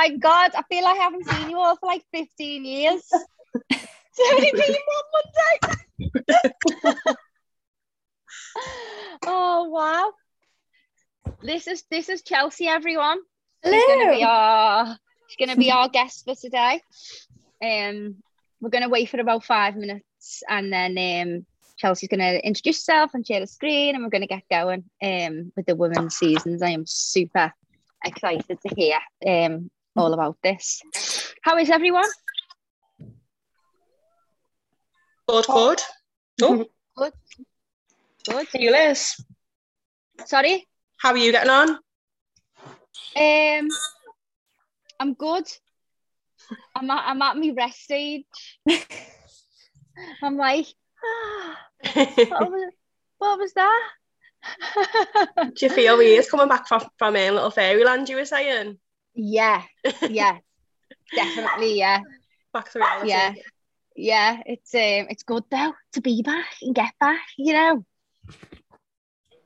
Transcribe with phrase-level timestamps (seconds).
[0.00, 3.02] my god, I feel like I haven't seen you all for like 15 years.
[3.08, 6.34] so only been one Monday.
[9.26, 10.12] oh wow.
[11.42, 13.18] This is this is Chelsea, everyone.
[13.62, 14.98] She's gonna be our
[15.28, 16.80] she's gonna be our guest for today.
[17.62, 18.16] Um
[18.60, 21.46] we're gonna wait for about five minutes and then um
[21.76, 25.66] Chelsea's gonna introduce herself and share the screen and we're gonna get going um with
[25.66, 26.62] the women's seasons.
[26.62, 27.52] I am super
[28.02, 30.82] excited to hear um all about this.
[31.42, 32.08] How is everyone?
[35.28, 35.80] Good, good.
[36.42, 36.64] Oh,
[36.96, 37.12] Good.
[38.26, 38.46] Good.
[38.54, 39.14] you Liz.
[40.24, 40.66] Sorry.
[40.96, 41.68] How are you getting on?
[43.14, 43.68] Um,
[44.98, 45.44] I'm good.
[46.74, 48.24] I'm at, I'm at my rest stage.
[50.22, 50.66] I'm like,
[51.04, 51.58] ah,
[51.92, 52.72] what, was,
[53.18, 53.90] what was that?
[55.54, 58.78] Do you feel weird coming back from, from um, Little Fairyland, you were saying?
[59.20, 59.62] Yeah,
[60.08, 60.38] yeah,
[61.14, 62.00] definitely, yeah,
[62.52, 63.08] Back to reality.
[63.08, 63.34] yeah,
[63.96, 64.42] yeah.
[64.46, 67.20] It's um, it's good though to be back and get back.
[67.36, 67.84] You know,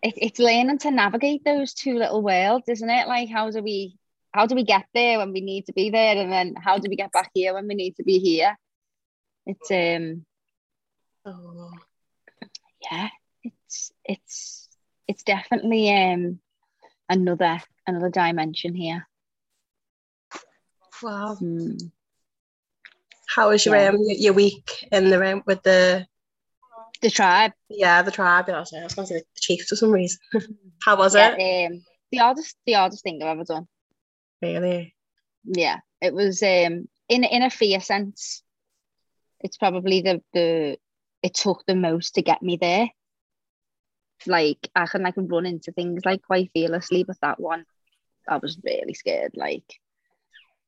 [0.03, 3.09] it, it's learning to navigate those two little worlds, isn't it?
[3.09, 3.97] Like, how do we
[4.33, 6.89] how do we get there when we need to be there, and then how do
[6.89, 8.57] we get back here when we need to be here?
[9.47, 10.25] It's um,
[11.27, 11.71] Oh,
[12.91, 13.09] yeah,
[13.43, 14.69] it's it's
[15.09, 16.39] it's definitely um
[17.09, 19.07] another another dimension here.
[21.05, 21.37] Wow.
[21.37, 21.77] Hmm.
[23.35, 23.89] How was your Yeah.
[23.91, 26.07] um, your week in the room with the
[27.03, 28.49] The tribe, yeah the tribe?
[28.49, 30.19] I was I going to say the Chiefs for some reason.
[30.85, 31.67] How was yeah, it?
[31.73, 33.69] um, the hardest the hardest thing I've ever done.
[34.43, 34.95] Really?
[35.45, 38.43] Yeah, it was um in in a fear sense.
[39.41, 40.79] It's probably the the
[41.23, 42.89] it took the most to get me there.
[44.27, 47.67] Like I can like run into things like quite fearlessly, but that one,
[48.29, 49.33] I was really scared.
[49.37, 49.65] Like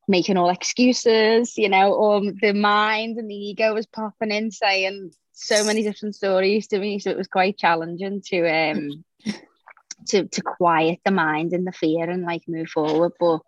[0.09, 5.13] making all excuses, you know, or the mind and the ego was popping in saying
[5.33, 6.99] so many different stories to me.
[6.99, 9.05] So it was quite challenging to um
[10.09, 13.13] to to quiet the mind and the fear and like move forward.
[13.19, 13.41] But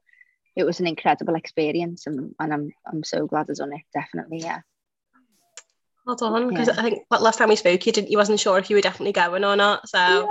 [0.56, 3.82] it was an incredible experience and, and I'm I'm so glad I've done it.
[3.94, 4.60] Definitely, yeah.
[6.08, 6.74] Hold on, because Yeah.
[6.78, 9.12] I think last time we spoke, you didn't, you wasn't sure if you were definitely
[9.12, 9.86] going or not.
[9.86, 10.26] So,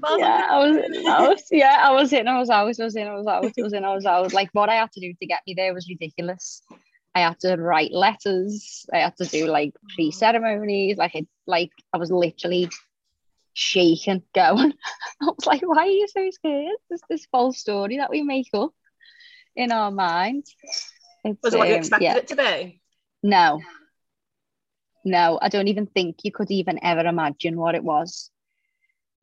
[0.00, 0.46] well yeah.
[0.50, 3.14] I was, I was, yeah, I was in, I was out, I was in, I
[3.14, 4.32] was out, I was in, I was out.
[4.32, 6.62] Like what I had to do to get me there was ridiculous.
[7.14, 8.84] I had to write letters.
[8.92, 10.96] I had to do like pre ceremonies.
[10.96, 12.68] Like it, like I was literally
[13.52, 14.72] shaking, going.
[15.22, 16.76] I was like, why are you so scared?
[16.88, 18.72] There's this false story that we make up
[19.54, 20.46] in our mind.
[21.22, 22.16] It's, Was it what you um, expected yeah.
[22.16, 22.80] it to be?
[23.22, 23.60] No.
[25.04, 28.30] No, I don't even think you could even ever imagine what it was.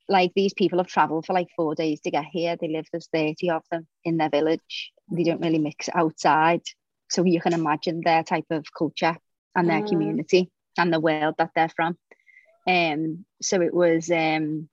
[0.09, 2.55] Like these people have traveled for like four days to get here.
[2.55, 4.91] They live, there's 30 of them in their village.
[5.11, 6.61] They don't really mix outside.
[7.09, 9.17] So you can imagine their type of culture
[9.55, 9.83] and their Mm.
[9.83, 11.89] community and the world that they're from.
[12.67, 14.69] Um, so it was um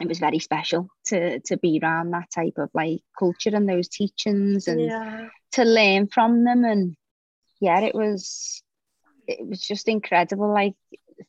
[0.00, 3.88] it was very special to to be around that type of like culture and those
[3.88, 5.28] teachings and Yeah.
[5.52, 6.96] to learn from them and
[7.60, 8.61] yeah it was
[9.40, 10.74] it was just incredible like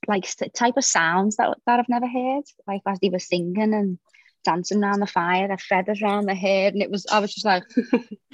[0.07, 3.73] like st- type of sounds that, that I've never heard like as they were singing
[3.73, 3.99] and
[4.43, 7.45] dancing around the fire their feathers around their head and it was I was just
[7.45, 7.63] like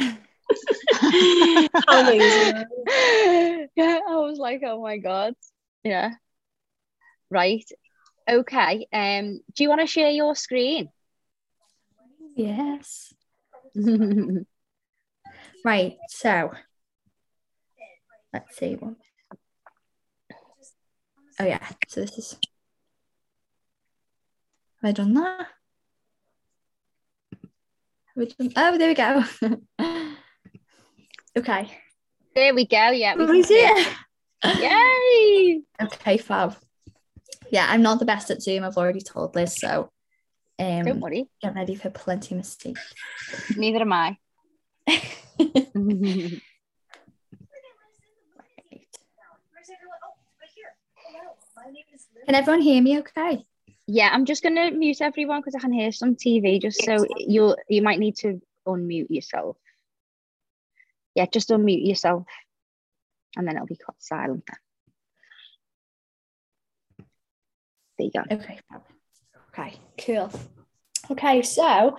[1.88, 2.66] amazing.
[3.76, 5.34] yeah I was like oh my god
[5.84, 6.12] yeah
[7.30, 7.66] right
[8.30, 10.90] okay um do you want to share your screen
[12.36, 13.14] Yes.
[15.66, 15.98] Right.
[16.08, 16.52] So
[18.32, 18.96] let's see one.
[21.40, 21.66] Oh yeah.
[21.88, 22.38] So this is.
[24.82, 25.48] Have I done that?
[27.32, 28.52] Have we done...
[28.56, 29.24] Oh, there we go.
[31.38, 31.70] okay.
[32.36, 33.88] there we go yeah we Oh, can see it?
[34.46, 36.56] yay Okay, fab.
[37.52, 38.64] Yeah, I'm not the best at Zoom.
[38.64, 39.92] I've already told Liz, so
[40.60, 42.94] um, don't worry get ready for plenty of mistakes.
[43.58, 44.18] neither am I
[52.26, 53.44] Can everyone hear me okay?
[53.88, 56.62] Yeah, I'm just gonna mute everyone because I can hear some TV.
[56.62, 59.58] Just so you'll you might need to unmute yourself.
[61.16, 62.26] Yeah, just unmute yourself,
[63.36, 64.44] and then it'll be cut silent.
[67.98, 68.22] There you go.
[68.32, 68.60] Okay.
[69.52, 69.74] Okay,
[70.06, 70.32] cool.
[71.12, 71.98] Okay, so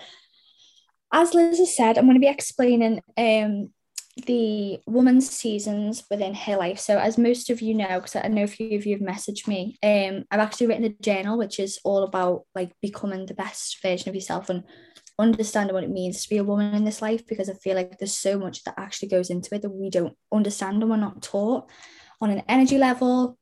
[1.12, 3.70] as Liz has said, I'm going to be explaining um
[4.26, 6.78] the woman's seasons within her life.
[6.78, 9.46] So as most of you know, because I know a few of you have messaged
[9.46, 13.80] me, um, I've actually written a journal which is all about like becoming the best
[13.82, 14.64] version of yourself and
[15.18, 17.98] understanding what it means to be a woman in this life because I feel like
[17.98, 21.22] there's so much that actually goes into it that we don't understand and we're not
[21.22, 21.70] taught
[22.20, 23.38] on an energy level,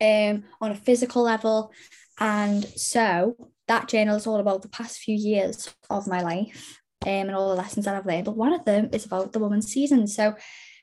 [0.00, 1.72] um, on a physical level.
[2.18, 3.36] And so
[3.68, 7.50] that journal is all about the past few years of my life um, and all
[7.50, 8.24] the lessons that I've learned.
[8.24, 10.06] But one of them is about the woman's season.
[10.06, 10.34] So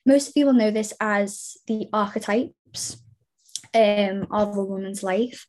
[0.06, 3.02] most people know this as the archetypes
[3.74, 5.48] um, of a woman's life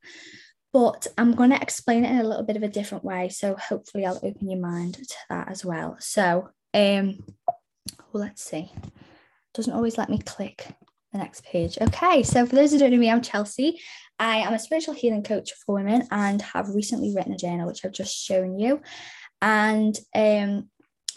[0.73, 3.29] but I'm going to explain it in a little bit of a different way.
[3.31, 5.97] So hopefully I'll open your mind to that as well.
[5.99, 7.21] So um,
[8.13, 8.71] let's see.
[9.55, 10.67] Doesn't always let me click
[11.13, 11.79] the next page.
[11.81, 13.81] Okay, so for those who don't know me, I'm Chelsea.
[14.19, 17.85] I am a spiritual healing coach for women and have recently written a journal, which
[17.85, 18.83] I've just shown you.
[19.41, 20.71] And um,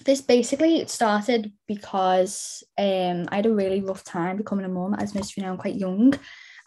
[0.06, 4.94] this basically started because um, I had a really rough time becoming a mum.
[4.94, 6.13] As most of you know, I'm quite young.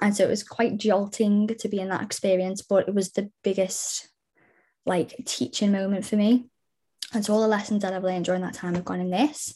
[0.00, 3.30] And so it was quite jolting to be in that experience, but it was the
[3.42, 4.08] biggest
[4.86, 6.46] like teaching moment for me.
[7.12, 9.54] And so all the lessons that I've learned during that time have gone in this.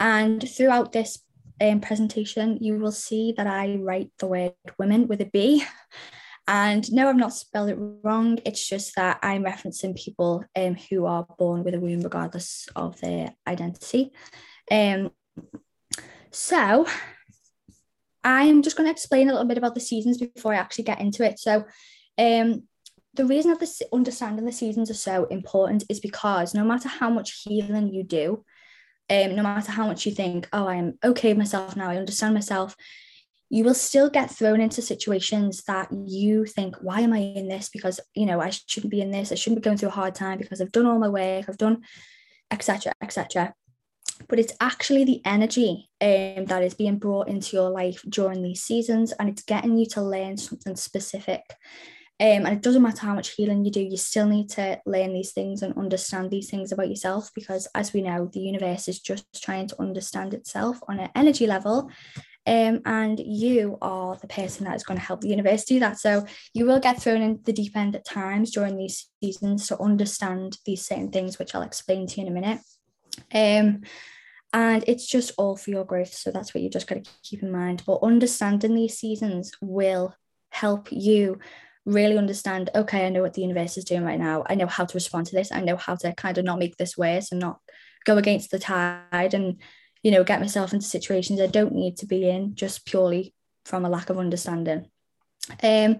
[0.00, 1.20] And throughout this
[1.60, 5.64] um, presentation, you will see that I write the word women with a B.
[6.46, 8.38] And no, I've not spelled it wrong.
[8.44, 13.00] It's just that I'm referencing people um, who are born with a womb, regardless of
[13.00, 14.12] their identity.
[14.70, 15.10] Um,
[16.30, 16.86] so
[18.22, 21.00] I'm just going to explain a little bit about the seasons before I actually get
[21.00, 21.38] into it.
[21.38, 21.64] So,
[22.18, 22.64] um,
[23.14, 27.10] the reason that this understanding the seasons are so important is because no matter how
[27.10, 28.44] much healing you do,
[29.08, 31.96] um, no matter how much you think, oh, I am okay with myself now, I
[31.96, 32.74] understand myself,
[33.54, 37.68] you will still get thrown into situations that you think, why am I in this?
[37.68, 40.14] Because you know, I shouldn't be in this, I shouldn't be going through a hard
[40.14, 41.82] time because I've done all my work, I've done
[42.50, 42.92] etc.
[43.02, 43.54] etc
[44.28, 48.62] but it's actually the energy um, that is being brought into your life during these
[48.62, 51.42] seasons and it's getting you to learn something specific
[52.20, 55.12] um, and it doesn't matter how much healing you do you still need to learn
[55.12, 59.00] these things and understand these things about yourself because as we know the universe is
[59.00, 61.90] just trying to understand itself on an energy level
[62.46, 65.98] um, and you are the person that is going to help the university that.
[65.98, 69.80] So you will get thrown in the deep end at times during these seasons to
[69.80, 72.60] understand these certain things, which I'll explain to you in a minute.
[73.32, 73.82] Um,
[74.52, 76.12] and it's just all for your growth.
[76.12, 77.82] So that's what you just got to keep in mind.
[77.86, 80.14] But understanding these seasons will
[80.50, 81.38] help you
[81.86, 84.44] really understand okay, I know what the universe is doing right now.
[84.46, 85.50] I know how to respond to this.
[85.50, 87.58] I know how to kind of not make this worse and not
[88.04, 89.60] go against the tide and,
[90.04, 93.34] you know, get myself into situations I don't need to be in just purely
[93.64, 94.90] from a lack of understanding.
[95.62, 95.98] Um,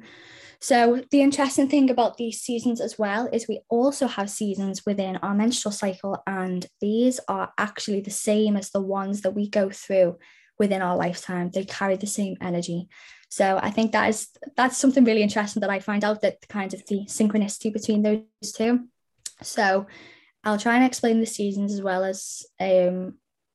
[0.61, 5.17] so, the interesting thing about these seasons as well is we also have seasons within
[5.17, 9.71] our menstrual cycle, and these are actually the same as the ones that we go
[9.71, 10.19] through
[10.59, 11.51] within our lifetime.
[11.51, 12.89] They carry the same energy.
[13.29, 16.73] So, I think that is that's something really interesting that I find out that kind
[16.73, 18.89] of the synchronicity between those two.
[19.43, 19.87] So,
[20.45, 23.15] I'll try and explain the seasons as well as um,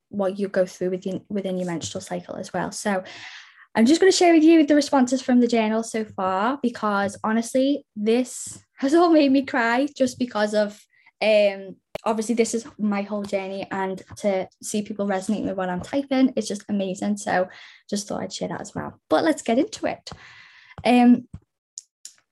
[0.10, 2.72] what you go through within within your menstrual cycle as well.
[2.72, 3.04] So,
[3.76, 7.18] I'm just going to share with you the responses from the journal so far because
[7.24, 10.80] honestly, this has all made me cry just because of
[11.22, 11.76] um
[12.06, 16.32] obviously this is my whole journey and to see people resonate with what I'm typing
[16.38, 17.18] it's just amazing.
[17.18, 17.50] So
[17.90, 19.00] just thought I'd share that as well.
[19.10, 20.10] But let's get into it.
[20.86, 21.28] Um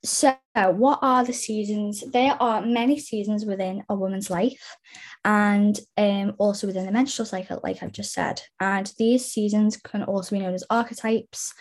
[0.07, 2.03] so, what are the seasons?
[2.11, 4.77] There are many seasons within a woman's life
[5.25, 8.41] and um, also within the menstrual cycle, like I've just said.
[8.59, 11.53] And these seasons can also be known as archetypes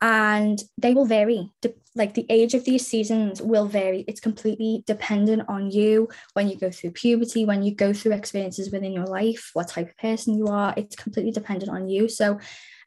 [0.00, 1.50] and they will vary.
[1.94, 4.04] Like the age of these seasons will vary.
[4.06, 8.70] It's completely dependent on you when you go through puberty, when you go through experiences
[8.70, 10.74] within your life, what type of person you are.
[10.76, 12.08] It's completely dependent on you.
[12.08, 12.38] So,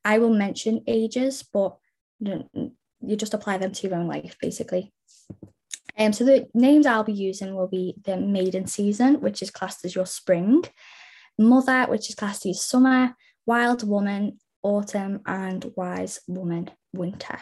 [0.05, 1.75] I will mention ages, but
[2.21, 4.93] you just apply them to your own life basically.
[5.97, 9.83] Um, so the names I'll be using will be the maiden season, which is classed
[9.83, 10.63] as your spring,
[11.37, 17.39] mother, which is classed as summer, wild woman, autumn, and wise woman, winter.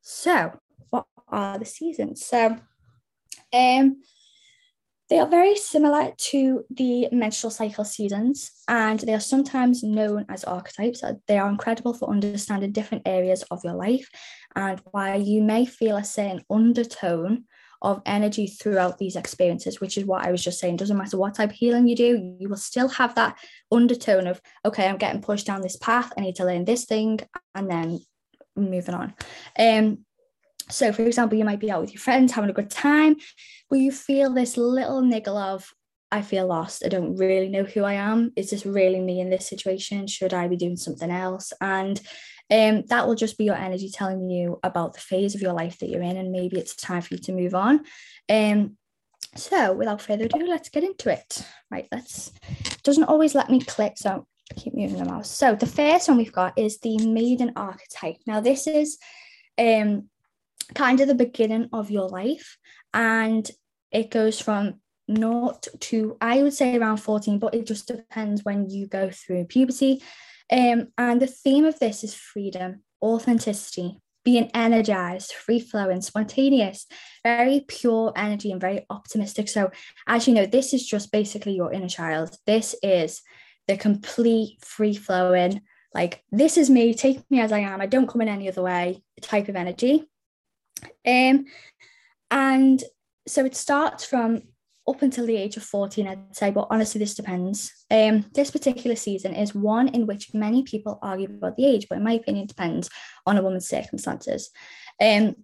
[0.00, 0.58] So,
[0.90, 2.26] what are the seasons?
[2.26, 2.56] So,
[3.52, 4.02] um,
[5.10, 10.44] they are very similar to the menstrual cycle seasons, and they are sometimes known as
[10.44, 11.02] archetypes.
[11.28, 14.08] They are incredible for understanding different areas of your life
[14.56, 17.44] and why you may feel a certain undertone
[17.82, 20.76] of energy throughout these experiences, which is what I was just saying.
[20.76, 23.36] Doesn't matter what type of healing you do, you will still have that
[23.70, 26.10] undertone of, okay, I'm getting pushed down this path.
[26.16, 27.20] I need to learn this thing,
[27.54, 28.00] and then
[28.56, 29.14] moving on.
[29.58, 30.06] Um,
[30.70, 33.16] so, for example, you might be out with your friends having a good time,
[33.68, 35.72] but you feel this little niggle of,
[36.10, 36.84] I feel lost.
[36.84, 38.32] I don't really know who I am.
[38.36, 40.06] Is this really me in this situation?
[40.06, 41.52] Should I be doing something else?
[41.60, 42.00] And
[42.50, 45.78] um, that will just be your energy telling you about the phase of your life
[45.78, 47.84] that you're in, and maybe it's time for you to move on.
[48.28, 48.76] Um,
[49.36, 51.44] So without further ado, let's get into it.
[51.70, 52.30] Right, let's
[52.84, 55.30] doesn't always let me click, so keep moving the mouse.
[55.30, 58.18] So the first one we've got is the maiden archetype.
[58.26, 58.98] Now this is
[59.58, 60.08] um
[60.74, 62.56] kind of the beginning of your life,
[62.92, 63.48] and
[63.90, 68.70] it goes from not to I would say around 14, but it just depends when
[68.70, 70.02] you go through puberty.
[70.50, 76.86] Um, and the theme of this is freedom, authenticity, being energized, free flowing, spontaneous,
[77.22, 79.48] very pure energy and very optimistic.
[79.48, 79.70] So,
[80.06, 82.36] as you know, this is just basically your inner child.
[82.46, 83.22] This is
[83.68, 85.62] the complete free flowing,
[85.94, 87.80] like, this is me, take me as I am.
[87.80, 90.04] I don't come in any other way type of energy.
[91.06, 91.46] Um,
[92.30, 92.82] and
[93.26, 94.42] so it starts from
[94.86, 97.72] up until the age of 14, I'd say, but honestly, this depends.
[97.90, 101.96] Um, this particular season is one in which many people argue about the age, but
[101.96, 102.90] in my opinion, it depends
[103.26, 104.50] on a woman's circumstances.
[105.00, 105.36] Um,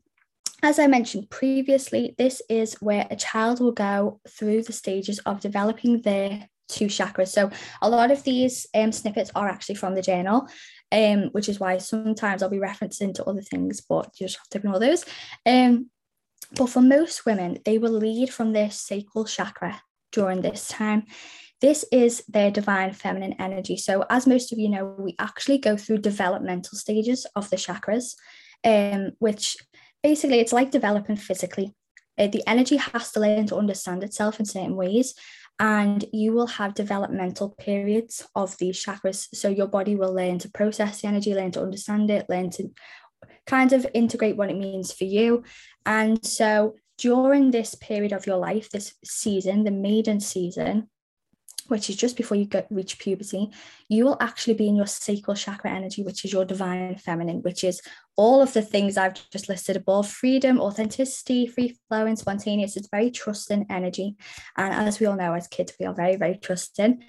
[0.62, 5.40] as I mentioned previously, this is where a child will go through the stages of
[5.40, 7.28] developing their two chakras.
[7.28, 10.48] So a lot of these um, snippets are actually from the journal,
[10.92, 14.48] um, which is why sometimes I'll be referencing to other things, but you just have
[14.50, 15.04] to ignore those.
[15.46, 15.90] Um,
[16.56, 19.82] but for most women, they will lead from their sacral chakra
[20.12, 21.04] during this time.
[21.60, 23.76] This is their divine feminine energy.
[23.76, 28.14] So, as most of you know, we actually go through developmental stages of the chakras,
[28.64, 29.56] um, which
[30.02, 31.74] basically it's like developing physically.
[32.18, 35.14] Uh, the energy has to learn to understand itself in certain ways,
[35.60, 39.28] and you will have developmental periods of these chakras.
[39.32, 42.70] So, your body will learn to process the energy, learn to understand it, learn to
[43.46, 45.42] kind of integrate what it means for you.
[45.86, 50.88] And so during this period of your life, this season, the maiden season,
[51.70, 53.50] which is just before you get reach puberty,
[53.88, 57.64] you will actually be in your sacral chakra energy, which is your divine feminine, which
[57.64, 57.80] is
[58.16, 62.76] all of the things I've just listed above freedom, authenticity, free flowing, spontaneous.
[62.76, 64.16] It's very trusting energy.
[64.56, 67.02] And as we all know, as kids, we are very, very trusting.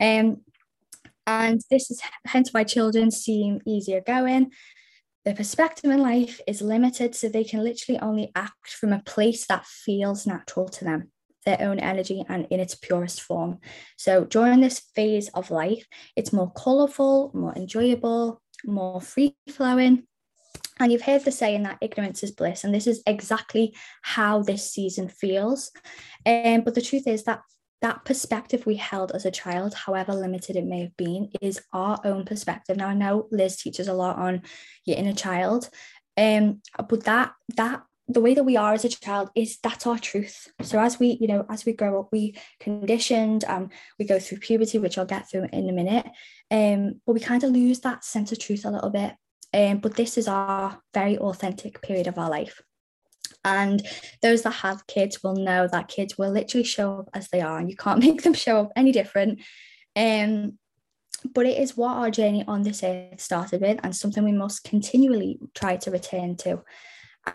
[0.00, 0.42] Um,
[1.26, 4.52] and this is hence why children seem easier going
[5.24, 9.46] their perspective in life is limited, so they can literally only act from a place
[9.46, 11.10] that feels natural to them,
[11.44, 13.58] their own energy and in its purest form.
[13.96, 15.86] So during this phase of life,
[16.16, 20.04] it's more colourful, more enjoyable, more free flowing.
[20.80, 24.70] And you've heard the saying that ignorance is bliss, and this is exactly how this
[24.70, 25.70] season feels.
[26.26, 27.42] Um, but the truth is that
[27.80, 32.00] that perspective we held as a child, however limited it may have been, is our
[32.04, 32.76] own perspective.
[32.76, 34.42] Now I know Liz teaches a lot on
[34.84, 35.68] your inner child,
[36.16, 39.98] um, but that that the way that we are as a child is that's our
[39.98, 40.48] truth.
[40.62, 44.38] So as we, you know, as we grow up, we conditioned, um, we go through
[44.38, 46.06] puberty, which I'll get through in a minute.
[46.50, 49.14] Um, but we kind of lose that sense of truth a little bit.
[49.54, 52.60] Um, but this is our very authentic period of our life.
[53.44, 53.86] And
[54.20, 57.58] those that have kids will know that kids will literally show up as they are,
[57.58, 59.40] and you can't make them show up any different.
[59.96, 60.58] Um,
[61.32, 64.64] but it is what our journey on this earth started with, and something we must
[64.64, 66.62] continually try to return to.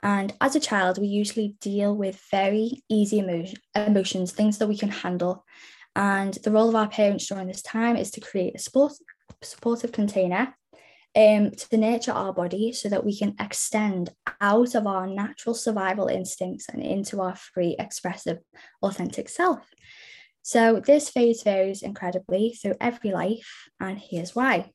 [0.04, 4.78] And as a child, we usually deal with very easy emotion, emotions, things that we
[4.78, 5.46] can handle.
[5.96, 8.94] And the role of our parents during this time is to create a support,
[9.42, 10.56] supportive container
[11.16, 16.08] um, to nurture our body so that we can extend out of our natural survival
[16.08, 18.38] instincts and into our free, expressive,
[18.82, 19.68] authentic self.
[20.42, 24.72] So, this phase varies incredibly through every life, and here's why.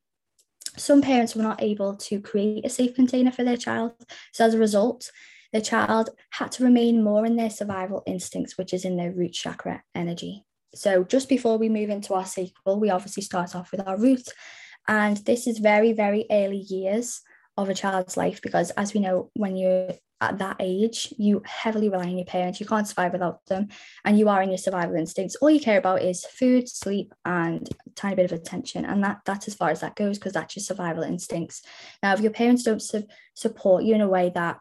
[0.77, 3.93] Some parents were not able to create a safe container for their child.
[4.33, 5.11] So, as a result,
[5.53, 9.33] the child had to remain more in their survival instincts, which is in their root
[9.33, 10.45] chakra energy.
[10.75, 14.29] So, just before we move into our sacral, we obviously start off with our root
[14.87, 17.23] and this is very, very early years
[17.57, 19.93] of a child's life because, as we know, when you're
[20.33, 22.61] at that age, you heavily rely on your parents.
[22.61, 23.69] You can't survive without them,
[24.05, 25.37] and you are in your survival instincts.
[25.37, 29.21] All you care about is food, sleep, and a tiny bit of attention, and that
[29.25, 31.63] that's as far as that goes because that's your survival instincts.
[32.03, 34.59] Now, if your parents don't su- support you in a way that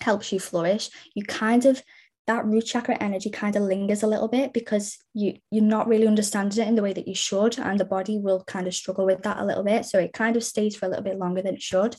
[0.00, 1.82] helps you flourish, you kind of
[2.26, 6.06] that root chakra energy kind of lingers a little bit because you you're not really
[6.06, 9.06] understanding it in the way that you should and the body will kind of struggle
[9.06, 11.40] with that a little bit so it kind of stays for a little bit longer
[11.40, 11.94] than it should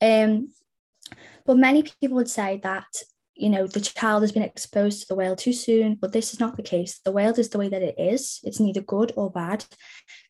[0.00, 0.48] um
[1.48, 2.86] but many people would say that
[3.34, 6.40] you know the child has been exposed to the world too soon but this is
[6.40, 9.30] not the case the world is the way that it is it's neither good or
[9.30, 9.64] bad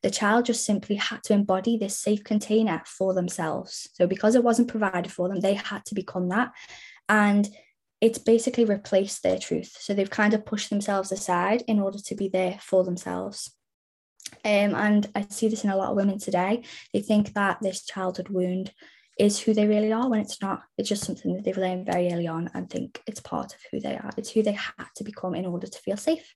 [0.03, 4.45] the child just simply had to embody this safe container for themselves so because it
[4.45, 6.53] wasn't provided for them they had to become that
[7.09, 7.49] and
[8.01, 9.77] it's basically replaced their truth.
[9.81, 13.53] So they've kind of pushed themselves aside in order to be there for themselves.
[14.45, 16.63] Um, and I see this in a lot of women today.
[16.93, 18.73] They think that this childhood wound
[19.19, 20.63] is who they really are when it's not.
[20.77, 23.81] It's just something that they've learned very early on and think it's part of who
[23.81, 24.11] they are.
[24.17, 26.35] It's who they had to become in order to feel safe.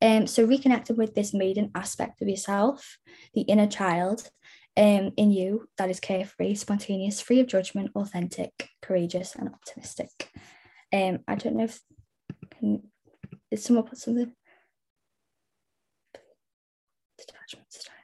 [0.00, 2.98] Um, so reconnecting with this maiden aspect of yourself,
[3.34, 4.28] the inner child
[4.76, 10.30] um, in you that is carefree, spontaneous, free of judgment, authentic, courageous, and optimistic.
[10.92, 11.80] Um, I don't know if
[12.50, 12.82] can
[13.50, 14.32] is someone put something
[17.18, 17.94] detachment style.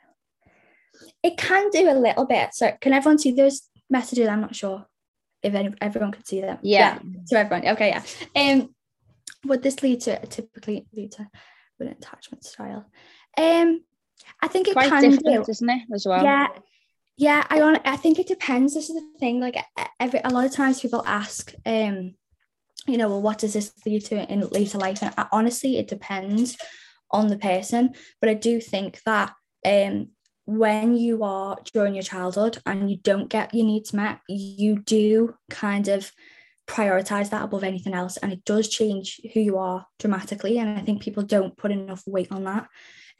[1.22, 2.54] It can do a little bit.
[2.54, 4.28] So can everyone see those messages?
[4.28, 4.86] I'm not sure
[5.42, 6.58] if any, everyone could see them.
[6.62, 6.98] Yeah.
[7.02, 7.20] yeah.
[7.26, 8.02] So everyone, okay, yeah.
[8.40, 8.74] Um,
[9.44, 11.28] would this lead to typically lead to
[11.80, 12.86] an attachment style?
[13.36, 13.82] Um,
[14.40, 15.50] I think it Quite can different, do.
[15.50, 16.22] isn't it, as well?
[16.22, 16.48] Yeah,
[17.16, 17.44] yeah.
[17.50, 17.78] I on.
[17.84, 18.74] I think it depends.
[18.74, 19.40] This is the thing.
[19.40, 19.56] Like
[19.98, 22.14] every a lot of times people ask, um,
[22.86, 25.02] you know, well, what does this lead to in later life?
[25.02, 26.56] And I, honestly, it depends
[27.10, 27.94] on the person.
[28.20, 29.32] But I do think that
[29.66, 30.10] um,
[30.44, 35.34] when you are during your childhood and you don't get your needs met, you do
[35.50, 36.10] kind of
[36.66, 40.80] prioritize that above anything else and it does change who you are dramatically and i
[40.80, 42.68] think people don't put enough weight on that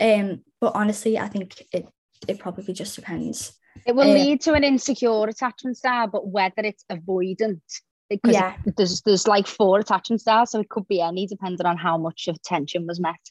[0.01, 1.85] um but honestly i think it
[2.29, 6.63] it probably just depends It will Uh, lead to an insecure attachment style, but whether
[6.63, 7.61] it's avoidant,
[8.09, 8.55] because Yeah.
[8.77, 12.29] there's there's like four attachment styles, so it could be any depending on how much
[12.29, 13.23] of tension was met.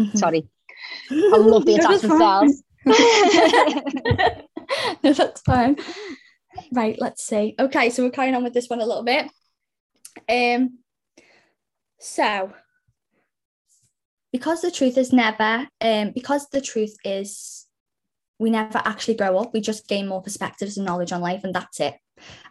[0.00, 0.18] Mhm.
[0.18, 0.48] Sorry,
[1.10, 2.62] I love the attachment styles.
[5.02, 5.76] no, that's fine.
[6.72, 7.54] Right, let's see.
[7.60, 9.30] Okay, so we're carrying on with this one a little bit.
[10.28, 10.78] Um,
[12.00, 12.52] so
[14.32, 17.66] because the truth is never, um, because the truth is
[18.40, 21.54] we never actually grow up, we just gain more perspectives and knowledge on life, and
[21.54, 21.94] that's it.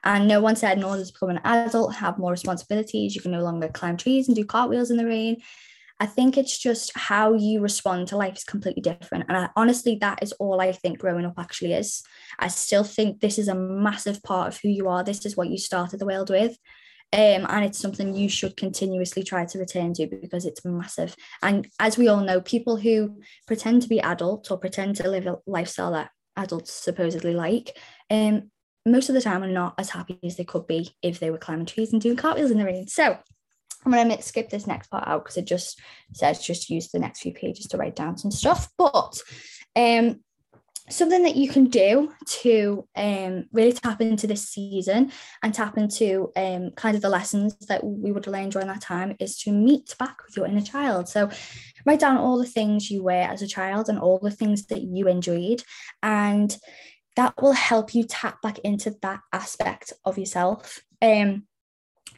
[0.03, 3.31] And no one said in order to become an adult, have more responsibilities, you can
[3.31, 5.38] no longer climb trees and do cartwheels in the rain.
[6.00, 9.25] I think it's just how you respond to life is completely different.
[9.27, 12.01] And I, honestly, that is all I think growing up actually is.
[12.39, 15.03] I still think this is a massive part of who you are.
[15.03, 16.58] This is what you started the world with.
[17.12, 21.15] Um, and it's something you should continuously try to return to because it's massive.
[21.41, 25.25] And as we all know, people who pretend to be adults or pretend to live
[25.25, 27.77] a lifestyle that adults supposedly like,
[28.12, 28.51] um,
[28.86, 31.38] most of the time are not as happy as they could be if they were
[31.38, 32.88] climbing trees and doing cartwheels in the rain.
[32.88, 33.18] So
[33.85, 35.79] I'm going to skip this next part out because it just
[36.13, 38.70] says just use the next few pages to write down some stuff.
[38.77, 39.20] But
[39.75, 40.20] um,
[40.89, 45.11] something that you can do to um, really tap into this season
[45.44, 49.15] and tap into um, kind of the lessons that we would learn during that time
[49.20, 51.07] is to meet back with your inner child.
[51.07, 51.29] So
[51.85, 54.81] write down all the things you were as a child and all the things that
[54.81, 55.63] you enjoyed
[56.03, 56.55] and
[57.15, 60.81] that will help you tap back into that aspect of yourself.
[61.01, 61.46] Um,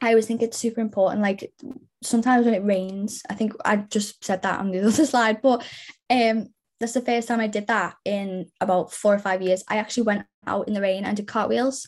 [0.02, 1.22] I always think it's super important.
[1.22, 1.54] Like
[2.02, 5.66] sometimes when it rains, I think I just said that on the other slide, but
[6.10, 6.48] um,
[6.80, 9.64] that's the first time I did that in about four or five years.
[9.70, 11.88] I actually went out in the rain and did cartwheels.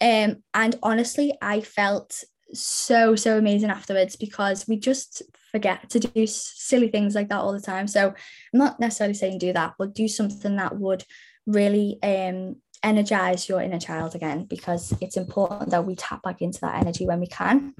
[0.00, 5.22] Um, and honestly, I felt so, so amazing afterwards because we just
[5.52, 7.86] forget to do silly things like that all the time.
[7.86, 11.04] So I'm not necessarily saying do that, but do something that would
[11.46, 16.60] really um energize your inner child again because it's important that we tap back into
[16.60, 17.74] that energy when we can.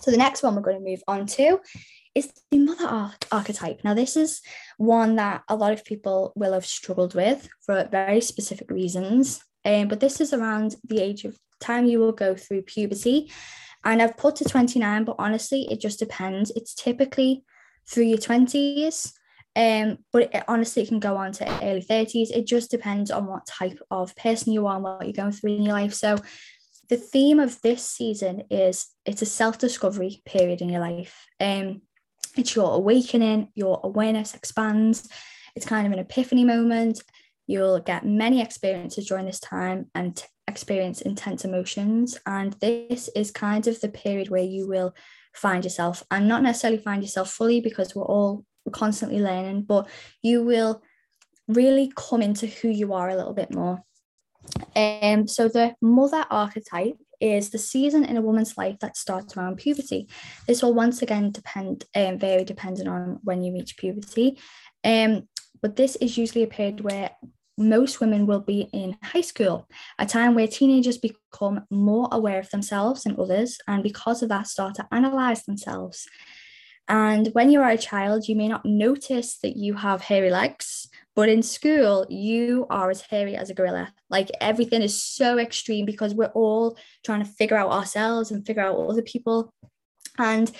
[0.00, 1.60] So the next one we're going to move on to
[2.14, 3.80] is the mother arch- archetype.
[3.84, 4.40] Now this is
[4.76, 9.42] one that a lot of people will have struggled with for very specific reasons.
[9.64, 13.32] Um, but this is around the age of time you will go through puberty.
[13.84, 16.50] And I've put to 29, but honestly, it just depends.
[16.54, 17.44] It's typically
[17.86, 19.12] through your 20s
[19.56, 22.30] um, but it, honestly, it can go on to early 30s.
[22.30, 25.56] It just depends on what type of person you are and what you're going through
[25.56, 25.94] in your life.
[25.94, 26.18] So,
[26.88, 31.26] the theme of this season is it's a self discovery period in your life.
[31.40, 31.82] Um,
[32.36, 35.08] it's your awakening, your awareness expands.
[35.54, 37.02] It's kind of an epiphany moment.
[37.46, 42.18] You'll get many experiences during this time and experience intense emotions.
[42.26, 44.94] And this is kind of the period where you will
[45.32, 49.88] find yourself and not necessarily find yourself fully because we're all constantly learning, but
[50.22, 50.82] you will
[51.48, 53.82] really come into who you are a little bit more.
[54.76, 59.56] Um, so the mother archetype is the season in a woman's life that starts around
[59.56, 60.08] puberty.
[60.46, 64.38] This will once again depend, um, vary depending on when you reach puberty.
[64.82, 65.28] Um,
[65.62, 67.10] but this is usually a period where
[67.56, 72.50] most women will be in high school, a time where teenagers become more aware of
[72.50, 76.06] themselves and others, and because of that, start to analyze themselves.
[76.88, 80.88] And when you are a child, you may not notice that you have hairy legs,
[81.16, 83.92] but in school, you are as hairy as a gorilla.
[84.10, 88.62] Like everything is so extreme because we're all trying to figure out ourselves and figure
[88.62, 89.52] out other people.
[90.18, 90.50] And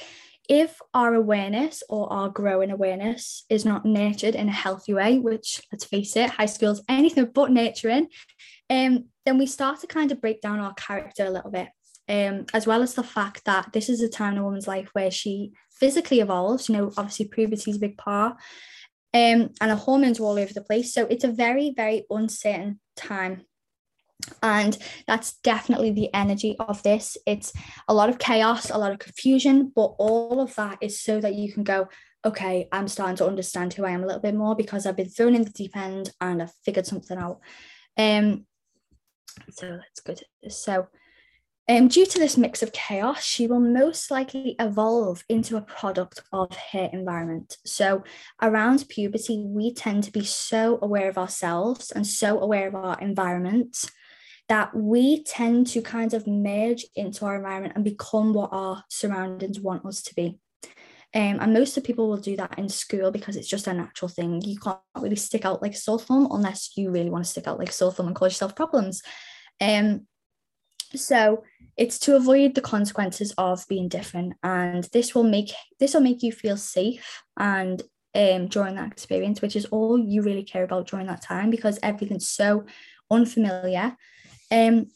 [0.48, 5.60] if our awareness or our growing awareness is not nurtured in a healthy way, which
[5.72, 8.08] let's face it, high school's anything but nurturing,
[8.70, 11.68] um, then we start to kind of break down our character a little bit
[12.08, 14.90] um, as well as the fact that this is a time in a woman's life
[14.92, 16.68] where she physically evolves.
[16.68, 18.36] You know, obviously puberty is a big part,
[19.12, 20.92] um, and hormones are all over the place.
[20.92, 23.44] So it's a very, very uncertain time.
[24.42, 27.16] And that's definitely the energy of this.
[27.26, 27.52] It's
[27.88, 31.34] a lot of chaos, a lot of confusion, but all of that is so that
[31.34, 31.88] you can go,
[32.24, 35.10] okay, I'm starting to understand who I am a little bit more because I've been
[35.10, 37.40] thrown in the deep end and I've figured something out.
[37.98, 38.46] Um,
[39.50, 40.56] so let's go to this.
[40.56, 40.88] So
[41.68, 46.20] um, due to this mix of chaos, she will most likely evolve into a product
[46.32, 47.56] of her environment.
[47.64, 48.04] So,
[48.42, 52.98] around puberty, we tend to be so aware of ourselves and so aware of our
[53.00, 53.90] environment
[54.48, 59.58] that we tend to kind of merge into our environment and become what our surroundings
[59.58, 60.38] want us to be.
[61.14, 64.08] Um, and most of people will do that in school because it's just a natural
[64.08, 64.42] thing.
[64.42, 67.46] You can't really stick out like a sore thumb unless you really want to stick
[67.46, 69.00] out like a sore thumb and cause yourself problems.
[69.60, 70.06] Um,
[70.98, 71.44] so
[71.76, 76.22] it's to avoid the consequences of being different and this will make this will make
[76.22, 77.82] you feel safe and
[78.14, 81.78] um, during that experience which is all you really care about during that time because
[81.82, 82.64] everything's so
[83.10, 83.96] unfamiliar.
[84.50, 84.86] Um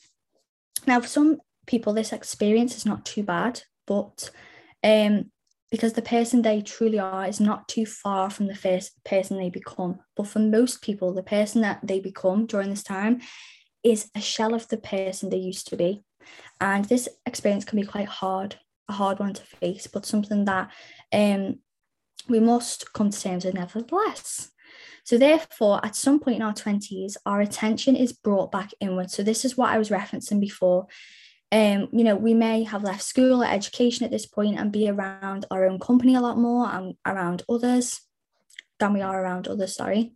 [0.87, 4.31] now for some people this experience is not too bad but
[4.85, 5.31] um
[5.71, 9.51] because the person they truly are is not too far from the first person they
[9.51, 9.99] become.
[10.17, 13.21] But for most people the person that they become during this time
[13.91, 16.03] is a shell of the person they used to be
[16.61, 18.57] and this experience can be quite hard,
[18.89, 20.71] a hard one to face, but something that
[21.13, 21.61] um,
[22.29, 24.51] we must come to terms with nevertheless.
[25.05, 29.11] So, therefore, at some point in our 20s, our attention is brought back inward.
[29.11, 30.87] So, this is what I was referencing before.
[31.51, 34.89] Um, you know, we may have left school or education at this point and be
[34.89, 38.03] around our own company a lot more and around others
[38.79, 40.13] than we are around others, sorry.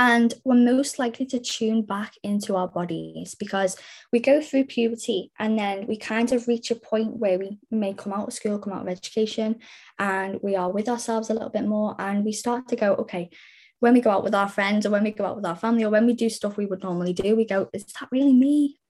[0.00, 3.76] And we're most likely to tune back into our bodies because
[4.10, 7.92] we go through puberty and then we kind of reach a point where we may
[7.92, 9.56] come out of school, come out of education,
[9.98, 11.96] and we are with ourselves a little bit more.
[11.98, 13.28] And we start to go, okay,
[13.80, 15.84] when we go out with our friends or when we go out with our family
[15.84, 18.80] or when we do stuff we would normally do, we go, is that really me?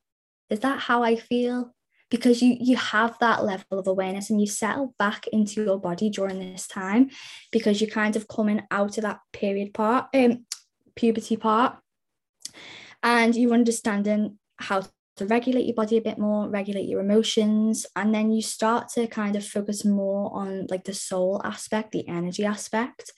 [0.49, 1.75] Is that how I feel?
[2.11, 6.11] because you you have that level of awareness and you settle back into your body
[6.11, 7.09] during this time
[7.53, 10.45] because you're kind of coming out of that period part um
[11.01, 11.79] puberty part
[13.03, 14.83] and you're understanding how
[15.17, 19.07] to regulate your body a bit more regulate your emotions and then you start to
[19.07, 23.13] kind of focus more on like the soul aspect the energy aspect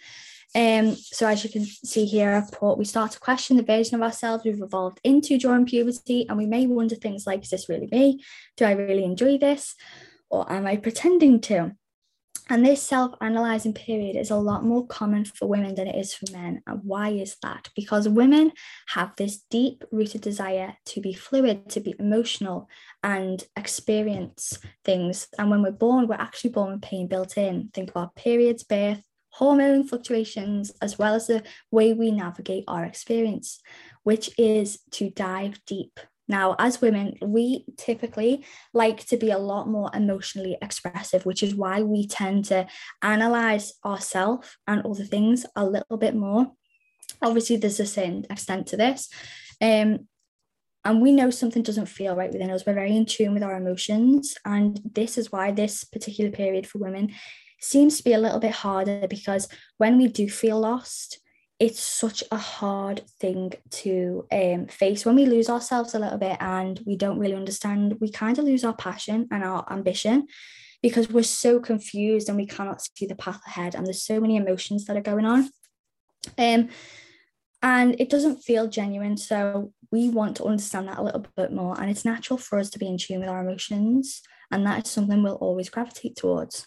[0.54, 4.02] um, so as you can see here, put, we start to question the version of
[4.02, 7.88] ourselves we've evolved into during puberty, and we may wonder things like, is this really
[7.90, 8.22] me?
[8.58, 9.74] Do I really enjoy this?
[10.28, 11.72] Or am I pretending to?
[12.48, 16.12] And this self analyzing period is a lot more common for women than it is
[16.12, 16.62] for men.
[16.66, 17.68] And why is that?
[17.76, 18.52] Because women
[18.88, 22.68] have this deep rooted desire to be fluid, to be emotional,
[23.02, 25.28] and experience things.
[25.38, 27.70] And when we're born, we're actually born with pain built in.
[27.72, 33.60] Think about periods, birth, hormone fluctuations, as well as the way we navigate our experience,
[34.02, 39.68] which is to dive deep now, as women, we typically like to be a lot
[39.68, 42.66] more emotionally expressive, which is why we tend to
[43.02, 46.52] analyze ourselves and other things a little bit more.
[47.20, 49.08] Obviously, there's a certain extent to this.
[49.60, 50.08] Um,
[50.84, 52.66] and we know something doesn't feel right within us.
[52.66, 54.34] We're very in tune with our emotions.
[54.44, 57.12] And this is why this particular period for women
[57.60, 61.20] seems to be a little bit harder because when we do feel lost,
[61.62, 66.36] it's such a hard thing to um, face when we lose ourselves a little bit
[66.40, 70.26] and we don't really understand we kind of lose our passion and our ambition
[70.82, 74.34] because we're so confused and we cannot see the path ahead and there's so many
[74.34, 75.48] emotions that are going on.
[76.36, 76.68] Um,
[77.62, 81.80] and it doesn't feel genuine so we want to understand that a little bit more
[81.80, 84.20] and it's natural for us to be in tune with our emotions
[84.50, 86.66] and that is something we'll always gravitate towards.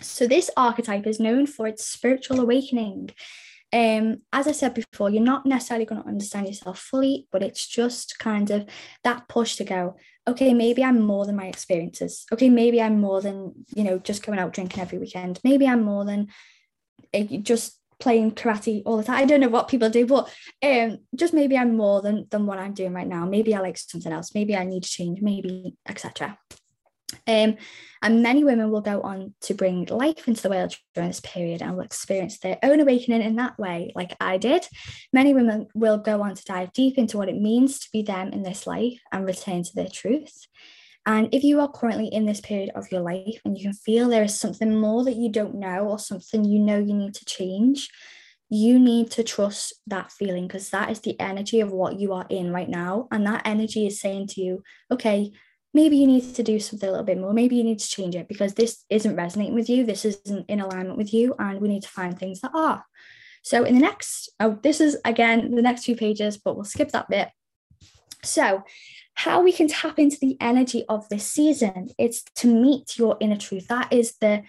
[0.00, 3.10] So this archetype is known for its spiritual awakening
[3.76, 7.66] um, as I said before, you're not necessarily going to understand yourself fully, but it's
[7.66, 8.66] just kind of
[9.04, 12.24] that push to go, okay, maybe I'm more than my experiences.
[12.32, 15.40] Okay, maybe I'm more than, you know, just going out drinking every weekend.
[15.44, 16.28] Maybe I'm more than
[17.12, 19.16] uh, just playing karate all the time.
[19.16, 22.58] I don't know what people do, but um, just maybe I'm more than than what
[22.58, 23.26] I'm doing right now.
[23.26, 24.34] Maybe I like something else.
[24.34, 25.20] Maybe I need to change.
[25.20, 26.38] Maybe etc.
[27.26, 27.56] Um,
[28.02, 31.62] and many women will go on to bring life into the world during this period
[31.62, 34.66] and will experience their own awakening in that way, like I did.
[35.12, 38.28] Many women will go on to dive deep into what it means to be them
[38.28, 40.46] in this life and return to their truth.
[41.06, 44.08] And if you are currently in this period of your life and you can feel
[44.08, 47.24] there is something more that you don't know or something you know you need to
[47.24, 47.88] change,
[48.48, 52.26] you need to trust that feeling because that is the energy of what you are
[52.28, 53.06] in right now.
[53.10, 55.32] And that energy is saying to you, okay,
[55.76, 57.34] maybe you need to do something a little bit more.
[57.34, 59.84] Maybe you need to change it because this isn't resonating with you.
[59.84, 61.34] This isn't in alignment with you.
[61.38, 62.84] And we need to find things that are.
[63.42, 66.90] So, in the next, oh, this is again the next few pages, but we'll skip
[66.92, 67.28] that bit.
[68.24, 68.64] So,
[69.14, 73.36] how we can tap into the energy of this season, it's to meet your inner
[73.36, 73.68] truth.
[73.68, 74.42] That is the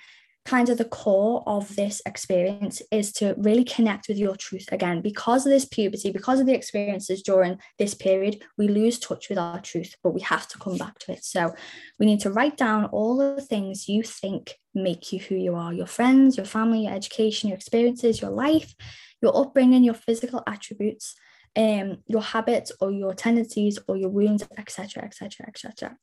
[0.48, 5.02] kind of the core of this experience is to really connect with your truth again.
[5.02, 9.38] Because of this puberty because of the experiences during this period we lose touch with
[9.38, 11.26] our truth but we have to come back to it.
[11.26, 11.54] So
[12.00, 15.74] we need to write down all the things you think make you who you are.
[15.74, 18.74] Your friends your family your education your experiences your life
[19.22, 21.16] your upbringing your physical attributes
[21.58, 25.98] um, your habits or your tendencies or your wounds etc etc etc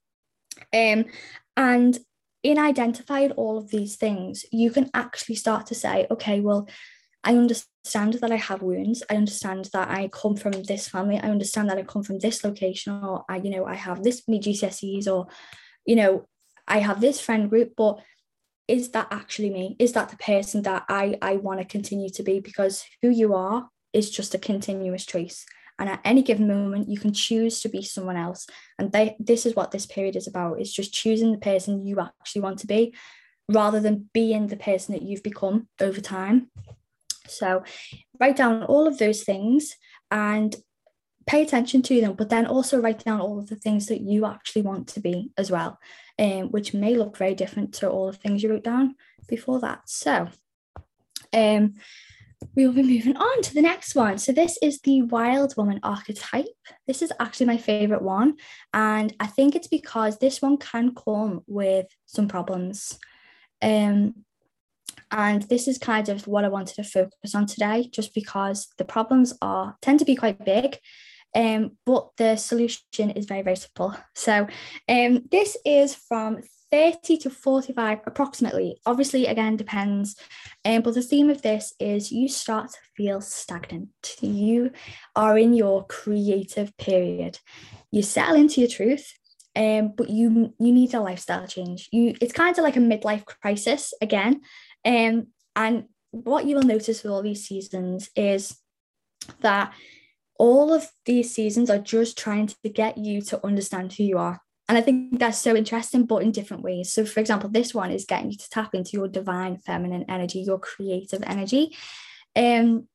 [0.75, 1.07] um,
[1.57, 1.99] and
[2.45, 6.69] in identified all of these things, you can actually start to say, okay, well,
[7.25, 9.03] I understand that I have wounds.
[9.09, 11.17] I understand that I come from this family.
[11.17, 14.29] I understand that I come from this location, or I, you know, I have this
[14.29, 15.27] many GCSEs, or,
[15.87, 16.29] you know,
[16.69, 17.73] I have this friend group.
[17.79, 18.01] But
[18.69, 19.77] is that actually me?
[19.79, 22.41] Is that the person that I I want to continue to be?
[22.41, 25.47] Because who you are is just a continuous choice.
[25.79, 28.47] And at any given moment, you can choose to be someone else.
[28.79, 30.61] And they, this is what this period is about.
[30.61, 32.95] It's just choosing the person you actually want to be
[33.49, 36.51] rather than being the person that you've become over time.
[37.27, 37.65] So
[38.21, 39.77] write down all of those things
[40.11, 40.55] and
[41.27, 44.27] pay attention to them, but then also write down all of the things that you
[44.27, 45.79] actually want to be as well,
[46.19, 48.95] um, which may look very different to all the things you wrote down
[49.27, 49.81] before that.
[49.87, 50.29] So
[51.33, 51.75] um,
[52.55, 54.19] we will be moving on to the next one.
[54.19, 56.47] So, this is the wild woman archetype.
[56.87, 58.35] This is actually my favorite one.
[58.73, 62.99] And I think it's because this one can come with some problems.
[63.63, 64.25] Um,
[65.11, 68.85] and this is kind of what I wanted to focus on today, just because the
[68.85, 70.79] problems are tend to be quite big.
[71.35, 73.97] Um, but the solution is very, very simple.
[74.15, 74.47] So,
[74.89, 76.43] um, this is from
[76.75, 78.81] 30 to 45 approximately.
[78.85, 80.17] Obviously again depends.
[80.65, 84.17] Um, but the theme of this is you start to feel stagnant.
[84.21, 84.73] You
[85.15, 87.39] are in your creative period.
[87.93, 89.07] You settle into your truth
[89.57, 91.89] um, but you you need a lifestyle change.
[91.93, 94.41] You it's kind of like a midlife crisis again.
[94.85, 98.57] Um, and what you will notice with all these seasons is
[99.43, 99.73] that
[100.41, 104.41] all of these seasons are just trying to get you to understand who you are
[104.68, 106.92] and I think that's so interesting, but in different ways.
[106.92, 110.40] So, for example, this one is getting you to tap into your divine feminine energy,
[110.40, 111.77] your creative energy.
[112.35, 112.88] Um,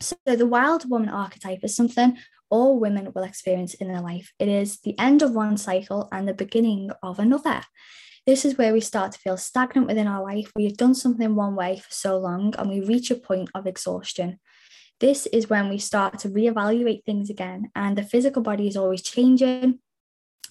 [0.00, 2.18] so, the wild woman archetype is something
[2.50, 4.32] all women will experience in their life.
[4.38, 7.62] It is the end of one cycle and the beginning of another.
[8.24, 10.52] This is where we start to feel stagnant within our life.
[10.54, 13.66] We have done something one way for so long and we reach a point of
[13.66, 14.38] exhaustion.
[15.00, 19.02] This is when we start to reevaluate things again, and the physical body is always
[19.02, 19.78] changing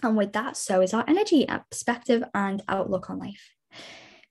[0.04, 3.54] and with that, so is our energy, uh, perspective, and outlook on life.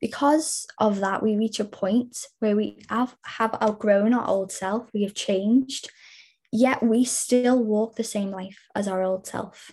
[0.00, 4.88] Because of that, we reach a point where we have, have outgrown our old self,
[4.92, 5.90] we have changed,
[6.52, 9.72] yet we still walk the same life as our old self.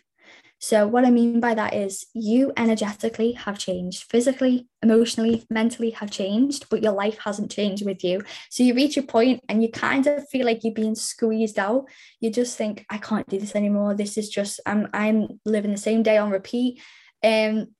[0.63, 6.09] So, what I mean by that is you energetically have changed, physically, emotionally, mentally have
[6.09, 8.21] changed, but your life hasn't changed with you.
[8.49, 11.89] So, you reach a point and you kind of feel like you're being squeezed out.
[12.21, 13.93] You just think, I can't do this anymore.
[13.93, 16.81] This is just, I'm, I'm living the same day on repeat.
[17.21, 17.75] Um,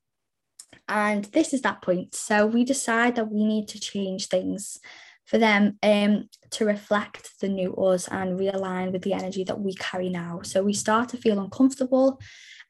[0.89, 2.15] and this is that point.
[2.15, 4.77] So, we decide that we need to change things
[5.23, 9.73] for them um, to reflect the new us and realign with the energy that we
[9.75, 10.41] carry now.
[10.43, 12.19] So we start to feel uncomfortable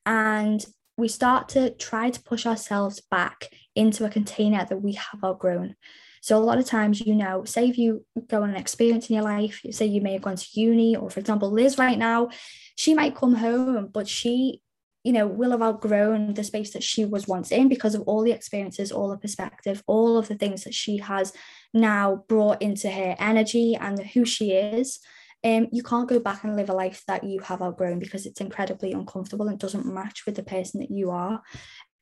[0.05, 0.65] and
[0.97, 5.75] we start to try to push ourselves back into a container that we have outgrown.
[6.21, 9.15] So a lot of times, you know, say if you go on an experience in
[9.15, 12.29] your life, say you may have gone to uni, or for example, Liz right now,
[12.77, 14.61] she might come home, but she,
[15.03, 18.21] you know, will have outgrown the space that she was once in because of all
[18.21, 21.33] the experiences, all the perspective, all of the things that she has
[21.73, 24.99] now brought into her energy and who she is
[25.43, 28.41] um, you can't go back and live a life that you have outgrown because it's
[28.41, 31.41] incredibly uncomfortable and doesn't match with the person that you are.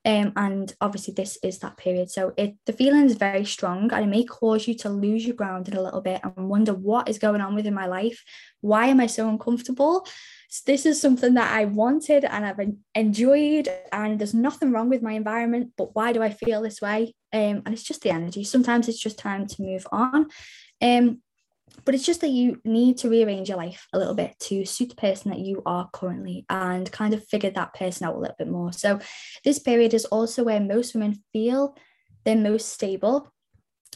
[0.04, 2.10] Um, and obviously this is that period.
[2.10, 5.36] So it the feeling is very strong and it may cause you to lose your
[5.36, 8.24] ground in a little bit and wonder what is going on within my life.
[8.62, 10.08] Why am I so uncomfortable?
[10.50, 12.60] So this is something that I wanted and I've
[12.94, 17.16] enjoyed, and there's nothing wrong with my environment, but why do I feel this way?
[17.32, 18.44] Um, and it's just the energy.
[18.44, 20.28] Sometimes it's just time to move on.
[20.82, 21.22] Um,
[21.86, 24.90] but it's just that you need to rearrange your life a little bit to suit
[24.90, 28.36] the person that you are currently and kind of figure that person out a little
[28.38, 28.72] bit more.
[28.72, 29.00] So,
[29.44, 31.76] this period is also where most women feel
[32.24, 33.32] they're most stable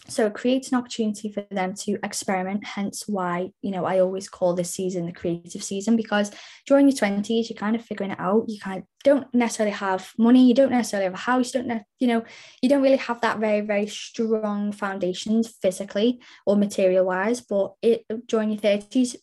[0.08, 4.30] so it creates an opportunity for them to experiment hence why you know i always
[4.30, 6.32] call this season the creative season because
[6.68, 8.46] during your 20s you're kind of figuring it out.
[8.48, 11.68] You kind of don't necessarily have money you don't necessarily have a house you don't
[11.68, 12.24] ne- you know
[12.62, 18.04] you don't really have that very very strong foundations physically or material wise but it
[18.28, 19.16] during your 30s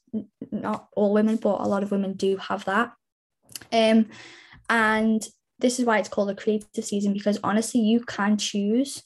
[0.52, 2.92] not all women but a lot of women do have that.
[3.72, 4.06] Um
[4.70, 5.26] and
[5.58, 9.02] this is why it's called a creative season because honestly you can choose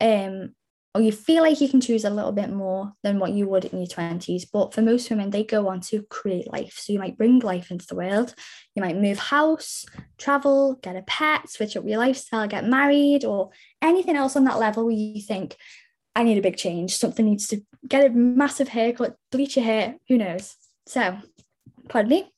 [0.00, 0.54] um
[0.94, 3.64] or you feel like you can choose a little bit more than what you would
[3.64, 4.44] in your 20s.
[4.52, 6.74] But for most women, they go on to create life.
[6.78, 8.32] So you might bring life into the world.
[8.76, 9.84] You might move house,
[10.18, 13.50] travel, get a pet, switch up your lifestyle, get married, or
[13.82, 15.56] anything else on that level where you think,
[16.14, 16.96] I need a big change.
[16.96, 20.54] Something needs to get a massive haircut, bleach your hair, who knows?
[20.86, 21.18] So,
[21.88, 22.30] pardon me.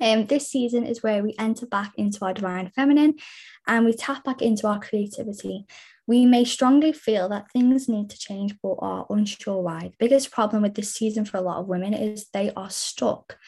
[0.00, 3.16] Um, this season is where we enter back into our divine feminine
[3.66, 5.66] and we tap back into our creativity.
[6.10, 9.92] We may strongly feel that things need to change but are unsure why.
[9.92, 13.38] The biggest problem with this season for a lot of women is they are stuck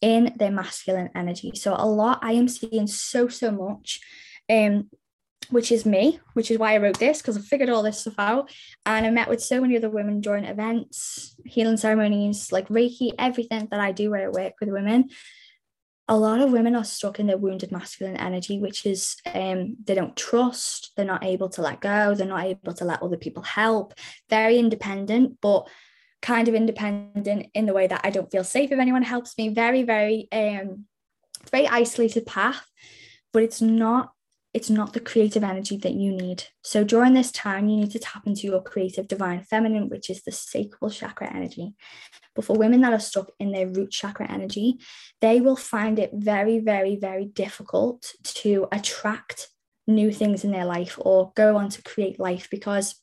[0.00, 1.52] in their masculine energy.
[1.54, 4.00] So a lot I am seeing so so much
[4.52, 4.90] um
[5.50, 8.18] which is me, which is why I wrote this because I figured all this stuff
[8.18, 8.50] out.
[8.84, 13.68] And I met with so many other women during events, healing ceremonies, like Reiki, everything
[13.70, 15.10] that I do where I work with women
[16.10, 19.94] a lot of women are stuck in their wounded masculine energy, which is um, they
[19.94, 23.44] don't trust, they're not able to let go, they're not able to let other people
[23.44, 23.94] help,
[24.28, 25.68] very independent, but
[26.20, 29.50] kind of independent in the way that I don't feel safe if anyone helps me.
[29.50, 30.86] Very, very, um,
[31.52, 32.66] very isolated path,
[33.32, 34.10] but it's not
[34.52, 36.44] it's not the creative energy that you need.
[36.62, 40.22] So during this time, you need to tap into your creative divine feminine, which is
[40.22, 41.74] the sacral chakra energy.
[42.34, 44.78] But for women that are stuck in their root chakra energy,
[45.20, 49.48] they will find it very, very, very difficult to attract
[49.86, 52.94] new things in their life or go on to create life because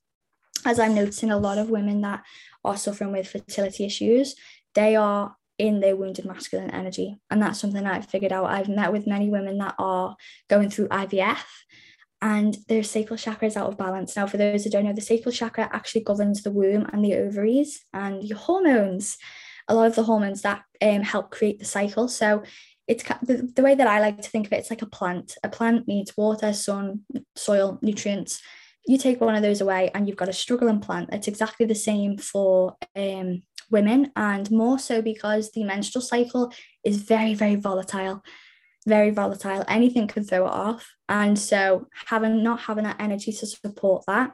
[0.66, 2.24] as I'm noticing a lot of women that
[2.64, 4.36] are suffering with fertility issues,
[4.74, 7.18] they are in their wounded masculine energy.
[7.30, 8.46] And that's something I've figured out.
[8.46, 10.16] I've met with many women that are
[10.50, 11.44] going through IVF
[12.22, 14.16] and their sacral chakra is out of balance.
[14.16, 17.16] Now, for those who don't know, the sacral chakra actually governs the womb and the
[17.16, 19.18] ovaries and your hormones,
[19.68, 22.08] a lot of the hormones that um, help create the cycle.
[22.08, 22.44] So
[22.88, 25.38] it's the, the way that I like to think of it, it's like a plant.
[25.44, 27.02] A plant needs water, sun,
[27.36, 28.42] soil, nutrients.
[28.88, 31.10] You take one of those away and you've got a struggling plant.
[31.12, 36.52] It's exactly the same for um, women and more so because the menstrual cycle
[36.84, 38.24] is very, very volatile
[38.88, 39.66] very volatile.
[39.68, 40.96] Anything can throw it off.
[41.10, 44.32] And so having not having that energy to support that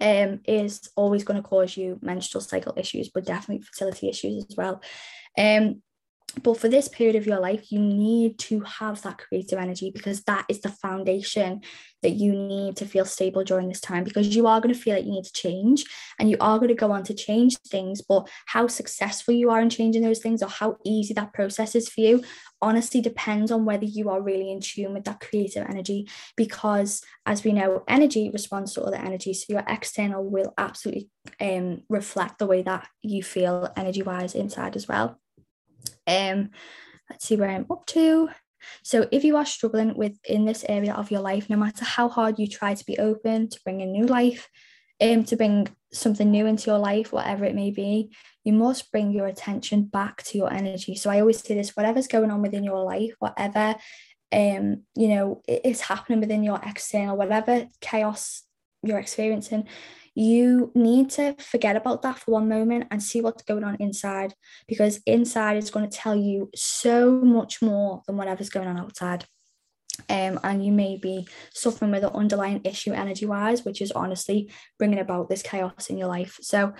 [0.00, 4.56] um, is always going to cause you menstrual cycle issues, but definitely fertility issues as
[4.56, 4.82] well.
[5.38, 5.82] Um,
[6.42, 10.22] but for this period of your life, you need to have that creative energy because
[10.24, 11.62] that is the foundation
[12.02, 14.94] that you need to feel stable during this time because you are going to feel
[14.94, 15.84] like you need to change
[16.18, 18.02] and you are going to go on to change things.
[18.02, 21.88] But how successful you are in changing those things or how easy that process is
[21.88, 22.22] for you
[22.60, 27.44] honestly depends on whether you are really in tune with that creative energy because as
[27.44, 32.46] we know energy responds to other energy so your external will absolutely um, reflect the
[32.46, 35.20] way that you feel energy wise inside as well
[36.06, 36.50] um,
[37.10, 38.28] let's see where I'm up to.
[38.82, 42.38] So if you are struggling within this area of your life, no matter how hard
[42.38, 44.48] you try to be open to bring a new life,
[45.00, 49.12] um, to bring something new into your life, whatever it may be, you must bring
[49.12, 50.94] your attention back to your energy.
[50.94, 53.76] So I always say this: whatever's going on within your life, whatever
[54.34, 58.42] um, you know, is happening within your external, whatever chaos
[58.82, 59.68] you're experiencing,
[60.14, 64.34] you need to forget about that for one moment and see what's going on inside
[64.68, 69.24] because inside is going to tell you so much more than whatever's going on outside.
[70.08, 74.50] Um, and you may be suffering with an underlying issue energy wise, which is honestly
[74.78, 76.38] bringing about this chaos in your life.
[76.42, 76.74] So,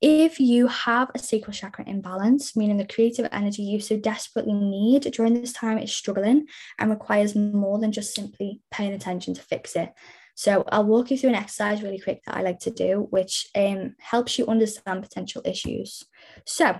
[0.00, 5.02] if you have a sacral chakra imbalance, meaning the creative energy you so desperately need
[5.12, 6.46] during this time is struggling
[6.78, 9.92] and requires more than just simply paying attention to fix it,
[10.40, 13.46] so I'll walk you through an exercise really quick that I like to do, which
[13.54, 16.02] um, helps you understand potential issues.
[16.46, 16.76] So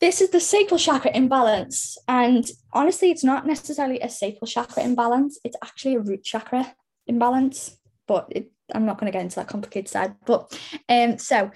[0.00, 1.98] this is the sacral chakra imbalance.
[2.08, 6.74] And honestly, it's not necessarily a sacral chakra imbalance, it's actually a root chakra
[7.06, 7.76] imbalance.
[8.08, 10.14] But it, I'm not going to get into that complicated side.
[10.24, 10.58] But
[10.88, 11.50] um, so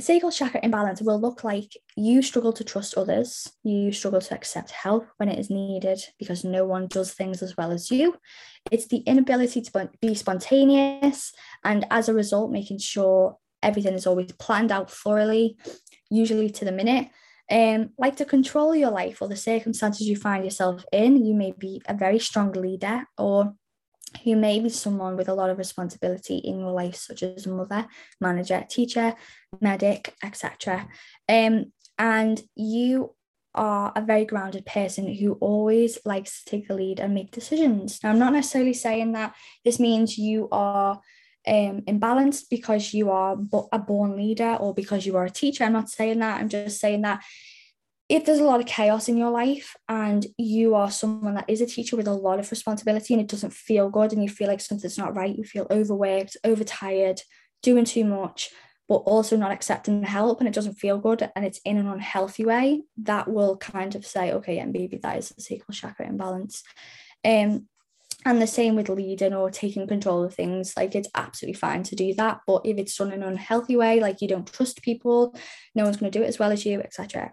[0.00, 4.70] sacral chakra imbalance will look like you struggle to trust others, you struggle to accept
[4.70, 8.16] help when it is needed because no one does things as well as you.
[8.70, 11.32] It's the inability to be spontaneous,
[11.64, 15.56] and as a result, making sure everything is always planned out thoroughly,
[16.10, 17.08] usually to the minute.
[17.50, 21.22] Um, like to control your life or the circumstances you find yourself in.
[21.24, 23.54] You may be a very strong leader or
[24.22, 27.86] you may be someone with a lot of responsibility in your life, such as mother,
[28.20, 29.14] manager, teacher,
[29.60, 30.88] medic, etc.
[31.28, 33.14] Um, and you
[33.54, 38.00] are a very grounded person who always likes to take the lead and make decisions.
[38.02, 39.34] Now, I'm not necessarily saying that
[39.64, 41.00] this means you are
[41.46, 43.36] um, imbalanced because you are
[43.72, 45.64] a born leader or because you are a teacher.
[45.64, 46.40] I'm not saying that.
[46.40, 47.22] I'm just saying that
[48.12, 51.62] if there's a lot of chaos in your life and you are someone that is
[51.62, 54.48] a teacher with a lot of responsibility and it doesn't feel good and you feel
[54.48, 57.22] like something's not right, you feel overworked, overtired,
[57.62, 58.50] doing too much,
[58.86, 62.44] but also not accepting help and it doesn't feel good and it's in an unhealthy
[62.44, 66.62] way, that will kind of say, okay, and maybe that is a sacral chakra imbalance.
[67.24, 67.66] Um,
[68.26, 70.74] and the same with leading or taking control of things.
[70.76, 72.40] Like it's absolutely fine to do that.
[72.46, 75.34] But if it's done in an unhealthy way, like you don't trust people,
[75.74, 77.32] no one's going to do it as well as you, etc.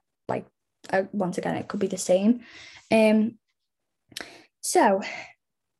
[0.91, 2.41] Uh, once again, it could be the same.
[2.91, 3.37] Um,
[4.61, 5.01] so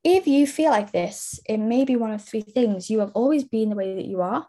[0.03, 2.89] if you feel like this, it may be one of three things.
[2.89, 4.47] You have always been the way that you are.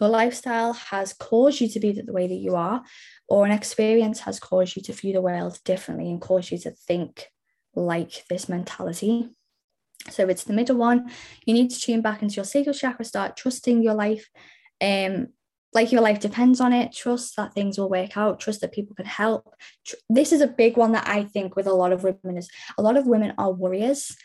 [0.00, 2.82] Your lifestyle has caused you to be the way that you are,
[3.28, 6.70] or an experience has caused you to view the world differently and caused you to
[6.70, 7.28] think
[7.74, 9.30] like this mentality.
[10.08, 11.10] So it's the middle one.
[11.44, 14.28] You need to tune back into your sacral chakra, start trusting your life.
[14.80, 15.28] Um,
[15.72, 16.92] like your life depends on it.
[16.92, 18.40] Trust that things will work out.
[18.40, 19.54] Trust that people can help.
[20.08, 22.82] This is a big one that I think with a lot of women is a
[22.82, 24.16] lot of women are warriors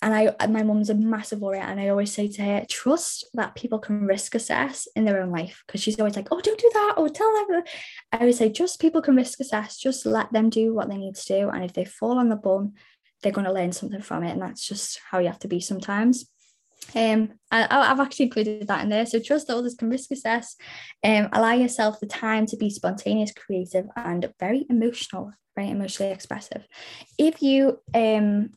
[0.00, 3.56] and I my mum's a massive warrior and I always say to her trust that
[3.56, 5.62] people can risk assess in their own life.
[5.66, 6.94] Because she's always like oh don't do that.
[6.96, 7.62] Or tell them.
[8.12, 9.76] I would say just people can risk assess.
[9.76, 11.48] Just let them do what they need to do.
[11.50, 12.74] And if they fall on the bum
[13.22, 14.30] they're going to learn something from it.
[14.30, 16.30] And that's just how you have to be sometimes
[16.94, 20.56] um I, I've actually included that in there so trust that others can risk assess
[21.04, 26.66] um allow yourself the time to be spontaneous creative and very emotional very emotionally expressive
[27.18, 28.50] if you um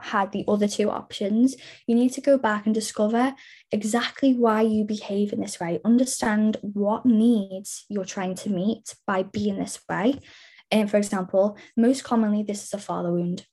[0.00, 3.34] had the other two options, you need to go back and discover
[3.72, 5.80] exactly why you behave in this way.
[5.84, 10.20] Understand what needs you're trying to meet by being this way.
[10.70, 13.46] And for example, most commonly, this is a father wound,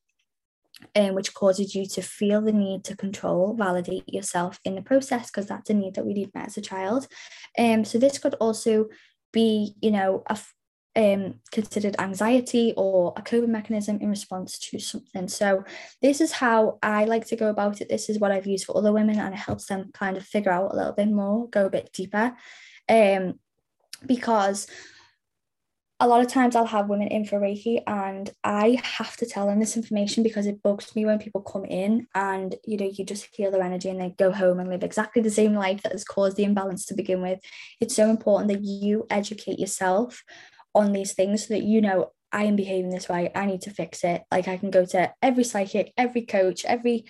[0.95, 5.27] um, which causes you to feel the need to control, validate yourself in the process,
[5.27, 7.07] because that's a need that we need met as a child.
[7.57, 8.87] Um, so this could also
[9.31, 10.37] be, you know, a,
[10.97, 15.27] um, considered anxiety or a coping mechanism in response to something.
[15.27, 15.65] So,
[16.01, 17.89] this is how I like to go about it.
[17.89, 20.51] This is what I've used for other women, and it helps them kind of figure
[20.51, 22.33] out a little bit more, go a bit deeper.
[22.87, 23.39] Um,
[24.05, 24.67] because
[25.99, 29.47] a lot of times I'll have women in for Reiki and I have to tell
[29.47, 33.05] them this information because it bugs me when people come in and you know you
[33.05, 35.93] just feel their energy and they go home and live exactly the same life that
[35.93, 37.39] has caused the imbalance to begin with.
[37.79, 40.23] It's so important that you educate yourself
[40.73, 43.31] on these things so that you know I am behaving this way.
[43.33, 44.23] I need to fix it.
[44.29, 47.05] Like I can go to every psychic, every coach, every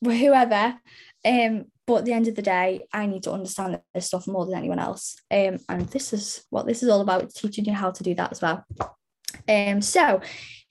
[0.00, 0.76] whoever.
[1.24, 4.46] Um, but at the end of the day, I need to understand this stuff more
[4.46, 5.16] than anyone else.
[5.30, 8.32] Um, and this is what this is all about, teaching you how to do that
[8.32, 8.64] as well.
[9.48, 10.20] Um, so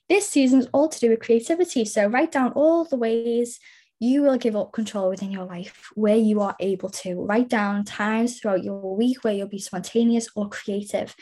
[0.10, 1.86] this season is all to do with creativity.
[1.86, 3.60] So write down all the ways
[4.00, 7.22] you will give up control within your life where you are able to.
[7.22, 11.16] Write down times throughout your week where you'll be spontaneous or creative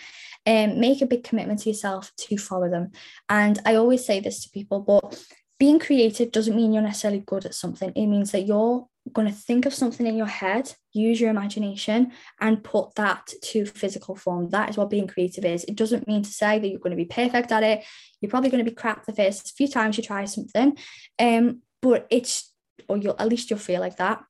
[0.45, 2.91] and um, make a big commitment to yourself to follow them.
[3.29, 5.23] And I always say this to people, but
[5.61, 7.91] being creative doesn't mean you're necessarily good at something.
[7.95, 12.13] It means that you're going to think of something in your head, use your imagination,
[12.39, 14.49] and put that to physical form.
[14.49, 15.63] That is what being creative is.
[15.65, 17.83] It doesn't mean to say that you're going to be perfect at it.
[18.19, 20.75] You're probably going to be crap the first few times you try something,
[21.19, 22.51] um, but it's
[22.87, 24.23] or you'll at least you'll feel like that.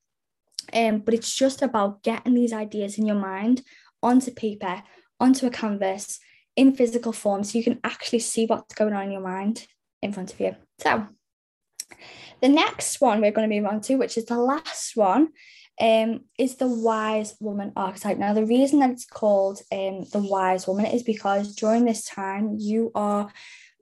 [0.73, 3.61] Um, but it's just about getting these ideas in your mind
[4.03, 4.83] onto paper
[5.17, 6.19] onto a canvas
[6.57, 9.65] in physical form so you can actually see what's going on in your mind
[10.01, 10.57] in front of you.
[10.79, 11.07] So,
[12.41, 15.29] the next one we're going to move on to, which is the last one,
[15.79, 18.17] um, is the wise woman archetype.
[18.17, 22.55] Now, the reason that it's called um, the wise woman is because during this time
[22.59, 23.31] you are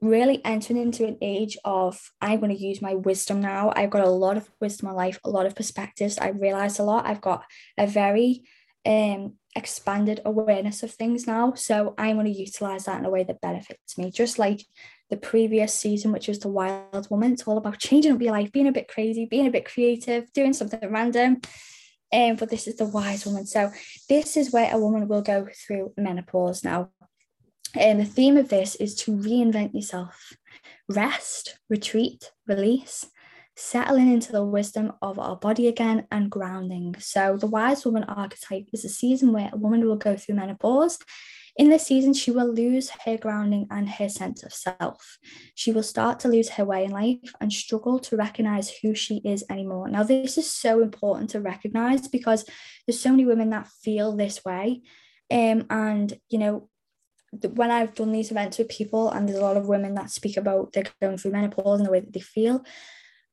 [0.02, 3.74] really entering into an age of I'm going to use my wisdom now.
[3.76, 6.18] I've got a lot of wisdom in life, a lot of perspectives.
[6.18, 7.06] I've realized a lot.
[7.06, 7.44] I've got
[7.78, 8.44] a very
[8.86, 11.54] um, expanded awareness of things now.
[11.54, 14.12] So I'm going to utilize that in a way that benefits me.
[14.12, 14.62] Just like
[15.10, 18.52] the previous season, which was the Wild Woman, it's all about changing up your life,
[18.52, 21.42] being a bit crazy, being a bit creative, doing something random.
[22.12, 23.46] Um, but this is the wise woman.
[23.46, 23.72] So
[24.08, 26.90] this is where a woman will go through menopause now.
[27.76, 30.34] And the theme of this is to reinvent yourself,
[30.88, 33.06] rest, retreat, release,
[33.56, 36.96] settling into the wisdom of our body again and grounding.
[36.98, 40.98] So, the wise woman archetype is a season where a woman will go through menopause.
[41.60, 45.18] In this season, she will lose her grounding and her sense of self.
[45.56, 49.18] She will start to lose her way in life and struggle to recognize who she
[49.26, 49.90] is anymore.
[49.90, 52.46] Now, this is so important to recognize because
[52.88, 54.84] there's so many women that feel this way.
[55.30, 56.70] Um, and, you know,
[57.32, 60.38] when I've done these events with people, and there's a lot of women that speak
[60.38, 62.64] about they're going through menopause and the way that they feel,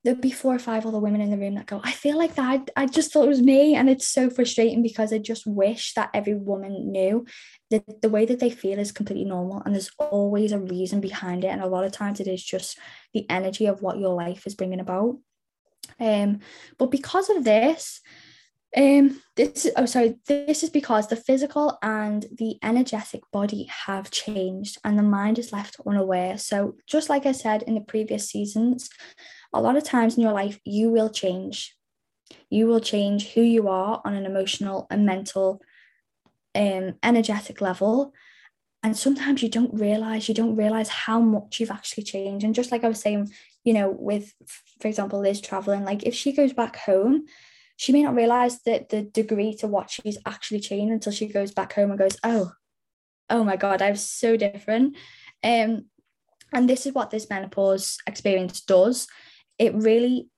[0.07, 2.37] there'll be four or five other women in the room that go, I feel like
[2.37, 2.71] that.
[2.77, 3.75] I, I just thought it was me.
[3.75, 7.27] And it's so frustrating because I just wish that every woman knew
[7.73, 9.63] that the way that they feel is completely normal.
[9.65, 11.49] And there's always a reason behind it.
[11.49, 12.79] And a lot of times it is just
[13.15, 15.19] the energy of what your life is bringing about.
[15.99, 16.39] Um,
[16.79, 18.01] but because of this,
[18.77, 24.11] um, this is oh sorry, this is because the physical and the energetic body have
[24.11, 26.39] changed and the mind is left unaware.
[26.39, 28.91] So just like I said in the previous seasons,
[29.59, 31.77] a lot of times in your life, you will change.
[32.51, 35.61] You will change who you are on an emotional and mental,
[36.55, 38.13] um, energetic level.
[38.83, 42.45] And sometimes you don't realize, you don't realize how much you've actually changed.
[42.45, 43.33] And just like I was saying,
[43.65, 44.33] you know, with,
[44.81, 47.25] for example, Liz traveling, like if she goes back home,
[47.77, 51.51] she may not realize that the degree to what she's actually changed until she goes
[51.51, 52.53] back home and goes, oh,
[53.29, 54.97] oh my God, I was so different.
[55.43, 55.87] Um,
[56.53, 59.09] and this is what this menopause experience does
[59.59, 60.29] it really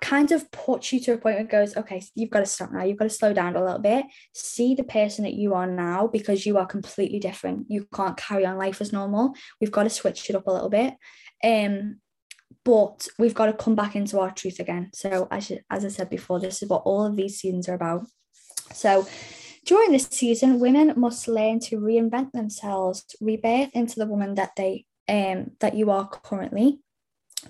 [0.00, 2.72] kind of puts you to a point where it goes, okay, you've got to stop
[2.72, 2.84] now.
[2.84, 4.06] You've got to slow down a little bit.
[4.32, 7.66] See the person that you are now because you are completely different.
[7.68, 9.34] You can't carry on life as normal.
[9.60, 10.94] We've got to switch it up a little bit.
[11.42, 11.98] Um,
[12.64, 14.90] but we've got to come back into our truth again.
[14.94, 18.06] So as, as I said before, this is what all of these seasons are about.
[18.72, 19.06] So
[19.64, 24.84] during this season, women must learn to reinvent themselves, rebirth into the woman that they
[25.08, 26.80] um that you are currently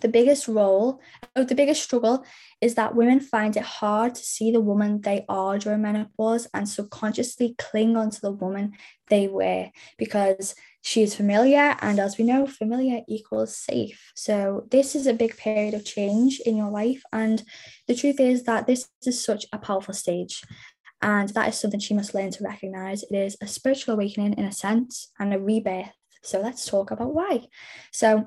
[0.01, 1.01] the biggest role
[1.35, 2.25] or the biggest struggle
[2.61, 6.69] is that women find it hard to see the woman they are during menopause and
[6.69, 8.73] subconsciously cling onto the woman
[9.09, 14.13] they were because she is familiar and as we know familiar equals safe.
[14.15, 17.03] So this is a big period of change in your life.
[17.13, 17.43] And
[17.87, 20.43] the truth is that this is such a powerful stage.
[21.01, 23.05] And that is something she must learn to recognize.
[23.05, 25.93] It is a spiritual awakening in a sense and a rebirth.
[26.23, 27.47] So let's talk about why.
[27.93, 28.27] So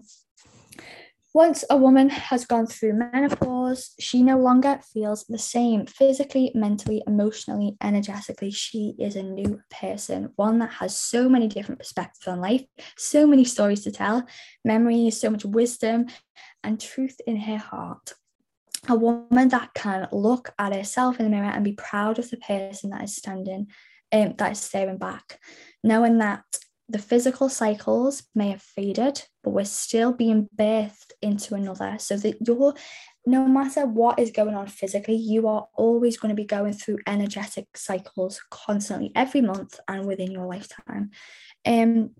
[1.33, 7.01] once a woman has gone through menopause, she no longer feels the same physically, mentally,
[7.07, 8.51] emotionally, energetically.
[8.51, 12.65] She is a new person, one that has so many different perspectives on life,
[12.97, 14.25] so many stories to tell,
[14.65, 16.07] memories, so much wisdom,
[16.63, 18.13] and truth in her heart.
[18.89, 22.37] A woman that can look at herself in the mirror and be proud of the
[22.37, 23.67] person that is standing,
[24.11, 25.39] um, that is staring back,
[25.81, 26.43] knowing that
[26.91, 31.95] the physical cycles may have faded, but we're still being birthed into another.
[31.99, 32.73] So that you're,
[33.25, 36.99] no matter what is going on physically, you are always going to be going through
[37.07, 41.11] energetic cycles constantly every month and within your lifetime.
[41.65, 42.11] Um,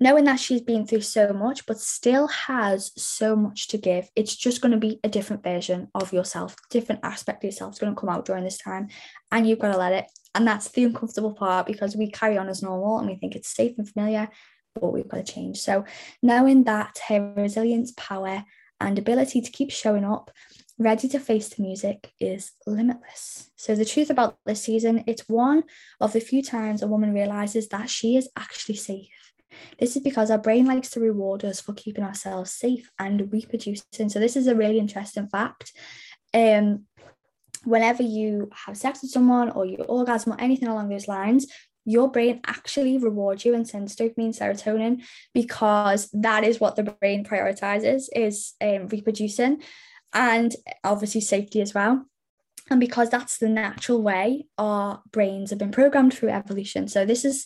[0.00, 4.34] knowing that she's been through so much but still has so much to give it's
[4.34, 7.94] just going to be a different version of yourself different aspect of yourself is going
[7.94, 8.88] to come out during this time
[9.30, 10.04] and you've got to let it
[10.34, 13.54] and that's the uncomfortable part because we carry on as normal and we think it's
[13.54, 14.28] safe and familiar
[14.74, 15.84] but we've got to change so
[16.22, 18.44] knowing that her resilience power
[18.80, 20.30] and ability to keep showing up
[20.78, 23.50] ready to face the music is limitless.
[23.56, 25.64] So, the truth about this season, it's one
[26.00, 29.08] of the few times a woman realizes that she is actually safe.
[29.78, 34.08] This is because our brain likes to reward us for keeping ourselves safe and reproducing.
[34.08, 35.72] So, this is a really interesting fact.
[36.32, 36.86] Um,
[37.64, 41.46] whenever you have sex with someone or you orgasm or anything along those lines,
[41.84, 45.02] your brain actually rewards you and sends dopamine serotonin
[45.34, 49.62] because that is what the brain prioritizes is um, reproducing
[50.12, 52.06] and obviously safety as well
[52.70, 57.22] and because that's the natural way our brains have been programmed through evolution so this
[57.22, 57.44] is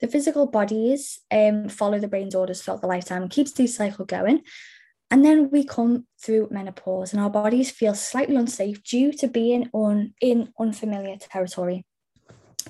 [0.00, 4.04] the physical bodies um, follow the brain's orders throughout the lifetime and keeps the cycle
[4.04, 4.42] going.
[5.10, 9.70] And then we come through menopause and our bodies feel slightly unsafe due to being
[9.72, 11.86] on in unfamiliar territory,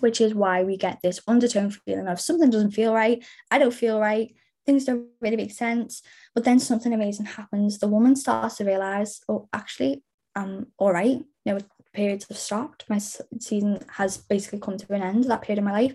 [0.01, 3.75] which is why we get this undertone feeling of something doesn't feel right, I don't
[3.75, 4.33] feel right,
[4.67, 6.03] things don't really make sense.
[6.35, 7.79] But then something amazing happens.
[7.79, 10.05] The woman starts to realize, oh, actually,
[10.37, 11.25] I'm all right.
[11.45, 11.59] You know,
[11.93, 12.85] periods have stopped.
[12.89, 15.95] My season has basically come to an end, that period of my life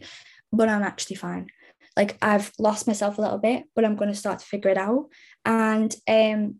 [0.53, 1.49] but I'm actually fine.
[1.95, 4.77] Like I've lost myself a little bit, but I'm going to start to figure it
[4.77, 5.07] out.
[5.45, 6.59] And um,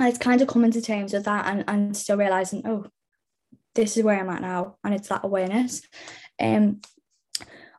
[0.00, 2.86] it's kind of coming to terms with that and, and still realizing, oh,
[3.74, 4.76] this is where I'm at now.
[4.84, 5.82] And it's that awareness.
[6.40, 6.80] Um,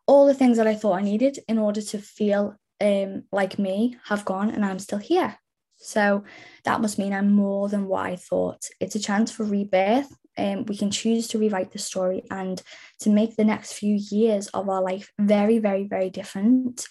[0.05, 3.97] all the things that I thought I needed in order to feel um, like me
[4.05, 5.37] have gone and I'm still here.
[5.77, 6.23] So
[6.63, 8.63] that must mean I'm more than what I thought.
[8.79, 12.61] It's a chance for rebirth um, we can choose to rewrite the story and
[12.99, 16.87] to make the next few years of our life very, very, very different.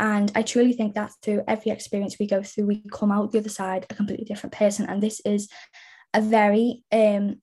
[0.00, 3.38] And I truly think that through every experience we go through, we come out the
[3.38, 4.86] other side a completely different person.
[4.86, 5.48] And this is
[6.12, 7.40] a very, um,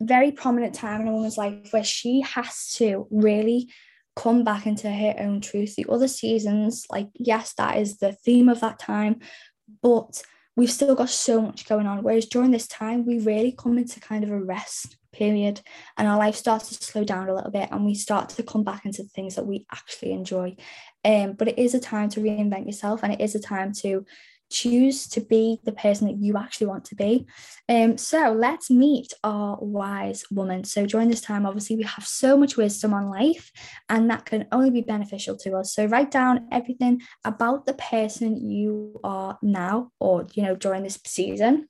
[0.00, 3.70] very prominent time in a woman's life where she has to really
[4.16, 5.74] come back into her own truth.
[5.76, 9.20] The other seasons, like, yes, that is the theme of that time,
[9.82, 10.22] but
[10.56, 12.02] we've still got so much going on.
[12.02, 15.60] Whereas during this time, we really come into kind of a rest period
[15.96, 18.64] and our life starts to slow down a little bit and we start to come
[18.64, 20.56] back into the things that we actually enjoy.
[21.04, 24.04] Um, but it is a time to reinvent yourself and it is a time to
[24.54, 27.26] choose to be the person that you actually want to be.
[27.68, 30.64] Um, so let's meet our wise woman.
[30.64, 33.50] So during this time, obviously, we have so much wisdom on life,
[33.88, 35.74] and that can only be beneficial to us.
[35.74, 41.00] So write down everything about the person you are now, or you know, during this
[41.04, 41.66] season.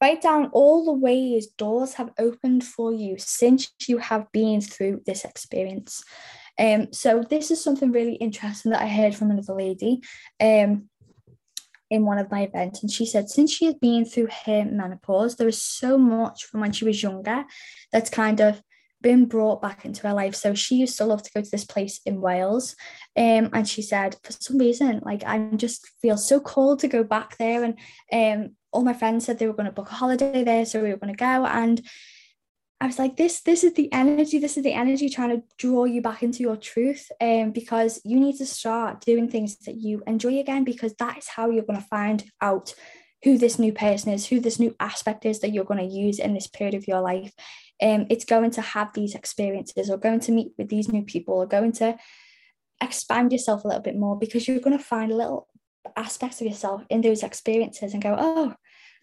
[0.00, 5.02] Write down all the ways doors have opened for you since you have been through
[5.06, 6.02] this experience.
[6.58, 10.02] Um, so this is something really interesting that I heard from another lady.
[10.40, 10.88] Um,
[11.94, 15.36] in one of my events and she said since she has been through her menopause
[15.36, 17.44] there is so much from when she was younger
[17.92, 18.62] that's kind of
[19.04, 20.34] been brought back into her life.
[20.34, 22.74] So she used to love to go to this place in Wales
[23.16, 27.04] um, and she said for some reason like I just feel so cold to go
[27.04, 27.78] back there and
[28.10, 30.88] um, all my friends said they were going to book a holiday there so we
[30.88, 31.86] were going to go and
[32.84, 35.86] I was like, this, this is the energy, this is the energy trying to draw
[35.86, 37.10] you back into your truth.
[37.18, 41.28] Um, because you need to start doing things that you enjoy again, because that is
[41.28, 42.74] how you're going to find out
[43.22, 46.18] who this new person is, who this new aspect is that you're going to use
[46.18, 47.32] in this period of your life.
[47.80, 51.36] Um, it's going to have these experiences or going to meet with these new people
[51.36, 51.96] or going to
[52.82, 55.48] expand yourself a little bit more because you're going to find little
[55.96, 58.54] aspects of yourself in those experiences and go, oh,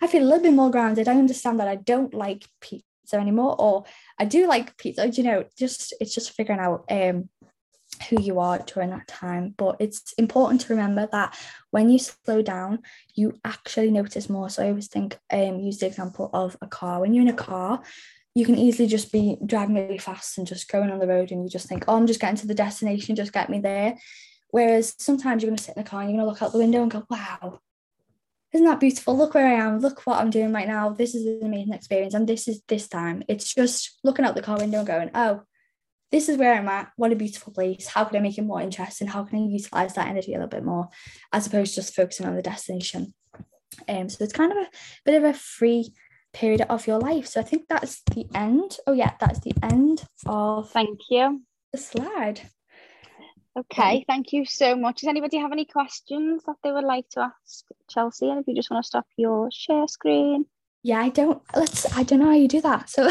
[0.04, 1.08] I feel a little bit more grounded.
[1.08, 3.86] I understand that I don't like people pizza anymore or
[4.20, 7.30] I do like pizza you know just it's just figuring out um
[8.10, 9.54] who you are during that time.
[9.56, 11.38] But it's important to remember that
[11.72, 12.80] when you slow down
[13.14, 14.50] you actually notice more.
[14.50, 17.02] So I always think um use the example of a car.
[17.02, 17.82] When you're in a car
[18.34, 21.44] you can easily just be driving really fast and just going on the road and
[21.44, 23.98] you just think oh I'm just getting to the destination just get me there.
[24.50, 26.52] Whereas sometimes you're going to sit in the car and you're going to look out
[26.52, 27.60] the window and go wow
[28.54, 29.18] isn't that beautiful?
[29.18, 29.80] Look where I am.
[29.80, 30.90] Look what I'm doing right now.
[30.90, 32.14] This is an amazing experience.
[32.14, 33.24] And this is this time.
[33.28, 35.44] It's just looking out the car window and going, oh,
[36.12, 36.92] this is where I'm at.
[36.98, 37.88] What a beautiful place.
[37.88, 39.08] How can I make it more interesting?
[39.08, 40.90] How can I utilize that energy a little bit more
[41.32, 43.14] as opposed to just focusing on the destination?
[43.88, 44.70] Um, so it's kind of a
[45.06, 45.94] bit of a free
[46.34, 47.28] period of your life.
[47.28, 48.78] So I think that's the end.
[48.86, 51.42] Oh yeah, that's the end of thank you.
[51.72, 52.42] The slide.
[53.58, 55.02] Okay, thank you so much.
[55.02, 58.30] Does anybody have any questions that they would like to ask Chelsea?
[58.30, 60.46] And if you just want to stop your share screen.
[60.84, 62.90] Yeah, I don't let's I don't know how you do that.
[62.90, 63.10] So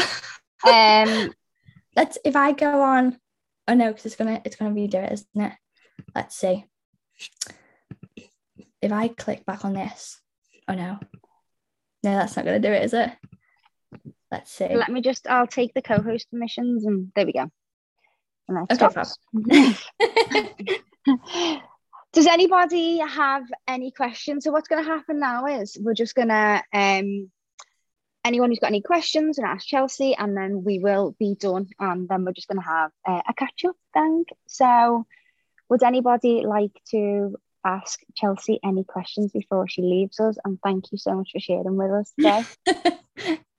[0.67, 1.33] um
[1.95, 3.19] let's if I go on
[3.67, 5.53] oh no, because it's gonna it's gonna redo it, isn't it?
[6.15, 6.65] Let's see.
[8.81, 10.19] If I click back on this,
[10.67, 10.97] oh no.
[12.03, 13.11] No, that's not gonna do it, is it?
[14.31, 14.75] Let's see.
[14.75, 17.51] Let me just I'll take the co-host permissions and there we go.
[18.57, 18.75] Okay,
[22.13, 24.43] Does anybody have any questions?
[24.43, 27.31] So what's going to happen now is we're just going to um,
[28.25, 32.09] anyone who's got any questions and ask Chelsea, and then we will be done, and
[32.09, 33.75] then we're just going to have uh, a catch up.
[33.93, 35.05] Then, so
[35.69, 40.37] would anybody like to ask Chelsea any questions before she leaves us?
[40.43, 43.39] And thank you so much for sharing with us today.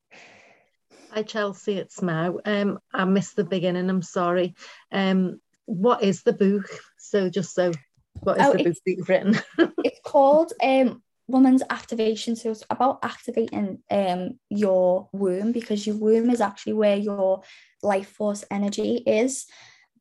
[1.14, 2.38] Hi Chelsea, it's Mau.
[2.46, 3.90] Um, I missed the beginning.
[3.90, 4.54] I'm sorry.
[4.90, 6.64] Um, what is the book?
[6.96, 7.72] So just so,
[8.20, 9.38] what is oh, the book that you've written?
[9.84, 12.34] it's called um Woman's Activation.
[12.34, 17.42] So it's about activating um your womb because your womb is actually where your
[17.82, 19.44] life force energy is.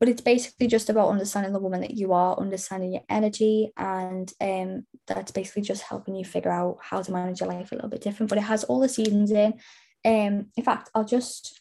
[0.00, 4.32] But it's basically just about understanding the woman that you are, understanding your energy, and
[4.40, 7.90] um, that's basically just helping you figure out how to manage your life a little
[7.90, 8.30] bit different.
[8.30, 9.60] But it has all the seasons in
[10.04, 11.60] um, in fact, I'll just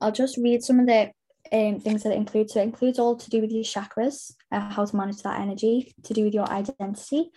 [0.00, 1.10] I'll just read some of the
[1.52, 2.52] um, things that it includes.
[2.52, 5.94] So it includes all to do with your chakras, uh, how to manage that energy,
[6.04, 7.30] to do with your identity,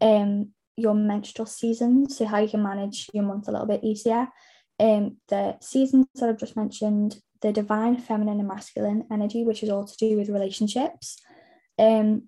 [0.00, 4.28] um, your menstrual seasons, so how you can manage your month a little bit easier.
[4.80, 9.70] Um, the seasons that I've just mentioned, the divine feminine and masculine energy, which is
[9.70, 11.20] all to do with relationships,
[11.78, 12.24] um,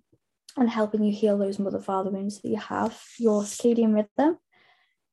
[0.57, 4.39] and helping you heal those mother father wounds that you have, your circadian rhythm,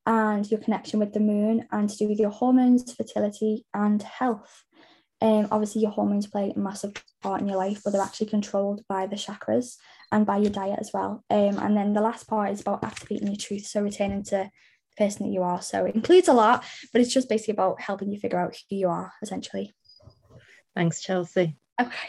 [0.06, 4.64] and your connection with the moon and to do with your hormones, fertility, and health.
[5.20, 6.92] Um, obviously, your hormones play a massive
[7.22, 9.76] part in your life, but they're actually controlled by the chakras
[10.12, 11.24] and by your diet as well.
[11.30, 14.50] Um, and then the last part is about activating your truth, so returning to
[14.96, 15.62] the person that you are.
[15.62, 18.76] So it includes a lot, but it's just basically about helping you figure out who
[18.76, 19.74] you are essentially.
[20.74, 21.56] Thanks, Chelsea.
[21.80, 22.08] Okay.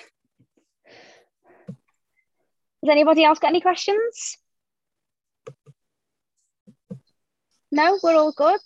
[1.67, 4.37] Has anybody else got any questions?
[7.75, 8.61] No, we're all good.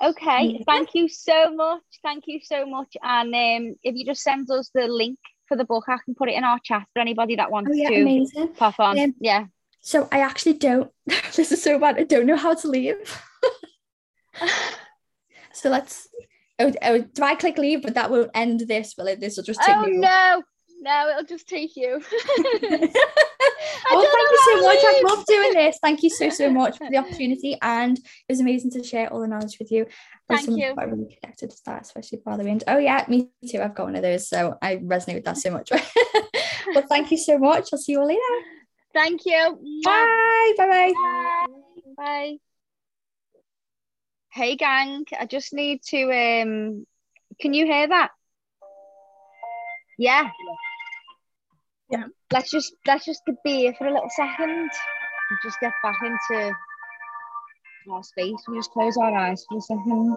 [0.00, 1.82] Okay, thank you so much.
[2.04, 2.96] Thank you so much.
[3.02, 5.18] And um, if you just send us the link
[5.48, 7.74] for the book, I can put it in our chat for anybody that wants Oh
[7.74, 8.54] yeah, to amazing.
[8.54, 8.96] pop on.
[8.96, 9.46] Um, yeah.
[9.80, 10.88] So I actually don't.
[11.34, 11.98] this is so bad.
[11.98, 13.20] I don't know how to leave.
[15.52, 16.06] so let's.
[16.60, 17.82] Oh, oh, do I click leave?
[17.82, 19.18] But that won't end this, will it?
[19.18, 19.98] This will just take Oh me.
[19.98, 20.42] no,
[20.80, 22.00] no, it'll just take you.
[22.62, 22.90] well, thank
[23.90, 24.78] you so much.
[24.80, 25.78] I love doing this.
[25.82, 29.20] Thank you so so much for the opportunity, and it was amazing to share all
[29.20, 29.86] the knowledge with you.
[30.28, 30.74] Thank you.
[30.78, 32.64] I really connected to that, especially for the wind.
[32.66, 33.60] Oh yeah, me too.
[33.60, 35.70] I've got one of those, so I resonate with that so much.
[36.74, 37.70] well, thank you so much.
[37.72, 38.20] I'll see you all later.
[38.92, 39.82] Thank you.
[39.84, 40.52] Bye.
[40.56, 40.66] Bye.
[40.66, 40.92] Bye.
[40.94, 41.46] Bye.
[41.96, 42.36] Bye.
[44.30, 46.86] Hey gang, I just need to um
[47.40, 48.10] can you hear that?
[49.98, 50.30] Yeah.
[51.90, 52.04] Yeah.
[52.32, 56.52] Let's just let's just be here for a little second and just get back into
[57.90, 58.36] our space.
[58.46, 60.16] We just close our eyes for a second.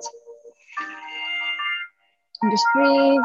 [2.42, 3.22] And just breathe.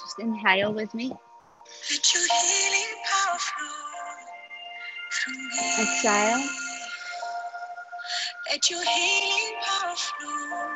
[0.00, 1.12] Just inhale with me.
[1.90, 3.66] Let your healing power flow
[5.12, 5.82] through me.
[5.82, 6.48] Exhale.
[8.50, 9.77] Let your healing power flow.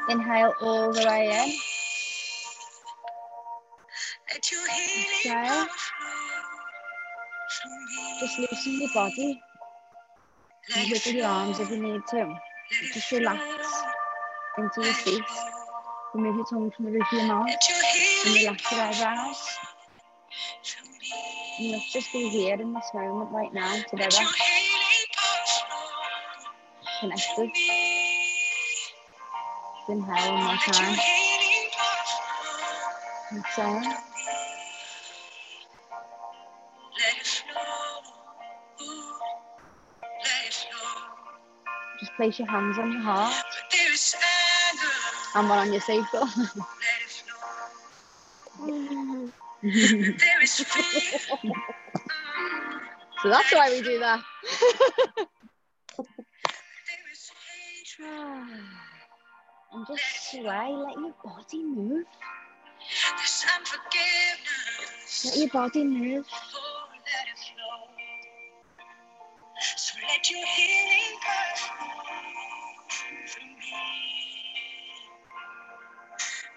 [0.08, 1.54] Inhale all the way in.
[4.34, 5.32] Exhale.
[5.32, 5.66] power
[7.48, 8.20] flow me.
[8.20, 9.40] Just loosen your body.
[10.76, 12.34] Wiggle your arms if you need to.
[12.94, 13.42] Just relax
[14.58, 15.22] into your feet.
[16.14, 17.48] Remove your tongue from the roof of your mouth.
[18.26, 19.58] And relax your eyebrows.
[21.58, 27.10] And let's just be here in this moment right now together, your healing power flow
[27.10, 27.81] through connected.
[29.86, 29.96] Flow.
[38.82, 39.12] Ooh,
[40.24, 40.88] let it flow.
[42.00, 44.14] Just place your hands on your heart But there is
[44.70, 44.92] anger.
[45.36, 46.24] and one on your sacral.
[46.24, 47.36] Let it flow.
[49.62, 51.20] There is fear.
[53.22, 54.20] so that's why we do that.
[59.88, 60.06] There is hatred.
[60.06, 62.06] and just sway, let your body move.
[65.24, 66.26] Let your body move.
[66.32, 67.28] Oh, let.
[69.78, 72.04] So let your healing power
[73.28, 73.84] through me.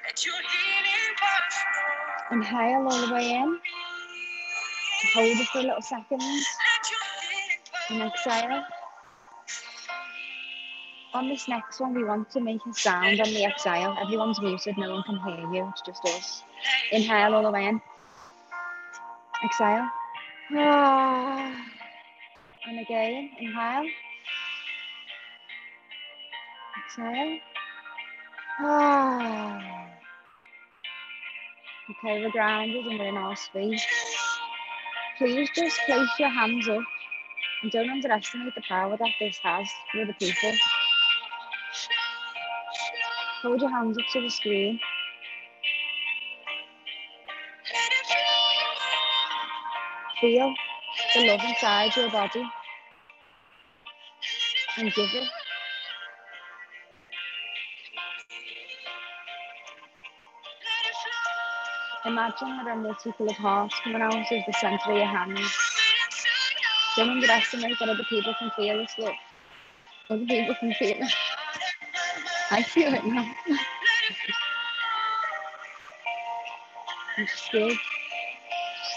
[0.06, 2.34] Let your healing power.
[2.34, 3.60] Inhale all the way in.
[5.16, 6.20] Hold it for a little second.
[6.22, 8.64] Let your healing And exhale.
[11.16, 13.96] On this next one, we want to make a sound on the exhale.
[14.02, 16.44] Everyone's muted, no one can hear you, it's just us.
[16.92, 17.82] Inhale all the way in.
[19.46, 19.88] Exhale.
[22.68, 23.86] And again, inhale.
[26.86, 27.40] Exhale.
[31.88, 33.86] Okay, we're grounded and we're in our space.
[35.18, 36.82] Please just place your hands up
[37.62, 40.52] and don't underestimate the power that this has for the people.
[43.46, 44.80] Hold your hands up to the screen.
[50.20, 50.52] Feel
[51.14, 52.44] the love inside your body
[54.80, 55.28] and give it.
[62.08, 65.56] Imagine that there are of hearts coming out of the center of your hands.
[66.98, 69.14] Don't underestimate that other people can feel this love.
[70.10, 71.25] Other people can feel it.
[72.52, 73.26] I feel it now.
[77.18, 77.28] Give,
[77.70, 77.80] just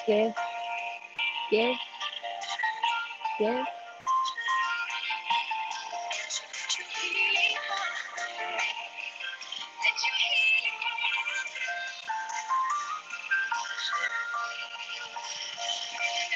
[0.07, 0.35] give,
[1.51, 1.77] give,
[3.39, 3.67] give.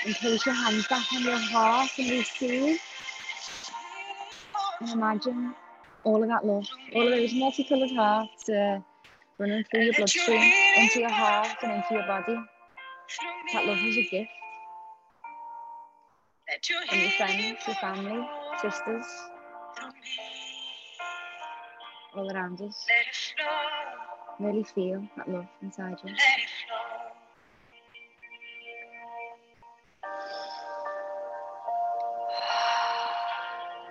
[0.06, 2.80] And place your hands back on your heart and receive.
[4.80, 5.54] And imagine
[6.04, 8.80] all of that love, all of those multicolored hearts uh,
[9.38, 12.36] running through your bloodstream, into your heart and into your body.
[13.52, 14.30] That love is a gift
[16.88, 18.28] from your friends, your family,
[18.60, 19.06] sisters,
[22.14, 22.86] all around us.
[24.38, 26.14] Really feel that love inside you.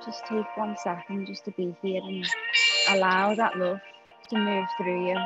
[0.06, 2.26] Just take one second just to be here and
[2.90, 3.80] allow that love
[4.30, 5.18] to move through you.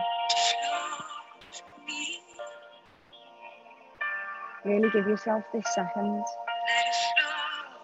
[4.65, 6.23] Really give yourself this second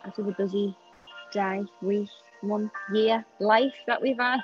[0.06, 0.76] after the busy
[1.32, 2.10] day, week,
[2.44, 4.40] month, year, life that we've had.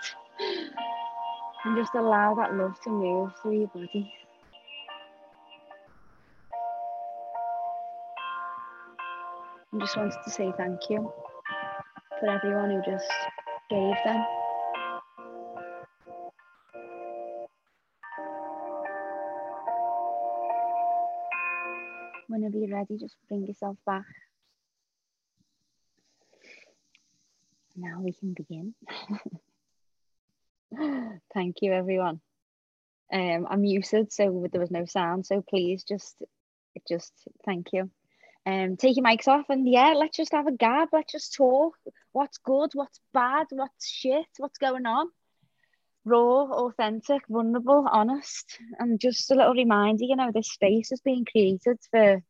[1.65, 4.13] And just allow that love to move through your body.
[9.73, 11.11] I just wanted to say thank you
[12.19, 13.11] for everyone who just
[13.69, 14.25] gave them.
[22.27, 24.03] Whenever you're ready, just bring yourself back.
[27.75, 28.73] Now we can begin.
[31.33, 32.19] Thank you, everyone.
[33.13, 35.25] Um, I'm muted, so there was no sound.
[35.25, 36.21] So please just,
[36.87, 37.13] just
[37.45, 37.89] thank you.
[38.47, 40.89] Um, take your mics off and yeah, let's just have a gab.
[40.93, 41.77] Let's just talk.
[42.11, 42.71] What's good?
[42.73, 43.47] What's bad?
[43.51, 44.27] What's shit?
[44.37, 45.07] What's going on?
[46.05, 50.05] Raw, authentic, vulnerable, honest, and just a little reminder.
[50.05, 52.23] You know, this space is being created for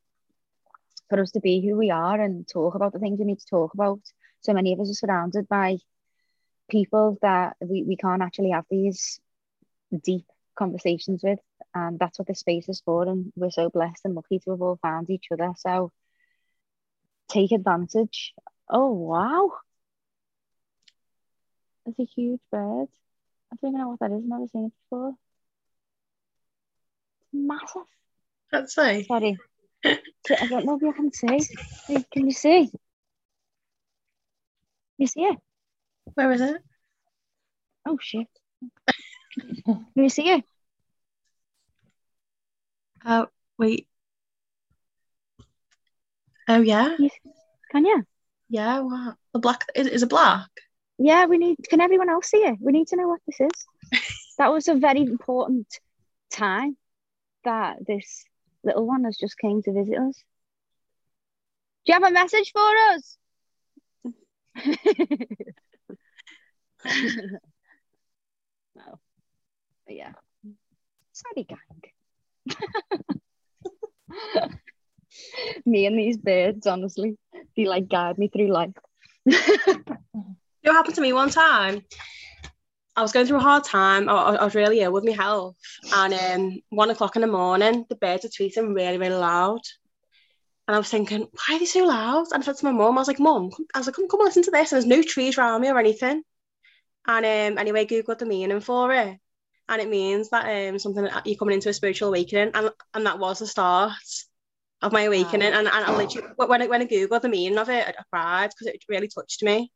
[1.09, 3.45] for us to be who we are and talk about the things we need to
[3.45, 3.99] talk about.
[4.41, 5.78] So many of us are surrounded by
[6.69, 9.19] people that we, we can't actually have these
[10.03, 10.25] deep
[10.55, 11.39] conversations with.
[11.73, 13.03] And that's what this space is for.
[13.03, 15.53] And we're so blessed and lucky to have all found each other.
[15.57, 15.91] So
[17.30, 18.34] take advantage.
[18.69, 19.51] Oh, wow.
[21.88, 22.90] It's a huge bird.
[23.50, 24.22] I don't even know what that is.
[24.22, 25.16] I've never seen it before.
[27.22, 27.88] It's massive.
[28.52, 29.04] Let's say.
[29.04, 29.38] Sorry.
[29.86, 31.40] I don't know if you can see.
[32.12, 32.70] Can you see?
[34.98, 35.38] You see it?
[36.14, 36.58] Where is it?
[37.86, 38.28] Oh shit.
[39.66, 40.44] Can you see it?
[43.06, 43.28] Oh,
[43.58, 43.88] wait.
[46.50, 46.98] Oh, yeah.
[47.72, 48.04] Can you?
[48.50, 49.16] Yeah, what?
[49.34, 50.50] The black, is, is it black?
[50.98, 51.58] Yeah, we need.
[51.70, 52.58] Can everyone else see it?
[52.60, 53.68] We need to know what this is.
[54.38, 55.68] that was a very important
[56.32, 56.76] time
[57.43, 58.26] that this
[58.64, 60.24] little one has just came to visit us.
[61.86, 63.18] Do you have a message for us?
[68.76, 69.00] no.
[69.86, 70.14] But yeah.
[71.14, 71.82] Sorry, gang.
[75.66, 77.18] me and these birds, honestly,
[77.56, 78.74] they like guide me through life.
[80.68, 81.82] It happened to me one time.
[82.97, 84.09] I was going through a hard time.
[84.09, 85.55] I, I was really ill with my health.
[85.93, 89.61] And um, one o'clock in the morning, the birds are tweeting really, really loud.
[90.68, 92.26] And I was thinking, why are they so loud?
[92.34, 94.20] And I said to my mum, I was like, Mum, I was like, come, come
[94.20, 94.74] listen to this.
[94.74, 96.22] And there's no trees around me or anything.
[97.07, 99.18] And um, anyway, Googled the meaning for it.
[99.70, 102.51] And it means that um, something that you're coming into a spiritual awakening.
[102.53, 103.93] And, and that was the start
[104.82, 105.53] of my awakening.
[105.53, 108.49] And, and I literally, when I, when I Googled the meaning of it, I cried
[108.49, 109.72] because it really touched me.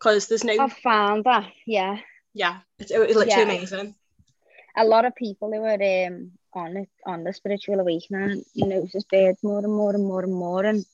[0.00, 1.98] Because there's no, I found that, yeah.
[2.32, 3.42] yeah, it's, it literally Yeah.
[3.42, 3.94] amazing.
[4.76, 9.42] a lot of people who are um on it on the spiritual awakening notice birds
[9.42, 10.84] more and more and more and more and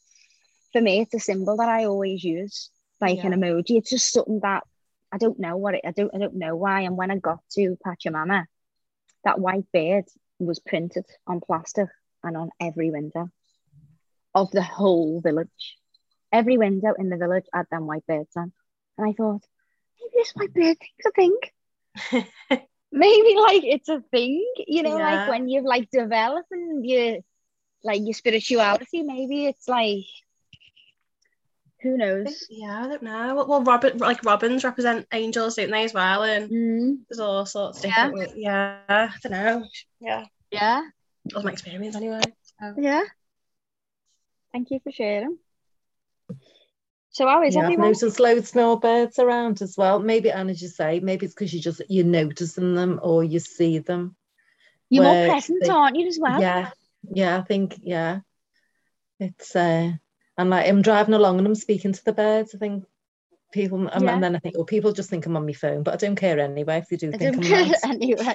[0.72, 4.40] for me it's a symbol that I always use like an emoji it's just something
[4.40, 4.64] that
[5.12, 7.40] I don't know what it I don't I don't know why and when I got
[7.52, 8.46] to Pachamama
[9.24, 10.04] that white bird
[10.38, 11.88] was printed on plastic
[12.24, 13.28] and on every window
[14.34, 15.76] of the whole village
[16.32, 18.52] every window in the village had them white birds on
[18.98, 19.42] and I thought
[20.00, 21.38] maybe this white bird thing's a thing
[22.92, 27.18] maybe like it's a thing, you know, like when you're like developing your
[27.84, 30.04] like your spirituality, maybe it's like
[31.82, 32.48] who knows?
[32.50, 33.34] Yeah, I don't know.
[33.34, 36.22] Well, well Robin, like robins represent angels, don't they, as well?
[36.22, 38.10] And Mm, there's all sorts of Yeah.
[38.10, 38.38] different.
[38.38, 39.66] Yeah, yeah I don't know.
[40.00, 40.82] Yeah, yeah,
[41.26, 42.20] that was my experience anyway.
[42.76, 43.02] yeah.
[44.52, 45.38] Thank you for sharing.
[47.16, 49.98] So how is Yeah, I've noticed loads more birds around as well.
[49.98, 53.38] Maybe, Anne, as you say, maybe it's because you just you're noticing them or you
[53.38, 54.14] see them.
[54.90, 56.38] You're more present, they- aren't you, as well?
[56.38, 56.70] Yeah,
[57.10, 58.20] yeah, I think yeah.
[59.18, 59.92] It's uh,
[60.36, 62.54] I'm like I'm driving along and I'm speaking to the birds.
[62.54, 62.84] I think
[63.50, 64.12] people, and, Yeah.
[64.12, 66.16] and then I think, well, people just think I'm on my phone, but I don't
[66.16, 68.34] care anyway if they do I think don't I'm care anyway.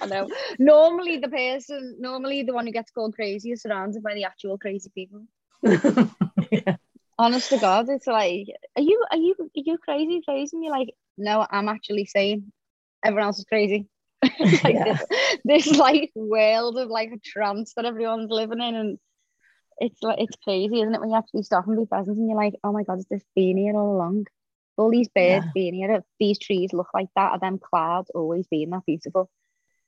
[0.00, 0.28] I know.
[0.60, 4.58] Normally, the person, normally the one who gets called crazy is surrounded by the actual
[4.58, 5.24] crazy people.
[6.52, 6.76] yeah.
[7.18, 8.46] Honest to God, it's like,
[8.76, 10.56] are you are you are you crazy, crazy?
[10.56, 12.52] And you're like, no, I'm actually sane.
[13.04, 13.88] Everyone else is crazy.
[14.64, 14.84] Like Yeah.
[14.84, 15.06] this,
[15.44, 18.98] this like world of like a trance that everyone's living in, and
[19.78, 21.00] it's like it's crazy, isn't it?
[21.00, 23.24] When you actually stop and be present, and you're like, oh my God, has this
[23.34, 24.26] been here all along?
[24.76, 25.52] All these birds Yeah.
[25.54, 29.28] being here, these trees look like that, are them clouds always being that beautiful?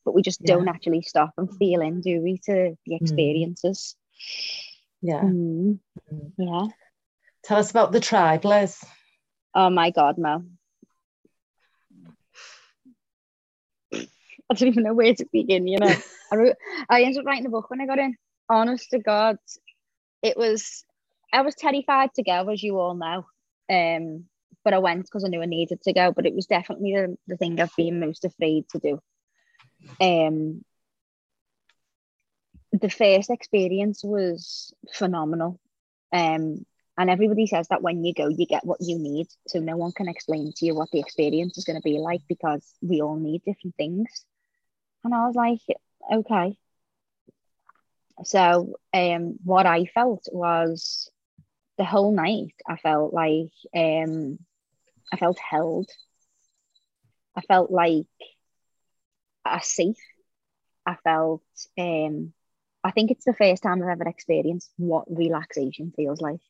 [0.04, 0.56] But we just Yeah.
[0.56, 3.96] don't actually stop and feel in, do we, to the experiences?
[5.02, 5.20] yeah.
[5.24, 5.78] Mm,
[6.12, 6.32] Mm.
[6.36, 6.66] yeah.
[7.44, 8.82] Tell us about the tribe, Liz.
[9.54, 10.44] Oh my god, Mo.
[13.92, 15.94] I don't even know where to begin, you know.
[16.32, 16.56] I wrote,
[16.88, 18.16] I ended up writing a book when I got in.
[18.48, 19.36] Honest to God,
[20.22, 20.84] it was
[21.32, 23.26] I was terrified to go, as you all know.
[23.70, 24.24] Um,
[24.64, 26.12] but I went because I knew I needed to go.
[26.12, 29.00] But it was definitely the, the thing I've been most afraid to do.
[30.00, 30.64] Um,
[32.72, 35.60] the first experience was phenomenal.
[36.12, 36.64] Um,
[36.96, 39.26] and everybody says that when you go, you get what you need.
[39.48, 42.22] So no one can explain to you what the experience is going to be like
[42.28, 44.08] because we all need different things.
[45.02, 45.60] And I was like,
[46.12, 46.56] okay.
[48.24, 51.10] So um, what I felt was
[51.78, 54.38] the whole night, I felt like um,
[55.12, 55.88] I felt held.
[57.36, 58.06] I felt like
[59.44, 59.96] a safe.
[60.86, 61.42] I felt
[61.78, 62.32] um,
[62.84, 66.40] I think it's the first time I've ever experienced what relaxation feels like.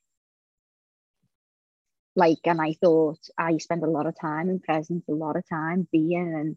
[2.17, 5.49] Like, and I thought I spend a lot of time in presence, a lot of
[5.49, 6.57] time being, and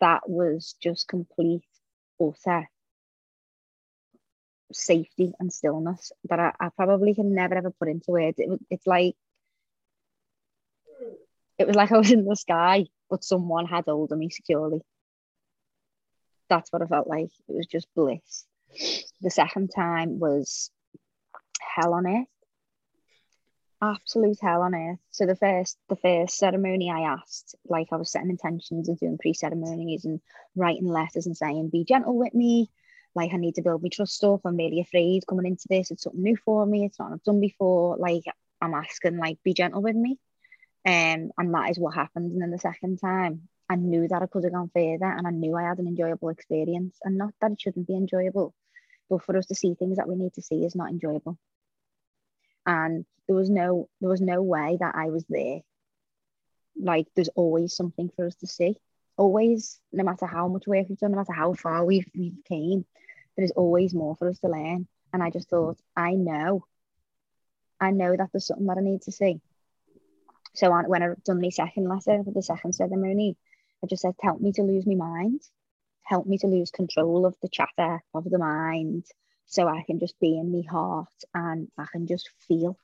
[0.00, 1.64] that was just complete,
[2.20, 2.68] utter
[4.72, 8.38] safety and stillness that I, I probably can never ever put into words.
[8.38, 9.14] It, it's like
[11.58, 14.80] it was like I was in the sky, but someone had hold of me securely.
[16.48, 17.30] That's what I felt like.
[17.48, 18.44] It was just bliss.
[19.20, 20.70] The second time was
[21.60, 22.26] hell on earth.
[23.84, 24.98] Absolute hell on earth.
[25.10, 29.18] So the first the first ceremony I asked, like I was setting intentions and doing
[29.18, 30.20] pre-ceremonies and
[30.56, 32.70] writing letters and saying, be gentle with me.
[33.14, 34.40] Like I need to build my trust up.
[34.46, 35.90] I'm really afraid coming into this.
[35.90, 36.86] It's something new for me.
[36.86, 37.98] It's not I've done before.
[37.98, 38.24] Like
[38.62, 40.18] I'm asking, like, be gentle with me.
[40.86, 42.32] Um, and that is what happened.
[42.32, 45.30] And then the second time, I knew that I could have gone further and I
[45.30, 46.96] knew I had an enjoyable experience.
[47.04, 48.54] And not that it shouldn't be enjoyable,
[49.10, 51.38] but for us to see things that we need to see is not enjoyable.
[52.66, 55.60] And there was no there was no way that I was there.
[56.76, 58.76] Like there's always something for us to see.
[59.16, 62.84] Always, no matter how much work we've done, no matter how far we've we've came,
[63.36, 64.88] there is always more for us to learn.
[65.12, 66.64] And I just thought, I know,
[67.80, 69.40] I know that there's something that I need to see.
[70.54, 73.36] So I, when I've done my second lesson for the second ceremony,
[73.82, 75.40] I just said, help me to lose my mind,
[76.02, 79.04] help me to lose control of the chatter of the mind,
[79.46, 82.76] so I can just be in my heart and I can just feel.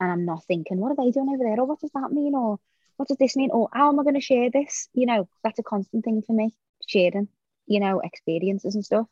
[0.00, 1.60] And I'm not thinking, what are they doing over there?
[1.60, 2.34] Or what does that mean?
[2.34, 2.58] Or
[2.96, 3.50] what does this mean?
[3.52, 4.88] Or how am I going to share this?
[4.94, 6.52] You know, that's a constant thing for me,
[6.86, 7.28] sharing,
[7.66, 9.06] you know, experiences and stuff.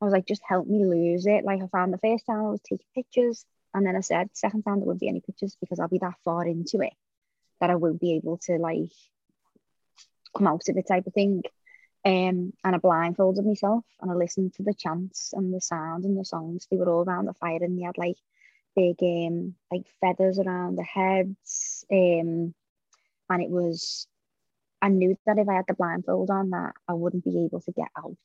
[0.00, 1.44] I was like, just help me lose it.
[1.44, 3.44] Like I found the first time I was taking pictures.
[3.72, 6.14] And then I said, second time there won't be any pictures because I'll be that
[6.24, 6.92] far into it
[7.60, 8.90] that I won't be able to like
[10.36, 11.42] come out of it type of thing.
[12.06, 16.18] Um, and I blindfolded myself and I listened to the chants and the sound and
[16.18, 16.68] the songs.
[16.70, 18.18] They were all around the fire and they had like
[18.76, 21.84] big um like feathers around the heads.
[21.92, 22.54] Um,
[23.30, 24.08] and it was
[24.82, 27.72] I knew that if I had the blindfold on that I wouldn't be able to
[27.72, 28.16] get out.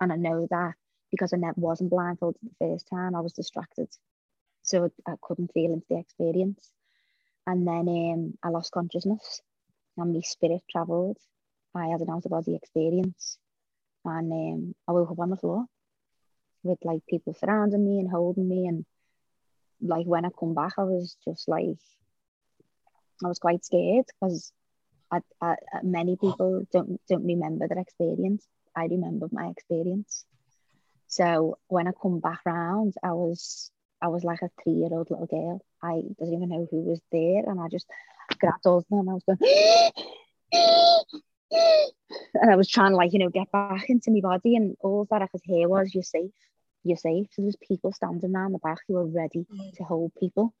[0.00, 0.74] And I know that
[1.10, 3.88] because I wasn't blindfolded the first time, I was distracted.
[4.62, 6.70] So I couldn't feel into the experience.
[7.46, 9.42] And then um, I lost consciousness
[9.98, 11.18] and my spirit travelled.
[11.74, 13.38] I had an out of body experience.
[14.04, 15.66] And um, I woke up on the floor
[16.62, 18.66] with like people surrounding me and holding me.
[18.66, 18.84] And
[19.80, 21.76] like when I come back, I was just like,
[23.22, 24.52] I was quite scared because
[25.10, 28.46] I, I, many people don't don't remember their experience.
[28.74, 30.24] I remember my experience.
[31.08, 35.10] So when I come back round, I was I was like a three year old
[35.10, 35.60] little girl.
[35.82, 37.86] I didn't even know who was there, and I just
[38.38, 41.12] grabbed all of them and I was going,
[41.50, 45.06] and I was trying to like you know get back into my body, and all
[45.10, 46.30] that I could hear was "You're safe,
[46.84, 49.72] you're safe." So there's people standing around the back who are ready Mm.
[49.76, 50.52] to hold people,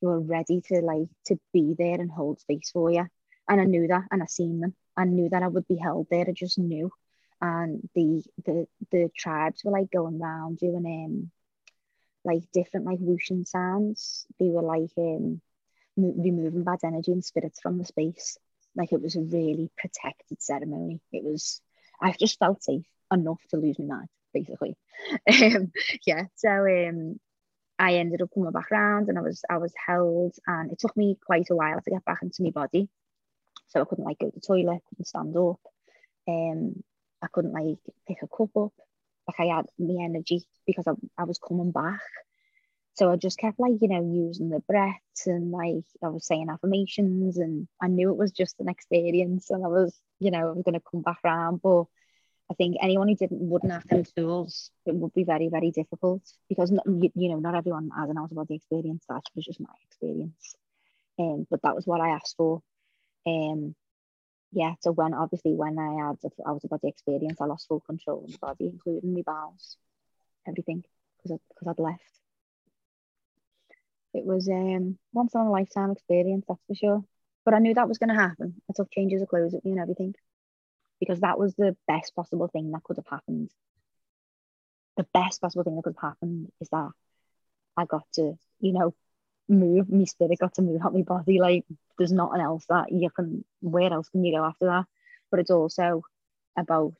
[0.00, 3.06] who are ready to like to be there and hold space for you.
[3.48, 4.74] And I knew that, and I seen them.
[4.96, 6.26] I knew that I would be held there.
[6.28, 6.90] I just knew.
[7.40, 11.30] And the the the tribes were like going around doing um
[12.24, 14.26] like different like whooshing sounds.
[14.38, 15.40] They were like um
[15.96, 18.38] mo- removing bad energy and spirits from the space.
[18.78, 21.02] Like it was a really protected ceremony.
[21.12, 21.62] It was
[22.02, 24.76] I just felt safe enough to lose my mind, basically.
[25.28, 25.72] Um,
[26.06, 26.24] yeah.
[26.36, 27.20] So um
[27.78, 30.96] I ended up coming back round and I was I was held and it took
[30.96, 32.88] me quite a while to get back into my body.
[33.68, 35.60] So I couldn't like go to the toilet, couldn't stand up.
[36.28, 36.82] Um
[37.22, 38.72] I couldn't like pick a cup up.
[39.28, 42.00] Like I had my energy because I, I was coming back.
[42.98, 46.48] So I just kept like, you know, using the breaths and like I was saying
[46.50, 50.50] affirmations and I knew it was just an experience and I was, you know, I
[50.50, 51.62] was gonna come back around.
[51.62, 51.84] But
[52.50, 56.22] I think anyone who didn't wouldn't have them tools, it would be very, very difficult
[56.48, 59.04] because not, you, you know, not everyone has an out of body experience.
[59.08, 60.56] That was just my experience.
[61.20, 62.62] Um, but that was what I asked for.
[63.24, 63.76] Um,
[64.50, 67.78] yeah, so when obviously when I had the out of body experience, I lost full
[67.78, 69.76] control of my body, including my bowels,
[70.48, 70.82] everything,
[71.22, 72.17] because because I'd left.
[74.14, 77.04] It was um once in a lifetime experience, that's for sure.
[77.44, 78.60] But I knew that was going to happen.
[78.68, 80.14] I took changes of clothes with me and everything,
[81.00, 83.50] because that was the best possible thing that could have happened.
[84.96, 86.90] The best possible thing that could have happened is that
[87.76, 88.94] I got to, you know,
[89.48, 89.88] move.
[89.90, 91.40] My spirit got to move out my body.
[91.40, 91.64] Like
[91.96, 93.44] there's nothing else that you can.
[93.60, 94.86] Where else can you go after that?
[95.30, 96.02] But it's also
[96.56, 96.94] about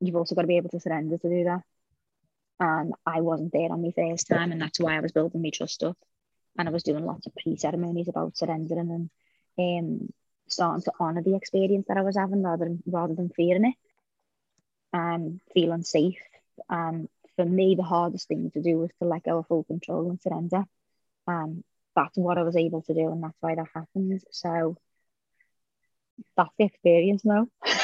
[0.00, 1.62] you've also got to be able to surrender to do that.
[2.60, 5.50] And I wasn't there on my first time, and that's why I was building my
[5.50, 5.96] trust up.
[6.58, 9.10] And I was doing lots of pre-ceremonies about surrendering
[9.58, 10.12] and um,
[10.48, 13.74] starting to honour the experience that I was having rather than rather than fearing it
[14.92, 16.20] and feeling safe.
[16.68, 20.10] And for me, the hardest thing to do was to let go of full control
[20.10, 20.64] and surrender.
[21.26, 21.64] And
[21.96, 24.22] that's what I was able to do, and that's why that happened.
[24.30, 24.76] So
[26.36, 27.48] that's the experience now.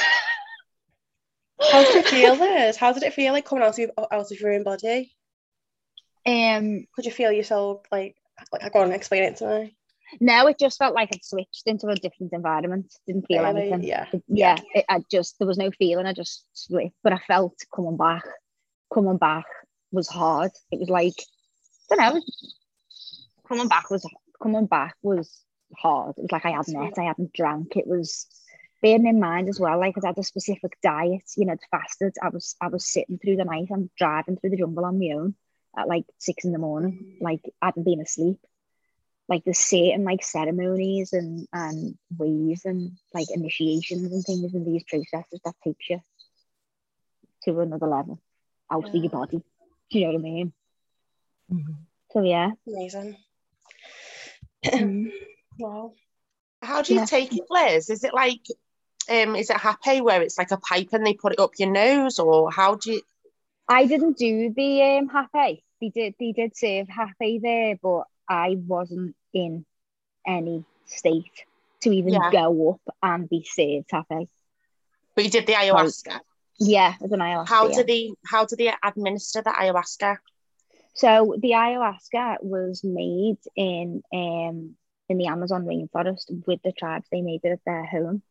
[1.71, 2.75] How did it feel this?
[2.77, 5.11] How did it feel like coming out of, your- out of your own body?
[6.25, 8.15] um Could you feel yourself like
[8.51, 9.77] like go on, explain it to me?
[10.21, 12.93] no, it just felt like I'd switched into a different environment.
[13.07, 13.61] Didn't feel Really?
[13.63, 13.83] anything.
[13.83, 14.05] Yeah.
[14.13, 16.05] It- yeah, it, I just there was no feeling.
[16.05, 18.23] I just split, but I felt coming back.
[18.93, 19.45] Coming back
[19.91, 20.51] was hard.
[20.71, 21.15] It was like
[21.91, 22.21] I don't know.
[23.47, 24.05] Coming back was
[24.41, 25.41] coming back was
[25.77, 26.15] hard.
[26.17, 27.75] It was like I hadn't ate, I hadn't drank.
[27.75, 28.27] It was
[28.81, 31.23] bearing in mind as well, like I had a specific diet.
[31.37, 32.15] You know, I'd fasted.
[32.21, 35.11] I was I was sitting through the night and driving through the jungle on my
[35.15, 35.35] own
[35.77, 37.05] at like six in the morning.
[37.19, 38.37] Like I hadn't been asleep
[39.29, 44.83] like the certain like ceremonies and and ways and like initiations and things in these
[44.83, 45.99] processes that takes you
[47.43, 48.19] to another level
[48.71, 49.09] out of your Yeah.
[49.09, 49.37] body.
[49.91, 50.53] Do you know what I mean?
[51.51, 51.75] Mhm.
[52.11, 52.51] So yeah.
[52.67, 53.17] Amazing.
[54.65, 55.11] Mm.
[55.59, 55.93] Wow.
[56.61, 57.05] How do you Yeah.
[57.05, 57.89] take it, Liz?
[57.89, 58.41] Is it like,
[59.09, 61.69] um, is it hapé where it's like a pipe and they put it up your
[61.71, 63.01] nose, or how do you?
[63.67, 65.61] I didn't do the um hapé.
[65.81, 69.65] They did they did serve hapé there, but I wasn't in
[70.25, 71.45] any state
[71.81, 72.29] to even Yeah.
[72.29, 74.27] go up and be served hapé.
[75.15, 76.19] But you did the ayahuasca.
[76.59, 77.43] Yeah, I don't know.
[77.45, 78.13] How do they?
[78.25, 80.17] How do they administer the ayahuasca?
[80.93, 84.75] So the ayahuasca was made in um
[85.09, 87.07] in the Amazon rainforest with the tribes.
[87.11, 88.21] They made it at their home,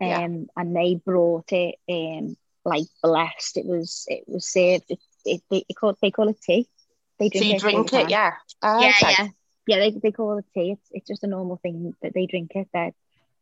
[0.00, 0.56] um, Yeah.
[0.56, 3.56] and they brought it um like blessed.
[3.58, 4.84] It was it was served.
[4.90, 6.68] It, it, they call they call it tea.
[7.18, 7.58] They So drink you it.
[7.58, 8.32] drink it, yeah.
[8.62, 9.16] Ah, yeah, okay.
[9.18, 9.28] yeah,
[9.66, 9.78] yeah.
[9.78, 10.72] They they call it tea.
[10.72, 12.68] It's it's just a normal thing that they drink it.
[12.72, 12.94] That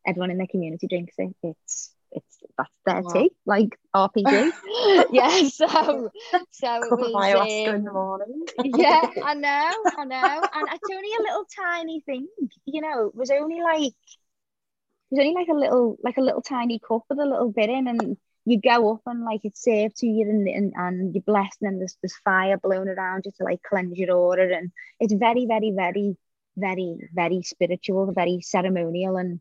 [0.06, 1.34] everyone in their community drinks it.
[1.42, 3.12] It's it's that's their Wow.
[3.12, 4.52] tea, like RPG.
[5.10, 5.48] yeah.
[5.48, 6.10] So
[6.50, 8.46] so it of was, ayahuasca in um, the morning.
[8.62, 10.48] yeah, I know, I know.
[10.52, 12.26] And it's only a little tiny thing,
[12.66, 13.92] you know, it was only like
[15.14, 17.70] it was only like a little like a little tiny cup with a little bit
[17.70, 21.22] in and you go up and like it's served to you and, and, and you're
[21.22, 24.70] blessed and then there's there's fire blown around you to like cleanse your order and
[25.00, 26.16] it's very, very, very,
[26.56, 29.40] very, very spiritual, very ceremonial and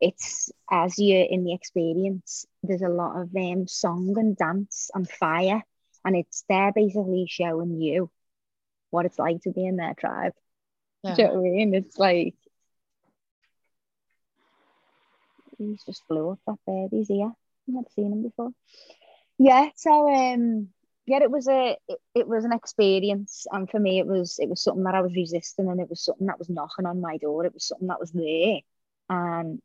[0.00, 5.08] it's as you're in the experience, there's a lot of um song and dance and
[5.08, 5.62] fire
[6.04, 8.10] and it's there basically showing you
[8.90, 10.32] what it's like to be in their tribe.
[11.04, 11.14] Yeah.
[11.14, 11.74] Do you know what I mean?
[11.74, 12.34] It's like
[15.58, 16.88] he's just blew up that bird.
[16.90, 17.32] He's here.
[17.68, 18.50] I've never seen him before.
[19.38, 20.68] Yeah, so um
[21.06, 24.48] yeah, it was a it, it was an experience and for me it was it
[24.48, 27.16] was something that I was resisting and it was something that was knocking on my
[27.18, 27.44] door.
[27.44, 28.60] It was something that was there.
[29.08, 29.60] And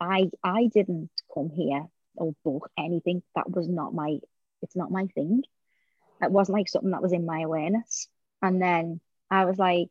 [0.00, 3.22] I I didn't come here or book anything.
[3.34, 4.18] That was not my
[4.62, 5.42] it's not my thing.
[6.22, 8.08] It wasn't like something that was in my awareness.
[8.42, 9.00] And then
[9.30, 9.88] I was like,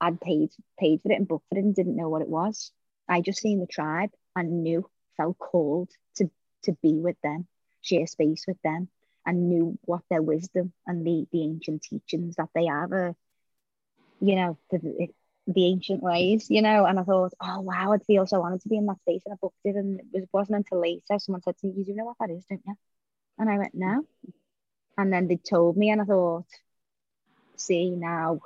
[0.00, 2.72] I'd paid paid for it and booked for it and didn't know what it was.
[3.08, 6.30] I just seen the tribe and knew, felt called to
[6.64, 7.46] to be with them,
[7.82, 8.88] share space with them,
[9.26, 13.14] and knew what their wisdom and the the ancient teachings that they have are,
[14.20, 15.08] you know, the,
[15.46, 16.86] the ancient ways, you know.
[16.86, 19.34] And I thought, oh wow, I'd feel so honored to be in that space, and
[19.34, 22.04] I booked it, and it was, wasn't until later someone said to me, "You know
[22.04, 22.76] what that is, don't you?"
[23.38, 24.04] And I went, "No,"
[24.98, 26.46] and then they told me, and I thought,
[27.56, 28.40] see now,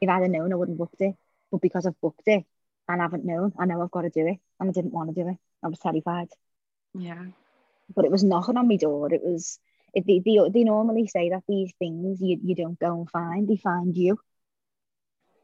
[0.00, 1.16] if I'd have known, I wouldn't booked it,
[1.50, 2.44] but because I've booked it
[2.90, 5.14] and I haven't known, I know I've got to do it, and I didn't want
[5.14, 5.38] to do it.
[5.62, 6.28] I was terrified
[6.94, 7.26] Yeah.
[7.94, 9.12] but it was knocking on my door.
[9.12, 9.58] It was
[9.94, 13.48] it, they, they, they normally say that these things you, you don't go and find,
[13.48, 14.20] they find you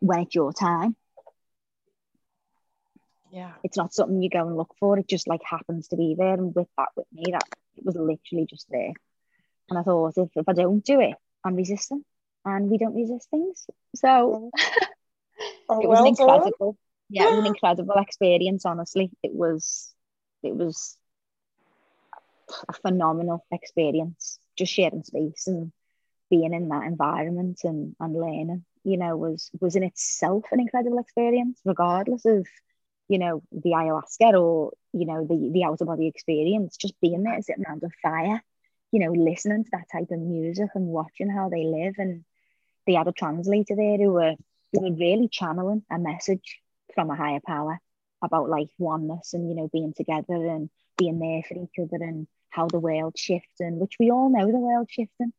[0.00, 0.96] when it's your time.
[3.30, 3.52] Yeah.
[3.64, 4.98] It's not something you go and look for.
[4.98, 6.34] It just like happens to be there.
[6.34, 7.44] And with that with me, that
[7.76, 8.92] it was literally just there.
[9.68, 12.04] And I thought if, if I don't do it, I'm resisting.
[12.44, 13.66] And we don't resist things.
[13.96, 14.50] So
[15.68, 16.76] Oh, it was an well incredible,
[17.08, 18.64] yeah, it was an incredible experience.
[18.64, 19.94] Honestly, it was,
[20.42, 20.96] it was
[22.68, 24.38] a phenomenal experience.
[24.56, 25.72] Just sharing space and
[26.30, 30.98] being in that environment and, and learning, you know, was was in itself an incredible
[30.98, 32.46] experience, regardless of,
[33.08, 36.76] you know, the ayahuasca or you know the the out of body experience.
[36.76, 38.42] Just being there, sitting around a fire,
[38.92, 41.94] you know, listening to that type of music and watching how they live.
[41.98, 42.24] And
[42.86, 44.34] they had a translator there who were
[44.72, 46.60] who were really channeling a message
[46.96, 47.80] from a higher power
[48.22, 52.26] about like oneness and you know being together and being there for each other and
[52.50, 55.32] how the world's shifting, which we all know the world's shifting.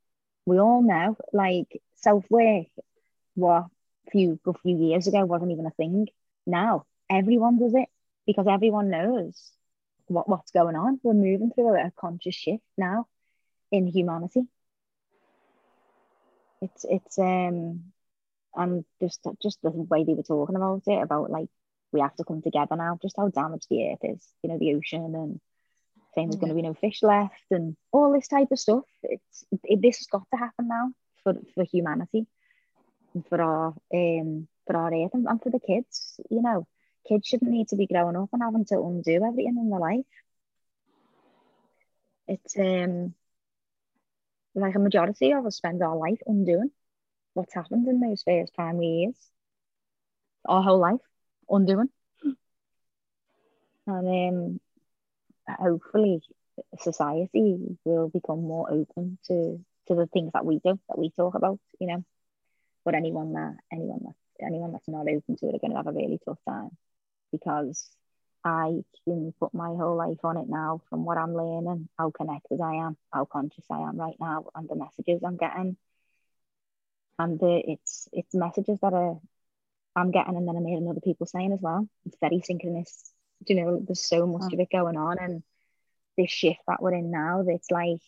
[0.46, 2.68] We all know, like self work,
[3.36, 3.66] what
[4.12, 6.08] few a few years ago wasn't even a thing.
[6.46, 7.90] Now everyone does it
[8.26, 9.52] because everyone knows
[10.08, 11.00] what, what's going on.
[11.04, 13.08] We're moving through a, a conscious shift now
[13.72, 14.48] in humanity.
[16.62, 17.92] It's it's um
[18.58, 21.50] and just just the way they were talking about it about like
[21.94, 22.98] we have to come together now.
[23.02, 25.40] Just how damaged the earth is, you know, the ocean and
[26.16, 28.84] saying there's going to be no fish left and all this type of stuff.
[29.04, 30.92] It's it, this has got to happen now
[31.24, 32.28] for for humanity,
[33.16, 36.20] and for our um for our earth and, and for the kids.
[36.30, 36.68] You know,
[37.08, 40.06] kids shouldn't need to be growing up and having to undo everything in their life.
[42.28, 43.16] It's um
[44.56, 46.72] like a majority of us spend our life undoing
[47.38, 49.32] what's happened in those first primary years,
[50.46, 51.02] our whole life
[51.50, 51.90] undoing.
[53.88, 54.60] And
[55.48, 56.22] um, hopefully
[56.80, 61.36] society will become more open to to the things that we do that we talk
[61.36, 62.04] about you know
[62.86, 65.88] but anyone that anyone that anyone that's not open to it are going to have
[65.88, 66.72] a really tough time
[67.32, 67.90] because
[68.44, 72.62] I can put my whole life on it now from what I'm learning, how connected
[72.62, 75.76] I am, how conscious I am right now, and the messages I'm getting.
[77.20, 79.20] And the, it's it's messages that are
[79.96, 81.88] I'm getting, and then I'm hearing other people saying as well.
[82.06, 83.12] It's very synchronous
[83.46, 84.54] you know, there's so much oh.
[84.54, 85.44] of it going on, and
[86.18, 88.02] this shift that we're in now, it's like,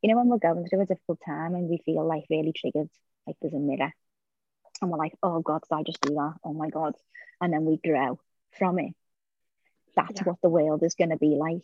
[0.00, 2.88] you know, when we're going through a difficult time and we feel like really triggered,
[3.26, 3.92] like there's a mirror,
[4.80, 6.34] and we're like, oh God, did I just do that?
[6.44, 6.94] Oh my God.
[7.40, 8.18] And then we grow
[8.58, 8.94] from it.
[9.94, 10.24] That's Yeah.
[10.24, 11.62] what the world is going to be like.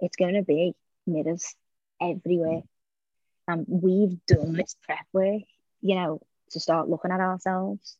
[0.00, 0.74] It's going to be
[1.06, 1.54] mirrors
[2.00, 2.62] everywhere.
[3.50, 5.42] And we've done this prep work,
[5.80, 6.20] you know,
[6.50, 7.96] to start looking at ourselves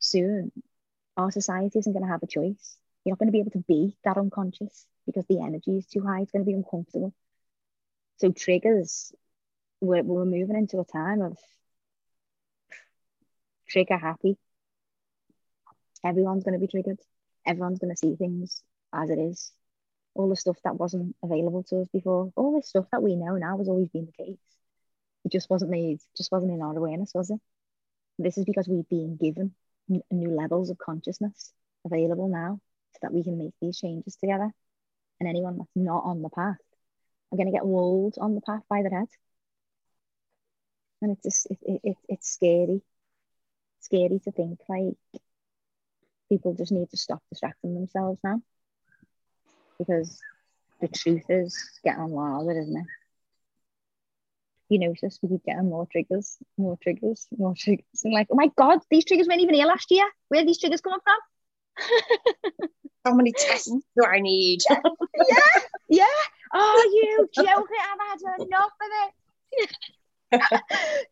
[0.00, 0.50] soon.
[1.16, 2.76] Our society isn't going to have a choice.
[3.04, 6.00] You're not going to be able to be that unconscious because the energy is too
[6.00, 6.22] high.
[6.22, 7.14] It's going to be uncomfortable.
[8.16, 9.12] So triggers,
[9.80, 11.38] we're, we're moving into a time of
[13.68, 14.36] trigger happy.
[16.04, 16.98] Everyone's going to be triggered.
[17.46, 19.52] Everyone's going to see things as it is.
[20.14, 23.36] All the stuff that wasn't available to us before, all this stuff that we know
[23.36, 24.57] now has always been the case.
[25.24, 27.40] It just wasn't made, just wasn't in our awareness, was it?
[28.18, 29.54] This is because we've been given
[29.88, 31.52] new levels of consciousness
[31.84, 32.60] available now
[32.92, 34.50] so that we can make these changes together.
[35.20, 36.56] And anyone that's not on the path
[37.32, 39.08] are going to get walled on the path by the head.
[41.02, 42.82] And it's just, it, it, it, it's scary.
[43.80, 44.96] Scary to think like
[46.28, 48.42] people just need to stop distracting themselves now
[49.78, 50.20] because
[50.80, 52.86] the truth is getting louder, isn't it?
[54.68, 57.86] You notice we keep getting more triggers, more triggers, more triggers.
[58.04, 60.04] And like, oh my God, these triggers weren't even here last year.
[60.28, 62.68] Where are these triggers coming from?
[63.04, 64.60] How many tests do I need?
[64.70, 66.06] yeah, yeah.
[66.52, 67.46] Oh, you joking?
[67.54, 68.88] I've had enough of
[69.52, 69.72] it.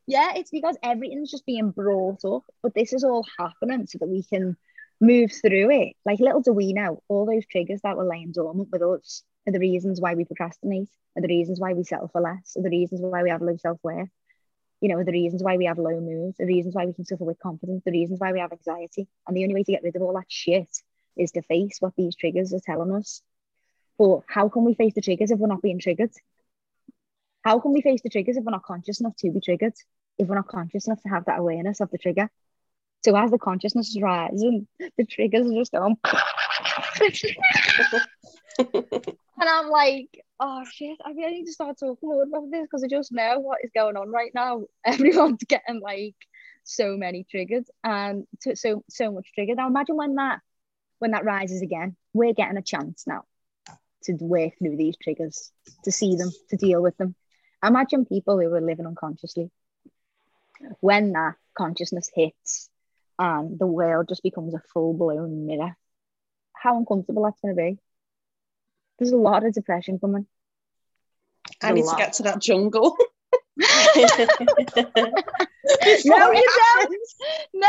[0.07, 4.09] yeah, it's because everything's just being brought up, but this is all happening so that
[4.09, 4.57] we can
[5.01, 5.97] move through it.
[6.05, 9.53] Like little do we know, all those triggers that were laying dormant with us are
[9.53, 12.71] the reasons why we procrastinate, are the reasons why we settle for less, are the
[12.71, 14.09] reasons why we have low self worth.
[14.81, 17.07] You know, are the reasons why we have low moods, the reasons why we can
[17.07, 19.09] suffer with confidence, the reasons why we have anxiety.
[19.27, 20.69] And the only way to get rid of all that shit
[21.17, 23.23] is to face what these triggers are telling us.
[23.99, 26.11] But how can we face the triggers if we're not being triggered?
[27.43, 29.73] How can we face the triggers if we're not conscious enough to be triggered?
[30.19, 32.29] If we're not conscious enough to have that awareness of the trigger?
[33.05, 34.67] So as the consciousness is rising,
[34.99, 35.97] the triggers are just going.
[39.39, 42.83] and I'm like, oh shit, I really need to start talking more about this because
[42.85, 44.65] I just know what is going on right now.
[44.85, 46.17] Everyone's getting like
[46.65, 49.59] so many triggered and to, so so much triggered.
[49.59, 50.41] Now imagine when that
[50.99, 53.25] when that rises again, we're getting a chance now
[54.05, 55.53] to work through these triggers,
[55.85, 57.15] to see them, to deal with them.
[57.63, 59.51] Imagine people who were living unconsciously.
[60.81, 62.71] When that consciousness hits
[63.19, 65.77] and the world just becomes a full blown mirror,
[66.53, 67.79] how uncomfortable that's going to be.
[68.99, 70.27] There's a lot of depression coming.
[71.63, 72.97] I need to get to that jungle.
[73.57, 73.67] no,
[76.33, 76.99] you don't.
[77.55, 77.69] No,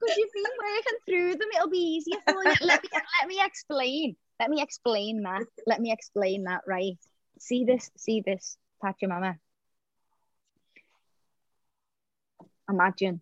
[0.00, 1.48] because because you've been working through them.
[1.56, 2.54] It'll be easier for you.
[2.60, 4.16] Let me let me explain.
[4.40, 5.44] Let me explain that.
[5.66, 6.62] Let me explain that.
[6.66, 6.98] Right.
[7.40, 7.90] See this.
[7.96, 8.56] See this.
[8.82, 9.36] Pachamama.
[12.70, 13.20] Imagine.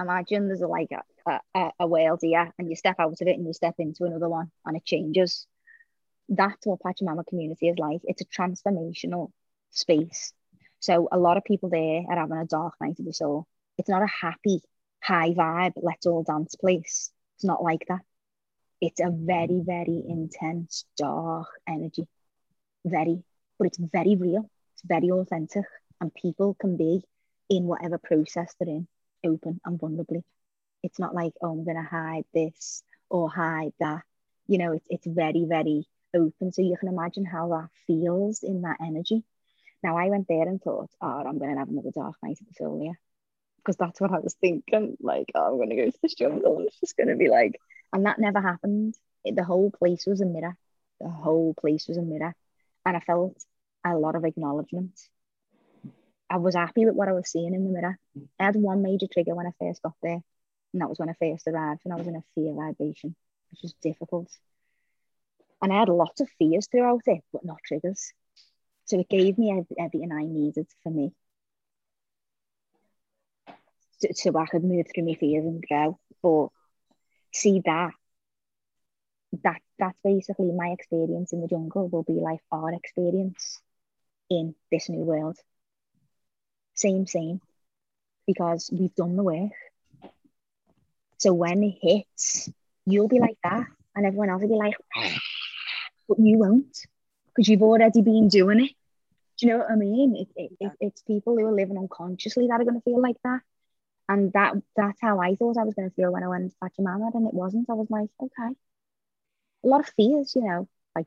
[0.00, 0.90] Imagine there's a like
[1.26, 4.04] a, a, a whale deer and you step out of it and you step into
[4.04, 5.46] another one and it changes.
[6.30, 8.00] That's what Pachamama community is like.
[8.04, 9.32] It's a transformational
[9.70, 10.32] space.
[10.78, 13.46] So a lot of people there are having a dark night of the soul.
[13.76, 14.62] It's not a happy,
[15.02, 17.10] high vibe, let's all dance place.
[17.36, 18.00] It's not like that.
[18.80, 22.06] It's a very, very intense, dark energy.
[22.84, 23.22] Very,
[23.58, 24.48] but it's very real.
[24.74, 25.64] It's very authentic.
[26.00, 27.04] And people can be
[27.50, 28.88] in whatever process they're in,
[29.24, 30.22] open and vulnerably.
[30.82, 34.02] It's not like, oh, I'm gonna hide this or hide that.
[34.46, 36.52] You know, it's it's very, very open.
[36.52, 39.24] So you can imagine how that feels in that energy.
[39.82, 42.54] Now I went there and thought, oh, I'm gonna have another dark night of the
[42.54, 42.92] soul, yeah.
[43.58, 44.96] Because that's what I was thinking.
[45.00, 47.58] Like, oh, I'm gonna go to this jungle it's just gonna be like,
[47.92, 48.94] and that never happened.
[49.24, 50.56] It, the whole place was a mirror.
[51.00, 52.34] The whole place was a mirror.
[52.84, 53.36] And I felt
[53.84, 54.98] a lot of acknowledgement.
[56.28, 57.98] I was happy with what I was seeing in the mirror.
[58.38, 60.20] I had one major trigger when I first got there,
[60.72, 63.16] and that was when I first arrived, and I was in a fear vibration,
[63.50, 64.30] which was difficult.
[65.62, 68.12] And I had lots of fears throughout it, but not triggers.
[68.86, 71.12] So it gave me everything I needed for me.
[73.98, 75.98] So, so I could move through my fears and grow.
[76.22, 76.48] But
[77.32, 77.92] see that,
[79.44, 83.60] that that's basically my experience in the jungle will be like our experience
[84.28, 85.36] in this new world.
[86.74, 87.40] Same, same.
[88.26, 89.52] Because we've done the work.
[91.18, 92.50] So when it hits,
[92.86, 94.74] you'll be like that, and everyone else will be like,
[96.10, 96.76] but you won't,
[97.28, 98.72] because you've already been doing it.
[99.38, 100.16] Do you know what I mean?
[100.16, 103.16] It, it, it, it's people who are living unconsciously that are going to feel like
[103.24, 103.40] that.
[104.08, 106.56] And that that's how I thought I was going to feel when I went to
[106.62, 107.70] Pachamama, and it wasn't.
[107.70, 108.54] I was like, okay.
[109.62, 111.06] A lot of fears, you know, like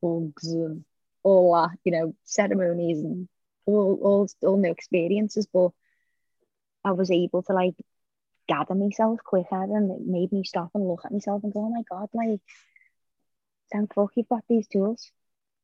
[0.00, 0.84] bugs and
[1.22, 3.28] all that, you know, ceremonies and
[3.66, 5.46] all, all, all new experiences.
[5.52, 5.70] But
[6.82, 7.74] I was able to like
[8.48, 11.68] gather myself quicker and it made me stop and look at myself and go, oh
[11.68, 12.40] my God, like,
[13.72, 15.10] thank fuck you've got these tools.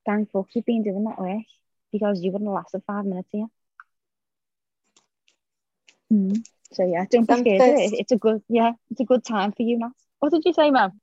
[0.06, 1.44] Thankful you've been doing that work
[1.93, 3.47] because you wouldn't have lasted five minutes here.
[6.12, 6.44] Mm.
[6.72, 7.62] So yeah, don't be scared.
[7.62, 9.93] first- It's a good, yeah, it's a good time for you, Nat.
[10.20, 11.01] What did you say, ma'am?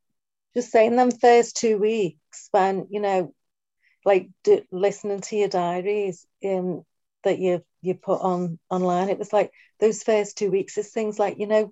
[0.55, 3.33] just saying them first two weeks when you know
[4.05, 6.83] like d- listening to your diaries um
[7.23, 11.19] that you you put on online it was like those first two weeks is things
[11.19, 11.71] like you know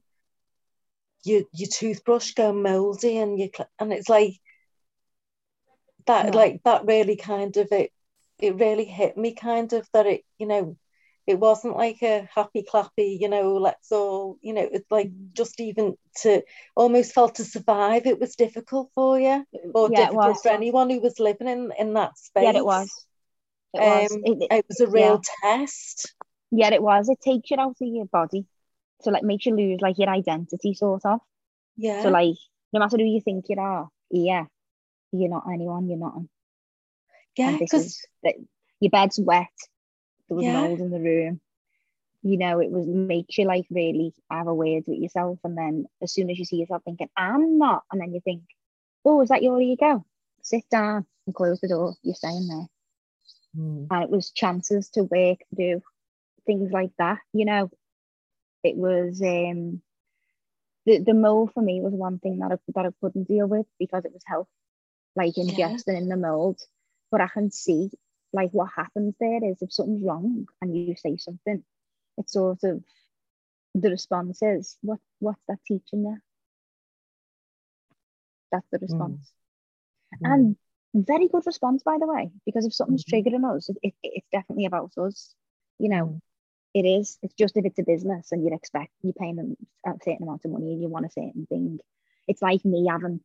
[1.23, 3.49] your your toothbrush go moldy and you
[3.79, 4.33] and it's like
[6.09, 6.35] that Yeah.
[6.35, 7.91] like that really kind of it
[8.39, 10.77] it really hit me kind of that it you know
[11.27, 15.29] it wasn't like a happy clappy you know let's all you know it's like Mm.
[15.33, 16.43] just even to
[16.75, 21.01] almost felt to survive it was difficult for you or yeah, difficult for anyone who
[21.01, 23.05] was living in in that space Yeah, it was.
[23.73, 24.15] It was.
[24.15, 26.13] Um, It- it- it was a real test
[26.51, 27.09] yeah, it was.
[27.09, 28.45] It takes you out of your body.
[29.01, 31.21] So like makes you lose like your identity sort of.
[31.77, 32.37] yeah So like
[32.73, 34.45] no matter who you think you are, yeah,
[35.11, 36.15] you're not anyone, you're not.
[37.37, 38.35] yeah this because is that
[38.79, 39.47] your bed's wet.
[40.29, 40.47] There was Yeah.
[40.47, 41.41] mold in the room.
[42.23, 45.85] You know, it was makes you like really have a word with yourself, and then
[46.01, 48.43] as soon as you see yourself thinking, "I'm not," and then you think,
[49.05, 50.05] "Oh, is that your ego?"
[50.41, 51.95] Sit down and close the door.
[52.03, 52.67] You're staying there,
[53.55, 53.89] Mm.
[53.91, 55.81] and it was chances to work through
[56.45, 57.19] things like that.
[57.33, 57.71] You know,
[58.63, 59.81] it was um
[60.85, 63.65] the the mold for me was one thing that I that I couldn't deal with
[63.79, 64.47] because it was health,
[65.15, 65.69] like Yeah.
[65.69, 66.59] ingesting in the mold.
[67.11, 67.89] But I can see
[68.33, 71.63] like what happens there is if something's wrong and you say something,
[72.17, 72.83] it's sort of
[73.75, 76.17] the response is what what's that teaching you?
[78.51, 79.31] That's the response.
[80.21, 80.55] Mm.
[80.93, 83.13] And very good response, by the way, because if something's Mhm.
[83.23, 85.35] triggering us, it, it, it's definitely about us.
[85.79, 86.21] You know, Mm.
[86.73, 87.17] it is.
[87.21, 90.45] It's just if it's a business and you'd expect you're paying them a certain amount
[90.45, 91.79] of money and you want a certain thing.
[92.27, 93.21] It's like me having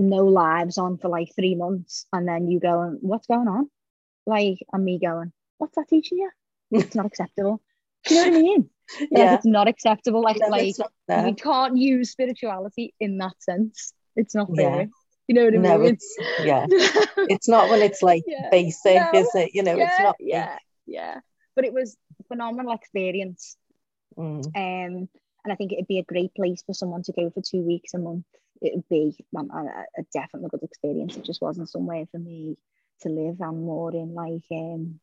[0.00, 3.70] no lives on for like three months and then you going, what's going on?
[4.26, 6.30] Like, and me going, what's that teaching you?
[6.70, 7.60] It's not acceptable.
[8.06, 8.70] Do you know what I mean?
[9.00, 10.22] Like, yeah it's not acceptable.
[10.22, 11.28] Like, No, like it's not there.
[11.28, 13.92] you can't use spirituality in that sense.
[14.16, 14.70] It's not Yeah.
[14.76, 14.88] fair.
[15.28, 15.94] You know what I no mean?
[15.94, 16.66] it's yeah
[17.28, 18.48] it's not when it's like Yeah.
[18.50, 19.20] basic No.
[19.20, 21.20] is it you know it's not yeah, yeah.
[21.54, 21.96] But it was
[22.28, 23.56] phenomenal experience.
[24.16, 24.44] Mm.
[24.46, 25.08] Um,
[25.44, 27.94] and I think it'd be a great place for someone to go for two weeks
[27.94, 28.24] a month.
[28.60, 31.16] It would be um, a, a definitely good experience.
[31.16, 32.56] It just wasn't somewhere for me
[33.02, 33.40] to live.
[33.40, 35.00] I'm more in like um,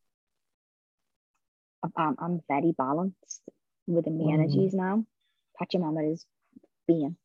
[1.96, 3.42] I'm, I'm very balanced
[3.86, 4.34] within my Mm.
[4.34, 5.04] energies now.
[5.60, 6.24] Pachamama is
[6.86, 7.16] being.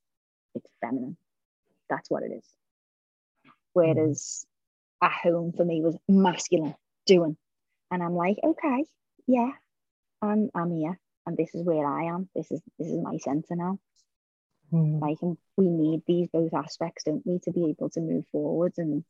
[0.56, 1.18] It's feminine.
[1.90, 2.46] That's what it is.
[3.74, 4.46] Whereas
[5.02, 7.38] at home for me was masculine, doing.
[7.92, 8.86] And I'm like, okay,
[9.28, 9.52] yeah,
[10.22, 12.30] I'm I'm here and this is where I am.
[12.36, 13.80] This is this is my center now.
[14.74, 15.00] Mm.
[15.00, 18.74] Like and we need these both aspects, don't we, to be able to move forward.
[18.78, 19.04] And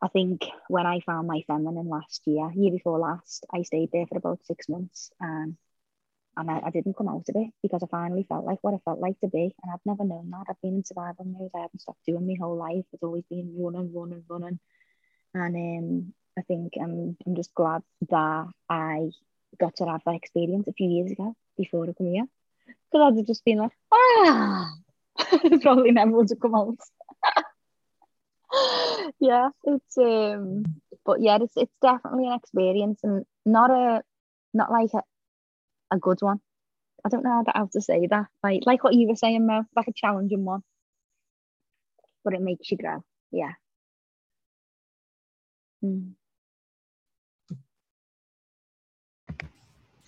[0.00, 4.06] I think when I found my feminine last year, year before last, I stayed there
[4.06, 5.56] for about six months and
[6.36, 8.78] and I, I didn't come out of it because I finally felt like what I
[8.84, 9.54] felt like to be.
[9.62, 10.46] And I've never known that.
[10.48, 11.50] I've been in survival mode.
[11.54, 12.84] I haven't stopped doing my whole life.
[12.92, 14.58] It's always been running, running, running.
[15.32, 19.10] And um, I think I'm, I'm just glad that I
[19.60, 22.26] got to have that experience a few years ago before I come here.
[22.94, 24.72] Because have just been like, ah,
[25.62, 26.78] probably never would have come out.
[29.18, 30.62] yeah, it's um,
[31.04, 34.02] but yeah, it's it's definitely an experience and not a
[34.52, 35.02] not like a,
[35.90, 36.38] a good one.
[37.04, 38.26] I don't know how to say that.
[38.44, 40.62] Like like what you were saying, Mo, like a challenging one.
[42.22, 43.02] But it makes you grow.
[43.32, 43.54] Yeah.
[45.84, 46.12] Mm.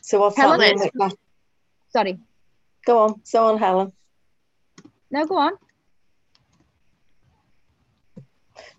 [0.03, 1.19] So what's Helen happening is- with that?
[1.89, 2.21] Sorry.
[2.87, 3.93] Go on, so on, Helen.
[5.11, 5.53] No, go on.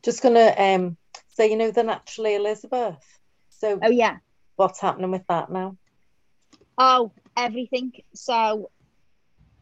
[0.04, 0.98] Just gonna um
[1.30, 3.04] say, you know, the naturally Elizabeth.
[3.50, 4.18] So Oh yeah.
[4.56, 5.78] what's happening with that now?
[6.78, 7.92] Oh, everything.
[8.14, 8.70] So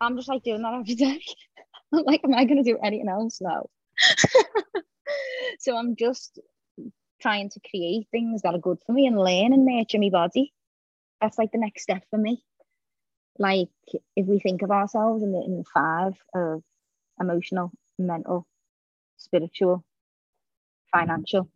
[0.01, 1.21] I'm just like doing that every day.
[1.93, 3.39] I'm like, am I going to do anything else?
[3.41, 3.69] No.
[5.59, 6.39] so I'm just
[7.21, 10.53] trying to create things that are good for me and learn and nurture my body.
[11.21, 12.43] That's like the next step for me.
[13.39, 13.69] Like
[14.15, 16.63] if we think of ourselves in the in the five of
[17.19, 18.47] emotional, mental,
[19.17, 19.83] spiritual,
[20.91, 21.49] financial,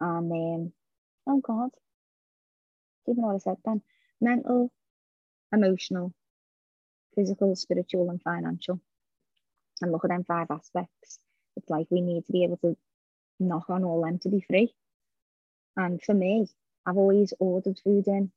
[0.00, 0.72] and um,
[1.28, 1.70] oh god,
[3.08, 3.82] even know what I said then
[4.20, 4.70] mental,
[5.52, 6.12] emotional,
[7.14, 8.80] physical, spiritual, and financial.
[9.82, 11.20] And look at them five aspects.
[11.56, 12.76] It's like we need to be able to
[13.40, 14.74] knock on all them to be free.
[15.76, 16.48] And for me,
[16.86, 18.32] I've always ordered food in,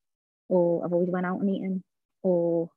[0.53, 1.83] or I've always went out and eaten,
[2.21, 2.69] or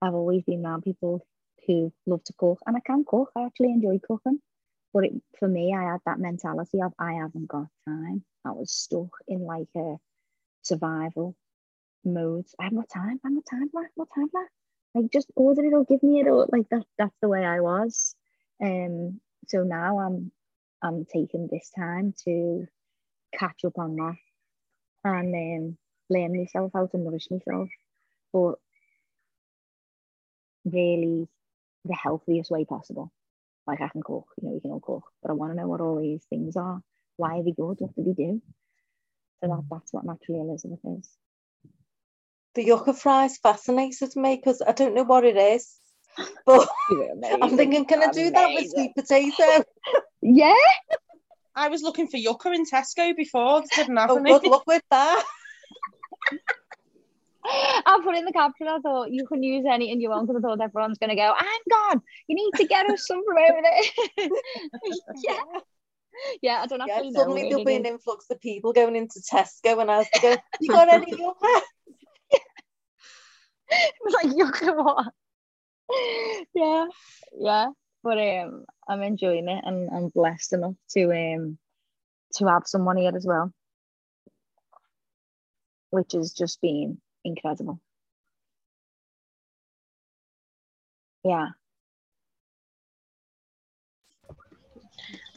[0.00, 1.26] I've always been around people
[1.66, 2.60] who love to cook.
[2.66, 4.40] And I can cook, I actually enjoy cooking.
[4.94, 8.24] But it, for me, I had that mentality of I haven't got time.
[8.44, 9.96] I was stuck in like a
[10.62, 11.36] survival
[12.04, 12.46] mode.
[12.60, 13.20] I have no time.
[13.24, 14.42] I have no time for no time for
[14.94, 16.84] Like just order it or give me it or like that.
[16.98, 18.14] That's the way I was.
[18.64, 19.20] Um.
[19.48, 20.30] So now I'm
[20.82, 22.66] I'm taking this time to
[23.34, 24.16] catch up on that
[25.04, 25.78] and um,
[26.10, 27.68] learn myself how to nourish myself,
[28.32, 28.54] but
[30.64, 31.28] really
[31.84, 33.12] the healthiest way possible.
[33.66, 35.66] Like I can cook, you know, we can all cook, but I want to know
[35.66, 36.80] what all these things are.
[37.16, 37.78] Why are they good?
[37.78, 38.42] What do they do?
[39.40, 39.66] So that, mm.
[39.70, 41.10] that's what naturally Elizabeth is.
[42.54, 45.78] The yucca fries fascinated me because I don't know what it is.
[46.44, 46.68] But
[47.42, 49.64] I'm thinking, can I do that with sweet potato?
[50.28, 50.54] Yeah,
[51.54, 53.60] I was looking for yucca in Tesco before.
[53.60, 54.32] They didn't oh, have Oh, any.
[54.32, 55.24] good luck with that.
[57.48, 58.68] I put in the caption.
[58.68, 61.16] I thought you can use any anything you want because I thought everyone's going to
[61.16, 64.28] go, hang on, you need to get us some from over there.
[65.14, 65.60] yeah.
[66.42, 69.80] Yeah, I don't Yeah, actually suddenly there'll be an influx of people going into Tesco
[69.80, 71.62] and I was to go, you got any yucca?
[73.68, 75.12] It's like yucca what?
[76.54, 76.86] yeah,
[77.38, 77.66] yeah.
[78.02, 81.58] But um, I'm enjoying it, and I'm blessed enough to um
[82.34, 83.52] to have someone here as well,
[85.90, 87.80] which has just been incredible.
[91.24, 91.48] Yeah.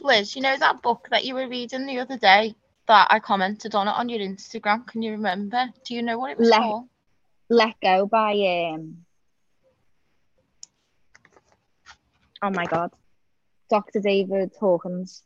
[0.00, 2.54] Liz, you know that book that you were reading the other day
[2.86, 4.86] that I commented on it on your Instagram?
[4.86, 5.66] Can you remember?
[5.84, 6.88] Do you know what it was Let- called?
[7.52, 8.32] Let Go by
[8.72, 8.98] um
[12.42, 12.92] oh my god.
[13.68, 14.00] Dr.
[14.00, 15.22] David Hawkins.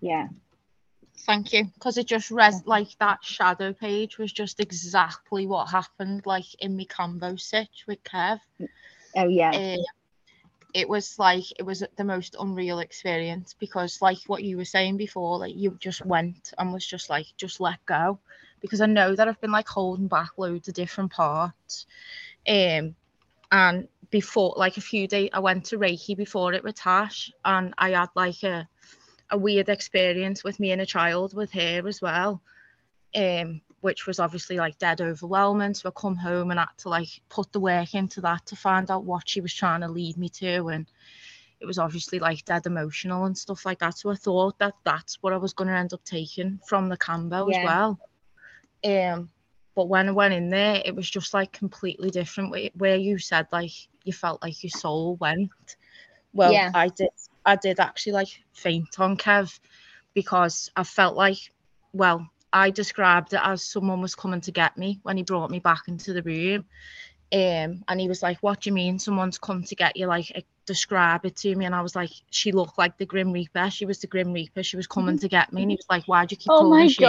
[0.00, 0.28] Yeah.
[1.20, 1.64] Thank you.
[1.74, 6.76] Because it just res like that shadow page was just exactly what happened, like in
[6.76, 8.40] my kambo sitch with Kev.
[9.16, 9.50] Oh yeah.
[9.50, 9.84] Um,
[10.74, 14.96] it was like it was the most unreal experience because like what you were saying
[14.96, 18.18] before like you just went and was just like just let go
[18.60, 21.86] because i know that i've been like holding back loads of different parts
[22.48, 22.94] um
[23.50, 27.72] and before like a few days i went to reiki before it with tash and
[27.78, 28.68] i had like a
[29.30, 32.40] a weird experience with me and a child with her as well
[33.14, 35.72] um which was obviously like dead overwhelming.
[35.72, 38.90] So I come home and had to like put the work into that to find
[38.90, 40.84] out what she was trying to lead me to, and
[41.60, 43.96] it was obviously like dead emotional and stuff like that.
[43.96, 46.96] So I thought that that's what I was going to end up taking from the
[46.96, 47.58] kambo Yeah.
[47.58, 47.98] as well.
[48.84, 49.30] Um,
[49.76, 52.50] but when I went in there, it was just like completely different.
[52.50, 53.70] where- Where you said like
[54.02, 55.50] you felt like your soul went.
[56.32, 56.72] Well, Yeah.
[56.74, 57.10] I did.
[57.48, 59.58] I did actually like faint on Kev
[60.12, 61.38] because I felt like,
[61.94, 65.58] well, I described it as someone was coming to get me when he brought me
[65.58, 66.66] back into the room.
[67.32, 70.30] Um, and he was like, "What do you mean someone's come to get you?" Like,
[70.34, 71.64] eh, describe it to me.
[71.64, 73.70] And I was like, "She looked like the Grim Reaper.
[73.70, 74.62] She was the Grim Reaper.
[74.62, 76.72] She was coming to get me." And he was like, "Why'd you keep Oh calling
[76.72, 77.04] her my she?"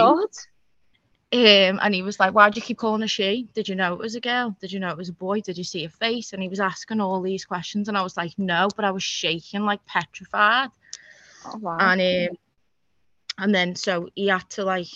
[1.32, 3.48] Um, and he was like, Why'd you keep calling her she?
[3.54, 4.56] Did you know it was a girl?
[4.60, 5.40] Did you know it was a boy?
[5.40, 6.32] Did you see her face?
[6.32, 7.88] And he was asking all these questions.
[7.88, 10.70] And I was like, No, but I was shaking, like petrified.
[11.46, 11.78] Oh, wow.
[11.78, 12.36] And um,
[13.38, 14.88] and then so he had to like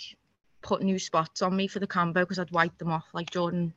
[0.60, 3.72] put new spots on me for the kambo because I'd wiped them off like Jordan,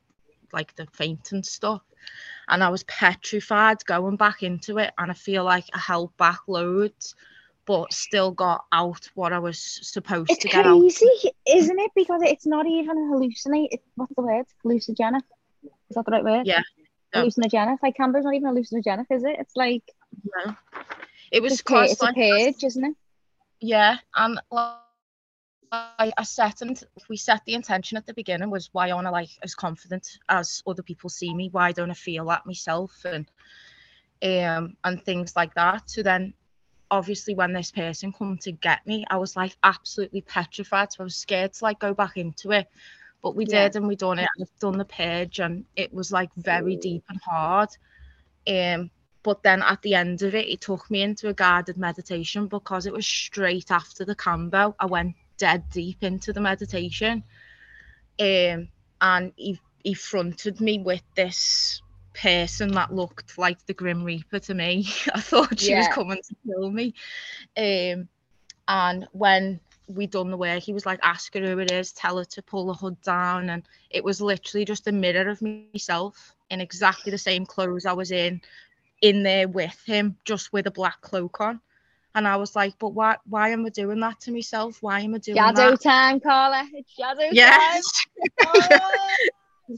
[0.52, 1.82] like the faint and stuff.
[2.48, 4.92] And I was petrified going back into it.
[4.98, 7.14] And I feel like I held back loads,
[7.68, 10.80] but still got out what I was supposed It's to get out.
[10.80, 11.06] crazy,
[11.46, 11.90] isn't it?
[11.94, 13.78] Because it's not even hallucinate.
[13.94, 14.46] What's the word?
[14.64, 15.22] Hallucinogenic.
[15.90, 16.46] Is that the right word?
[16.46, 16.62] Yeah.
[17.14, 17.24] No.
[17.24, 17.78] Hallucinogenic.
[17.82, 19.36] Like Kambo's not even hallucinogenic, is it?
[19.38, 19.84] It's like
[20.46, 20.56] No.
[21.30, 22.96] It was it's, cause it's a page, isn't it?
[23.60, 24.76] yeah, and like
[25.70, 29.10] I, I set and we set the intention at the beginning was why aren't I
[29.10, 31.50] like as confident as other people see me?
[31.52, 33.30] Why don't I feel that myself and
[34.22, 35.90] um and things like that.
[35.90, 36.32] So then
[36.90, 40.92] obviously when this person come to get me, I was like absolutely petrified.
[40.92, 42.66] So I was scared to like go back into it.
[43.22, 43.46] But we Yeah.
[43.46, 44.28] did and we done it.
[44.40, 47.70] I've done the page and it was like very deep and hard.
[48.48, 48.90] Um
[49.22, 52.86] but then at the end of it, he took me into a guided meditation because
[52.86, 54.74] it was straight after the kambo.
[54.78, 57.24] I went dead deep into the meditation.
[58.18, 58.68] Um,
[59.00, 61.82] and he, he fronted me with this
[62.22, 64.86] person that looked like the Grim Reaper to me.
[65.14, 66.94] I thought she was coming to kill me.
[67.56, 68.08] Um,
[68.68, 72.18] and when we done the work, he was like, ask her who it is, tell
[72.18, 73.50] her to pull the hood down.
[73.50, 77.68] And it was literally just a mirror of myself in exactly the same clothes I
[77.70, 78.20] was in,
[78.84, 81.60] in there with him, just with a black cloak on.
[82.14, 84.78] And I was like, but why why am I doing that to myself?
[84.80, 85.76] Why am I doing Shadow that?
[85.76, 86.68] time, Carla.
[86.72, 87.80] It's shadow Yes.
[87.80, 87.84] time.
[88.40, 89.16] Oh.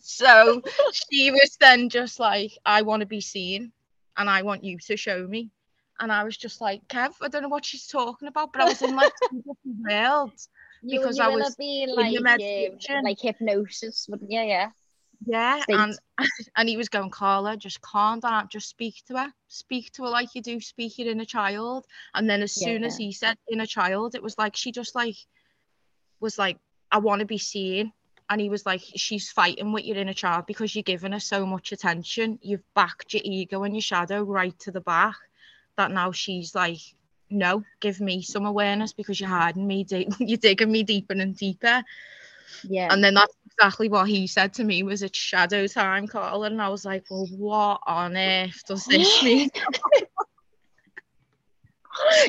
[0.02, 0.62] So
[0.92, 3.72] she was then just like, I want to be seen
[4.16, 5.50] and I want you to show me.
[5.98, 8.64] And I was just like, Kev, I don't know what she's talking about, but I
[8.66, 10.48] was in like different worlds.
[10.82, 13.02] You, Because you I was be the like, um, meditation.
[13.04, 14.30] like hypnosis, wouldn't?
[14.30, 14.70] Yeah.
[15.26, 15.76] Yeah, State.
[15.76, 15.98] and
[16.56, 20.08] and he was going, Carla, just calm down, just speak to her, speak to her
[20.08, 21.86] like you do speak your inner child.
[22.14, 25.16] And then as soon as he said inner child, it was like she just like
[26.20, 26.58] was like,
[26.90, 27.92] I want to be seen.
[28.30, 31.44] And he was like, she's fighting with your inner child because you're giving her so
[31.44, 32.38] much attention.
[32.42, 35.16] You've backed your ego and your shadow right to the back.
[35.76, 36.78] That now she's like,
[37.28, 39.84] no, give me some awareness because you're hiding me,
[40.18, 41.82] you're digging me deeper and deeper.
[42.62, 42.88] Yeah.
[42.90, 46.46] And then that's exactly what he said to me was it's shadow time, Carla.
[46.46, 49.50] And I was like, well, what on earth does this mean?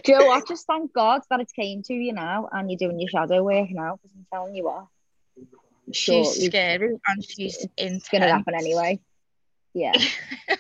[0.03, 0.47] Do you know what?
[0.47, 3.69] Just thank God that it came to you now and you're doing your shadow work
[3.69, 4.87] now because I'm telling you what,
[5.91, 5.97] she's
[6.27, 8.99] shortly scary and she's it's going to happen anyway.
[9.73, 9.93] Yeah.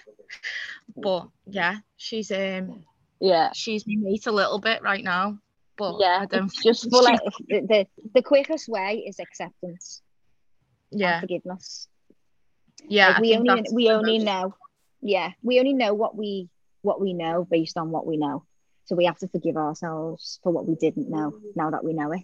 [0.95, 2.83] But yeah, she's um
[3.19, 3.51] Yeah.
[3.53, 5.37] she's my mate a little bit right now.
[5.77, 6.19] But Yeah.
[6.21, 10.01] I don't It's just full of, the, the, the quickest way is acceptance
[10.91, 11.87] and yeah, forgiveness.
[12.87, 13.09] yeah.
[13.09, 14.55] Like, we only we only most- know
[15.03, 16.49] yeah we only know what we
[16.83, 18.43] what we know based on what we know
[18.85, 22.11] so we have to forgive ourselves for what we didn't know now that we know
[22.11, 22.21] it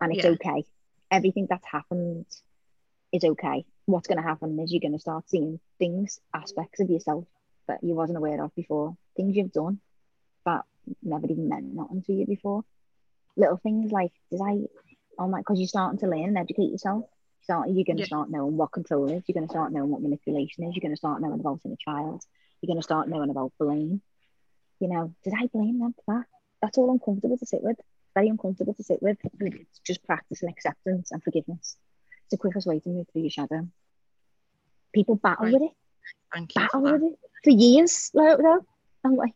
[0.00, 0.32] and it's Yeah.
[0.32, 0.64] okay
[1.16, 2.26] everything that's happened
[3.12, 3.64] is okay.
[3.86, 7.24] What's going to happen is you're going to start seeing things aspects of yourself
[7.68, 8.96] that you wasn't aware of before.
[9.16, 9.80] Things you've done
[10.44, 10.64] that
[11.02, 12.64] never even meant nothing to you before.
[13.36, 14.58] Little things like did i
[15.18, 17.04] oh my because you're starting to learn and educate yourself.
[17.42, 18.06] Start you're going to Yeah.
[18.06, 19.22] start knowing what control is.
[19.26, 20.74] You're going to start knowing what manipulation is.
[20.74, 22.22] You're going to start knowing about inner child.
[22.60, 24.02] You're going to start knowing about blame.
[24.80, 26.26] You know did i blame them for that?
[26.62, 27.78] That's all uncomfortable to sit with
[28.16, 31.76] very uncomfortable to sit with and it's just practicing acceptance and forgiveness.
[32.24, 33.68] It's the quickest way to move through your shadow.
[34.94, 35.54] People battle Right.
[35.54, 35.74] with it.
[36.32, 37.18] Thank you for battle with it.
[37.44, 38.64] For years like, though.
[39.04, 39.34] I'm like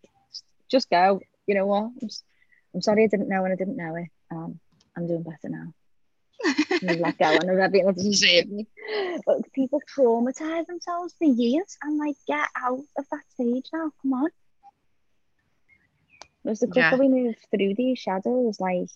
[0.70, 1.20] just go.
[1.47, 1.85] You know what?
[2.02, 2.09] I'm,
[2.74, 4.09] I'm sorry i didn't know and i didn't know it.
[4.31, 4.59] Um
[4.97, 5.69] i'm doing better now.
[6.82, 8.66] And let go and that doesn't save me.
[9.27, 13.90] But people traumatize themselves for years and like get out of that stage now.
[14.01, 14.31] Come on.
[16.47, 16.97] As the quicker Yeah.
[16.97, 18.89] we move through these shadows, like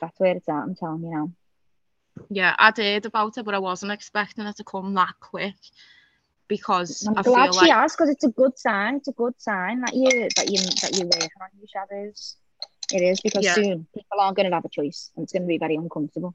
[0.00, 1.30] that's where it's at, I'm telling you now.
[2.30, 5.54] Yeah, I did about it, but I wasn't expecting it to come that quick
[6.48, 8.96] because I'm I glad feel she like has because it's a good sign.
[8.96, 12.36] It's a good sign that you that you that you're working on your shadows.
[12.92, 13.54] It is because Yeah.
[13.54, 16.34] soon people aren't going to have a choice and it's going to be very uncomfortable.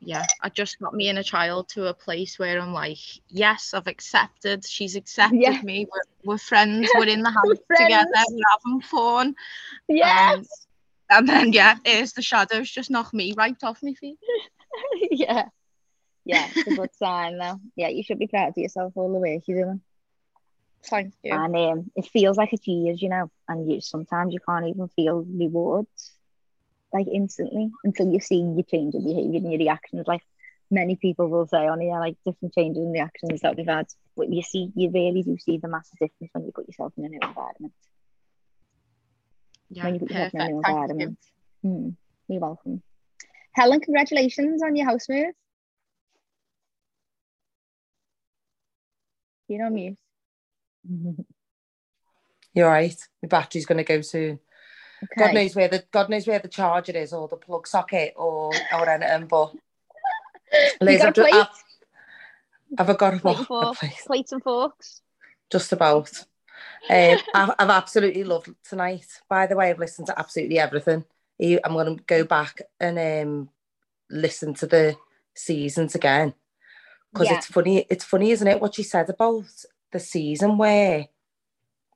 [0.00, 2.98] Yeah, I just got me and a child to a place where I'm like,
[3.28, 4.64] yes, I've accepted.
[4.66, 5.60] She's accepted Yeah.
[5.62, 5.86] me.
[5.90, 6.88] We're, we're friends.
[6.94, 8.08] We're in the house together.
[8.30, 9.34] We're having fun.
[9.88, 10.46] Yes.
[11.10, 14.18] And then yeah, it's the shadows just knock me right off my feet.
[15.10, 15.48] yeah.
[16.24, 17.58] Yeah, it's a good sign though.
[17.74, 19.80] Yeah, you should be proud of yourself all the work you're doing.
[20.84, 21.32] Thank you.
[21.32, 24.88] And um, it feels like it's years, you know, and you sometimes you can't even
[24.88, 26.12] feel rewards
[26.92, 30.06] like instantly until you see your change in behaviour and your reactions.
[30.06, 30.22] Like
[30.70, 33.86] many people will say on here, like different changes in reactions that we've had.
[34.16, 37.04] But you see, you really do see the massive difference when you put yourself in
[37.04, 37.72] a new environment.
[39.70, 40.66] yeah, when you put yourself in a new perfect.
[40.66, 41.16] Thank you.
[41.16, 41.18] environment.
[41.62, 41.88] Hmm,
[42.28, 42.82] you're welcome.
[43.52, 45.34] Helen, congratulations on your house move.
[49.48, 49.96] You know mute.
[52.54, 52.96] You're right.
[53.22, 54.40] My battery's going to go soon.
[55.16, 58.52] God knows where the God knows where the charger is, or the plug socket, or
[58.72, 59.26] or anything.
[59.28, 59.52] But
[60.80, 61.34] Liz, got a I've?
[61.34, 61.48] I've,
[62.78, 63.36] have I got a, Plate what?
[63.36, 63.78] and a fork.
[63.78, 63.92] plate?
[64.06, 65.02] Plates and forks.
[65.50, 66.10] Just about.
[66.90, 69.06] Um, I've, I've absolutely loved tonight.
[69.28, 71.04] By the way, I've listened to absolutely everything.
[71.40, 73.50] I'm going to go back and um,
[74.10, 74.96] listen to the
[75.34, 76.34] seasons again
[77.12, 77.36] because Yeah.
[77.36, 77.86] it's funny.
[77.88, 78.60] It's funny, isn't it?
[78.60, 79.44] What she said about
[79.92, 81.06] the season where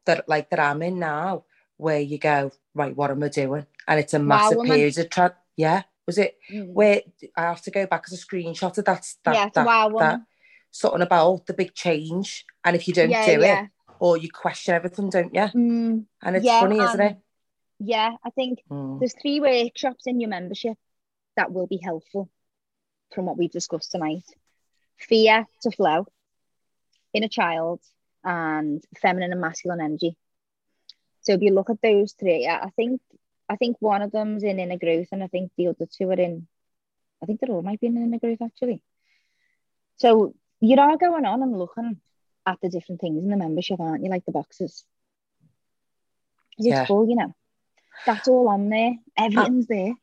[0.06, 1.44] that like that I'm in now,
[1.82, 3.66] where you go right, what am I doing?
[3.86, 4.76] And it's a massive woman.
[4.76, 5.82] period of tra- yeah.
[6.06, 6.72] Was it Mm.
[6.72, 7.02] where
[7.36, 10.20] I have to go back as a screenshot of that that, yeah, that, wow that
[10.70, 13.62] something about the big change, and if you don't yeah, do yeah.
[13.64, 15.42] it, or you question everything, don't you?
[15.42, 17.16] Mm, And it's funny, isn't um, it?
[17.78, 18.98] yeah, I think Mm.
[18.98, 20.76] there's three workshops in your membership
[21.36, 22.28] that will be helpful
[23.14, 24.24] from what we've discussed tonight.
[24.98, 26.06] Fear to flow,
[27.12, 27.80] inner child,
[28.24, 30.16] and feminine and masculine energy.
[31.22, 33.00] So if you look at those three, I I think
[33.48, 36.20] I think one of them's in inner growth, and I think the other two are
[36.20, 36.46] in.
[37.22, 38.82] I think they're all might be in inner growth actually.
[39.96, 42.00] So you are going on and looking
[42.46, 44.10] at the different things in the membership, aren't you?
[44.10, 44.84] Like the boxes.
[46.58, 46.80] Yeah.
[46.80, 47.34] It's full, you know.
[48.06, 48.94] That's all on there.
[49.16, 49.94] Everything's there.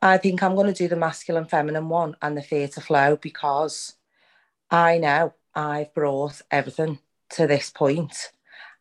[0.00, 3.94] I think I'm going to do the masculine, feminine one and the to flow because
[4.70, 6.98] I know I've brought everything
[7.30, 8.30] to this point,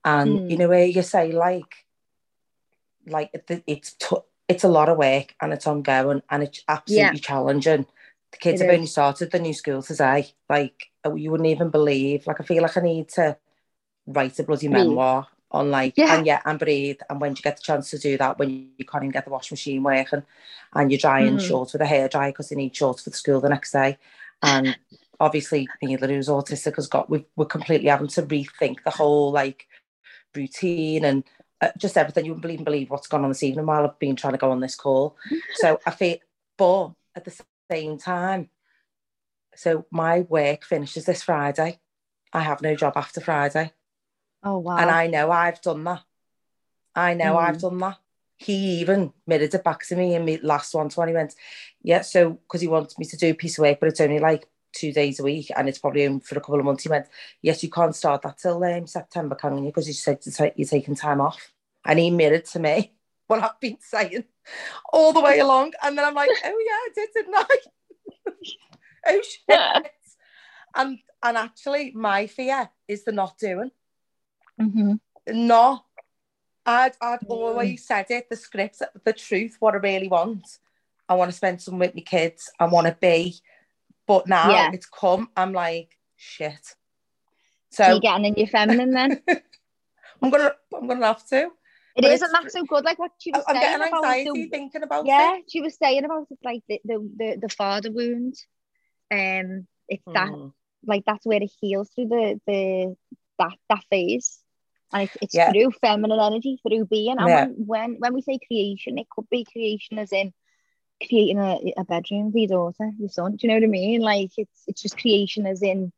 [0.06, 0.50] and Mm.
[0.52, 1.86] you know where you say like,
[3.06, 4.16] like it- it's t-
[4.48, 7.86] it's a lot of work and it's ongoing and it's absolutely challenging.
[8.32, 10.28] The kids It have only started the new school today.
[10.50, 12.28] Like oh, you wouldn't even believe.
[12.28, 13.38] Like I feel like I need to
[14.08, 14.86] write a bloody Breathe.
[14.88, 16.16] memoir on like Yeah.
[16.16, 17.00] and yeah and breathe.
[17.10, 19.32] And when you get the chance to do that, when you can't even get the
[19.32, 20.24] washing machine working,
[20.74, 21.42] and you're drying Mhm.
[21.48, 23.98] shorts with a hair dryer because they need shorts for the school the next day,
[24.42, 24.78] and
[25.20, 29.68] obviously Neela who's autistic has got we we're completely having to rethink the whole like
[30.36, 31.24] routine and
[31.62, 32.26] uh, just everything.
[32.26, 34.52] You wouldn't even believe what's gone on this evening while I've been trying to go
[34.52, 35.16] on this call.
[35.56, 36.18] So I feel,
[36.58, 38.50] but at the same time,
[39.56, 41.80] so my work finishes this Friday.
[42.32, 43.72] I have no job after Friday,
[44.44, 44.78] Oh wow.
[44.78, 46.02] and I know I've done that.
[46.96, 47.62] I know I've Mm.
[47.62, 47.98] done that.
[48.38, 51.08] He even mirrored it back to me in my last one to one.
[51.08, 51.36] He went,
[51.84, 54.20] Yeah, so because he wants me to do a piece of work, but it's only
[54.20, 56.84] like two days a week and it's probably only for a couple of months.
[56.84, 57.08] He went,
[57.42, 59.66] Yes, you can't start that till um, September, can you?
[59.66, 60.20] Because you said
[60.56, 61.52] you're taking time off.
[61.86, 62.94] And he mirrored to me
[63.28, 64.26] what I've been saying
[64.92, 65.74] all the way along.
[65.82, 67.46] And then I'm like, Oh, yeah, I did, didn't I?
[69.08, 69.92] oh, shit.
[70.76, 73.72] and, and actually, my fear is the not doing
[74.60, 75.00] Mhm.
[75.28, 75.86] no.
[76.66, 77.30] I'd, I'd Mm.
[77.30, 80.60] always said it, the script, the truth, what I really want.
[81.10, 82.50] I want to spend some with my kids.
[82.60, 83.36] I want to be.
[84.08, 84.72] But now Yeah.
[84.74, 86.76] it's come, I'm like, shit.
[87.72, 89.22] So So you're getting in your feminine then.
[90.22, 91.50] I'm gonna I'm gonna have to.
[91.96, 92.84] It isn't that so good?
[92.86, 95.46] Like what she was I'm saying getting about the, thinking about yeah, it.
[95.50, 98.36] she was saying about it like the the the, the father wound.
[99.12, 100.54] Um, it's that Mm.
[100.86, 102.96] like that's where it heals through the the
[103.40, 104.40] that that phase,
[104.92, 105.52] and it's, it's Yeah.
[105.52, 107.18] through feminine energy, through being.
[107.18, 107.46] And Yeah.
[107.46, 110.34] when, when when we say creation, it could be creation as in
[111.02, 113.32] creating a, a bedroom for your daughter, your son.
[113.36, 114.02] Do you know what I mean?
[114.02, 115.92] Like it's it's just creation as in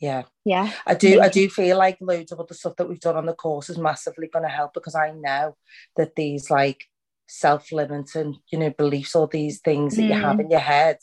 [0.00, 0.24] Yeah.
[0.44, 3.26] yeah, I do I do feel like loads of other stuff that we've done on
[3.26, 5.56] the course is massively gonna help because I know
[5.96, 6.84] that these like
[7.28, 10.40] self-limiting, you know, beliefs or these things that you have Mm.
[10.40, 10.98] in your head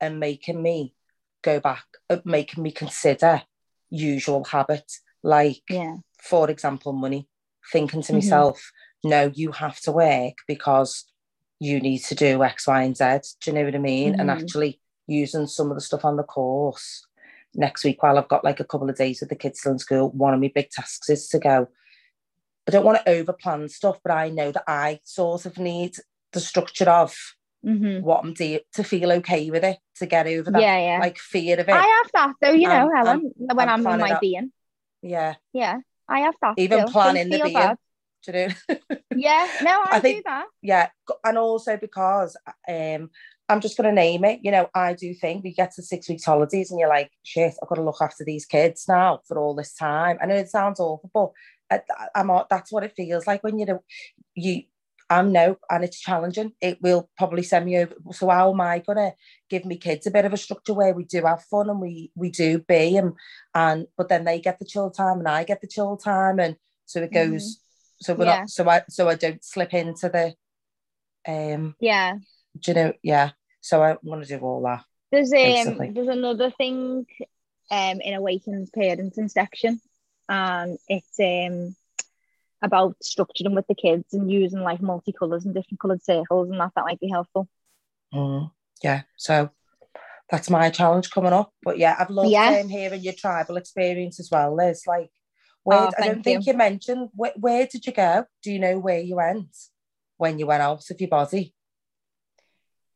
[0.00, 0.94] and making me
[1.42, 3.42] go back, uh, making me consider
[3.90, 5.00] usual habits.
[5.22, 7.28] Like yeah, for example, money.
[7.72, 8.16] Thinking to Mhm.
[8.16, 8.72] myself,
[9.04, 11.04] no, you have to work because
[11.64, 13.04] you need to do X, Y, and Z.
[13.40, 14.18] Do you know what I mean?
[14.20, 14.36] And Mhm.
[14.40, 17.06] actually using some of the stuff on the course
[17.54, 19.78] next week while I've got like a couple of days with the kids still in
[19.78, 21.68] school, one of my big tasks is to go.
[22.66, 25.92] I don't want to over plan stuff, but I know that I sort of need
[26.32, 27.14] the structure of
[27.64, 28.02] Mhm.
[28.02, 30.98] what I'm doing to feel okay with it, to get over that Yeah, yeah.
[30.98, 31.72] like fear of it.
[31.74, 33.32] I have that though, you know, I'm- Helen.
[33.38, 34.52] when I'm I'm, in my out- being.
[35.02, 35.78] yeah, Yeah,
[36.08, 36.54] I have that.
[36.58, 36.92] even still.
[36.92, 37.54] Planning the being.
[37.54, 37.76] bad.
[38.26, 38.76] Do you know?
[39.16, 40.46] Yeah, no, I, I think- do that.
[40.62, 40.88] yeah
[41.24, 42.36] and also because
[42.68, 43.10] um
[43.48, 46.08] i'm just going to name it you know i do think we get to six
[46.08, 49.38] weeks holidays and you're like shit i've got to look after these kids now for
[49.38, 51.34] all this time i know it sounds awful
[51.70, 53.84] but I, i'm that's what it feels like when you know
[54.34, 54.62] you
[55.10, 58.78] i'm no and it's challenging it will probably send me over so how am i
[58.80, 59.12] going to
[59.50, 62.10] give me kids a bit of a structure where we do have fun and we
[62.16, 63.12] we do be and
[63.54, 66.56] and but then they get the chill time and i get the chill time and
[66.86, 67.60] so it goes
[68.00, 68.40] so we're Yeah.
[68.40, 70.34] not so i so i don't slip into the
[71.26, 72.18] um Yeah.
[72.58, 73.30] do you know yeah
[73.60, 77.06] so i want to do all that There's um there's another thing
[77.70, 79.80] um in Awakened Parenting section
[80.28, 81.74] and it's um
[82.62, 86.72] about structuring with the kids and using like multicolours and different coloured circles and that
[86.74, 87.46] that might be helpful.
[88.12, 88.50] Mm,
[88.82, 89.50] yeah so
[90.30, 92.58] that's my challenge coming up but yeah i've loved Yeah.
[92.60, 95.10] um, hearing your tribal experience as well liz like
[95.64, 98.78] where Oh, i don't think you, mentioned where, where did you go do you know
[98.78, 99.48] where you went
[100.16, 101.52] when you went out of your body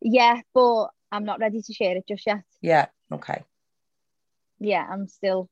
[0.01, 2.45] Yeah, but I'm not ready to share it just yet.
[2.61, 3.43] yeah okay
[4.61, 5.49] Yeah, I'm still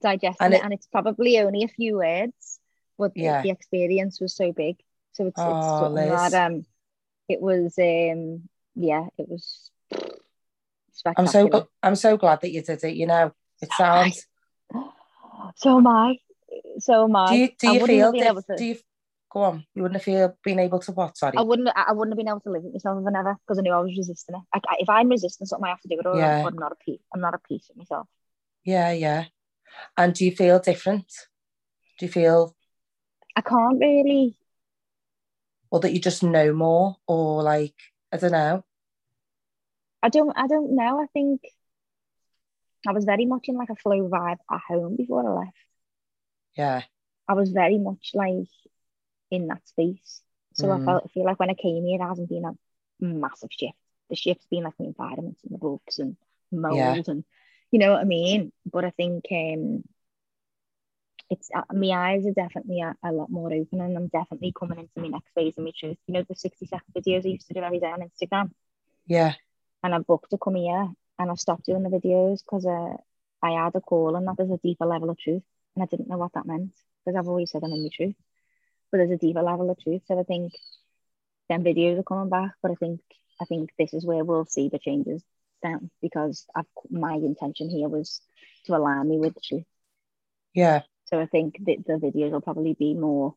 [0.00, 2.60] digesting And it, it- and it's probably only a few words,
[2.98, 3.42] but the- Yeah.
[3.42, 4.76] the experience was so big.
[5.12, 6.30] So it's, it's Oh, something Liz.
[6.30, 6.66] that um
[7.28, 9.70] it was um yeah, it was
[10.92, 11.44] spectacular.
[11.44, 14.10] i'm so i'm so glad that you did it you know it So am I.
[14.10, 14.26] sounds
[15.56, 16.18] So am I.
[16.78, 17.30] So I.
[17.30, 18.76] do you do you feel have been dif- able to, do you
[19.32, 22.12] go on you wouldn't have feel been able to what sorry I wouldn't I wouldn't
[22.12, 23.96] have been able to live with myself if I never because I knew I was
[23.96, 24.42] resisting it.
[24.54, 26.06] Like if I'm resisting something, I have to do it.
[26.06, 26.44] Or yeah.
[26.46, 27.00] I'm not a peace.
[27.14, 28.06] I'm not a peace with myself.
[28.64, 29.24] yeah yeah
[29.96, 31.06] and do you feel different
[31.98, 32.54] do you feel
[33.34, 34.36] I can't really.
[35.70, 37.74] or that you just know more or like
[38.12, 38.64] i don't know
[40.02, 40.32] I don't.
[40.36, 41.02] I don't know.
[41.02, 41.40] I think
[42.86, 45.56] I was very much in like a flow vibe at home before I left.
[46.56, 46.82] Yeah
[47.28, 48.48] I was very much like
[49.30, 50.22] in that space.
[50.54, 50.78] So I Mm.
[50.78, 52.54] felt I feel like when I came here, it hasn't been a
[53.00, 53.76] massive shift.
[54.10, 56.16] The shift's been like the environment and the books and
[56.52, 56.98] mold Yeah.
[57.08, 57.24] and
[57.70, 58.52] you know what I mean.
[58.72, 59.84] But I think um,
[61.30, 64.78] it's uh, my eyes are definitely a, a lot more open, and I'm definitely coming
[64.78, 65.96] into my next phase of my truth.
[66.06, 68.50] You know the sixty second videos I used to do every day on Instagram,
[69.06, 69.34] yeah
[69.82, 70.88] and I booked to come here,
[71.18, 72.96] and I stopped doing the videos because uh,
[73.42, 75.42] I had a call and that there's a deeper level of truth,
[75.76, 76.72] and I didn't know what that meant
[77.04, 78.16] because I've always said I'm in the truth,
[78.90, 80.02] but there's a deeper level of truth.
[80.06, 80.52] So I think
[81.48, 83.00] them videos are coming back, but I think
[83.40, 85.22] I think this is where we'll see the changes
[85.62, 88.22] down because I've my intention here was
[88.66, 89.64] to align me with the truth.
[90.54, 93.34] yeah So I think that the videos will probably be more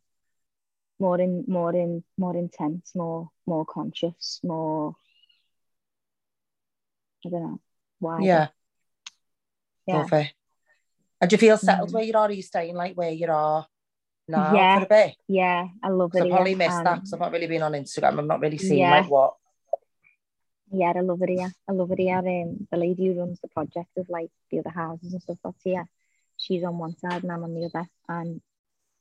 [0.99, 4.95] more in more in more intense, more more conscious, more
[7.25, 7.59] I don't know.
[7.99, 8.29] Why?
[8.29, 8.47] yeah
[9.87, 10.09] Yeah.
[11.21, 11.93] And do you feel settled Mm.
[11.93, 13.67] where you are are you staying like where you are
[14.27, 14.79] now Yeah.
[14.79, 16.23] for a bit Yeah, I love it.
[16.23, 18.79] I've probably missed that because I've not really been on Instagram I've not really seen
[18.79, 18.91] Yeah.
[18.91, 19.35] like what
[20.71, 21.51] Yeah, I love it here.
[21.67, 22.17] I love it here.
[22.19, 25.63] Um, the lady who runs the project of like the other houses and stuff that's
[25.63, 25.89] here.
[26.37, 27.87] She's on one side and I'm on the other.
[28.07, 28.39] And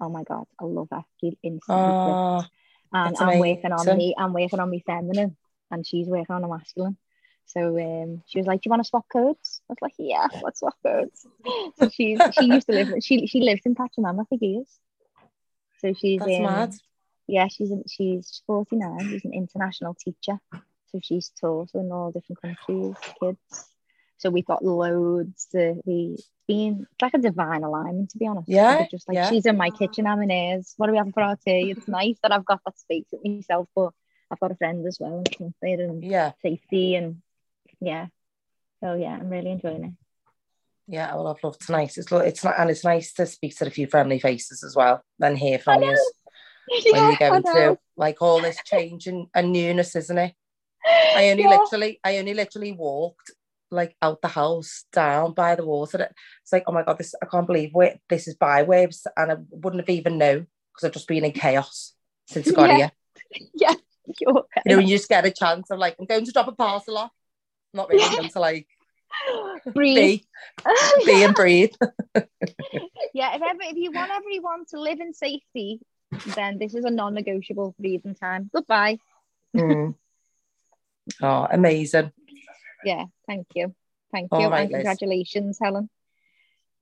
[0.01, 1.05] oh my god, I love her.
[1.21, 2.45] She instantly oh
[2.93, 4.15] And I'm working on me.
[4.17, 5.37] I'm working on me feminine,
[5.71, 6.97] and she's working on a masculine.
[7.45, 10.27] So um, she was like, "Do you want to swap codes?" I was like, "Yeah,
[10.43, 11.27] let's swap codes."
[11.79, 14.69] So she's she used to live she she lived in Pachamama for years.
[15.81, 16.75] So she's that's mad
[17.29, 19.11] yeah, she's an, she's 49.
[19.11, 20.41] She's an international teacher.
[20.91, 23.69] So she's taught in all different countries, kids.
[24.17, 26.19] So we've got loads to be
[26.49, 28.49] being like a divine alignment, to be honest.
[28.49, 29.29] Yeah, just like yeah.
[29.29, 30.73] she's in my kitchen, I'm in hers.
[30.79, 31.71] What are we having for our tea?
[31.71, 33.93] It's nice that I've got that space with myself, but
[34.31, 37.21] I've got a friend as well and comfort and yeah safety and
[37.81, 38.07] yeah.
[38.83, 39.93] So yeah, I'm really enjoying it.
[40.91, 43.67] yeah well I've loved tonight it's lo- it's not and it's nice to speak to
[43.67, 45.91] a few friendly faces as well than hear from you
[46.69, 50.35] when Yeah, you're I going through like all this change and, and newness isn't it
[51.15, 51.59] I only Yeah.
[51.61, 53.31] literally, I only literally walked
[53.71, 56.09] like out the house down by the water.
[56.43, 59.33] It's like, oh my god, this I can't believe we this is by waves, and
[59.33, 61.95] I wouldn't have even known because I've just been in chaos
[62.27, 62.77] since I got Yeah.
[62.77, 62.93] here.
[63.55, 63.75] Yeah.
[64.21, 66.53] You know, when you just get a chance of like, I'm going to drop a
[66.53, 67.11] parcel off.
[67.75, 68.67] Not really going to like
[69.75, 70.21] breathe.
[70.21, 70.25] be,
[71.07, 71.73] be and breathe.
[73.15, 75.81] yeah, if ever if you want everyone to live in safety,
[76.35, 78.51] then this is a non-negotiable breathing time.
[78.53, 78.99] Goodbye.
[79.57, 79.95] Mm.
[81.23, 82.13] Oh, amazing.
[82.85, 83.75] Yeah, thank you.
[84.13, 84.47] Thank you.
[84.47, 84.77] right, and Liz.
[84.81, 85.89] congratulations, Helen.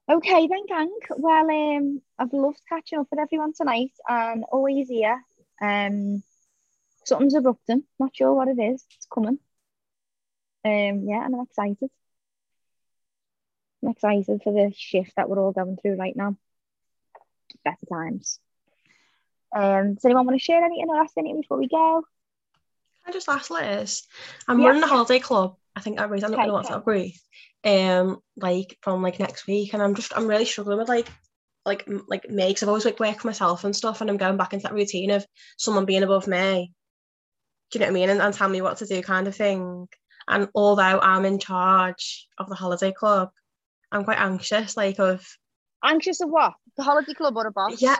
[0.08, 0.92] Okay, then gang.
[1.16, 5.22] Well, um, I've loved catching up with everyone tonight and always here.
[5.62, 6.24] Um
[7.04, 7.84] something's erupting.
[7.98, 8.84] Not sure what it is.
[8.96, 9.38] It's coming.
[10.66, 11.90] Um, yeah, and I'm excited.
[13.84, 16.36] I'm excited for the shift that we're all going through right now.
[17.64, 18.40] Better times.
[19.54, 22.02] Um, does anyone want to share anything or ask anything before we go?
[23.04, 24.02] Can I just ask Liz?
[24.48, 24.66] I'm Yeah.
[24.66, 25.56] running a holiday club.
[25.76, 26.84] I think I raised on the Okay, WhatsApp okay.
[26.84, 27.12] group.
[27.62, 31.06] Um, like from like next week, and I'm just I'm really struggling with like
[31.64, 34.36] like like me because I've always like worked for myself and stuff, and I'm going
[34.36, 35.24] back into that routine of
[35.58, 36.72] someone being above me.
[37.70, 38.10] Do you know what I mean?
[38.10, 39.88] And, and tell me what to do, kind of thing.
[40.28, 43.30] And although I'm in charge of the holiday club,
[43.92, 45.24] I'm quite anxious, like of
[45.84, 46.54] Anxious of what?
[46.76, 47.80] The holiday club or a boss?
[47.80, 47.96] Yeah.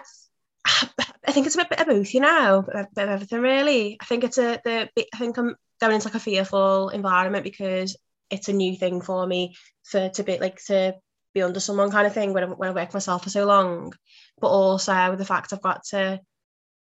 [1.28, 3.96] I think it's a bit, of both, you know, a bit of everything really.
[4.00, 7.96] I think it's a the I think I'm going into like a fearful environment because
[8.30, 9.54] it's a new thing for me
[9.84, 10.94] for to be like to
[11.34, 13.92] be under someone kind of thing when I, when I work myself for so long.
[14.40, 16.20] But also with the fact I've got to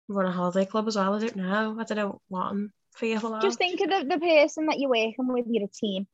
[0.09, 1.15] run a holiday club as well.
[1.15, 1.77] I don't know.
[1.79, 3.43] I don't know what I'm fearful of.
[3.43, 6.07] Just think of the, the person that you're working with, you're a team.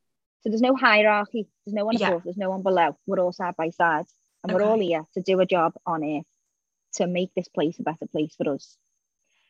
[0.42, 2.08] So there's no hierarchy, there's no one Yeah.
[2.08, 2.98] above, there's no one below.
[3.06, 4.06] We're all side by side.
[4.42, 6.26] And we're all here to do a job on it
[6.96, 8.76] to make this place a better place for us.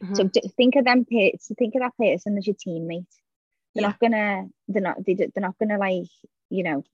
[0.00, 0.16] Mhm.
[0.16, 3.06] So think of them think of that person as your teammate.
[3.74, 3.88] They're Yeah.
[3.88, 6.06] not gonna they're not they, they're not gonna like,
[6.48, 6.84] you know,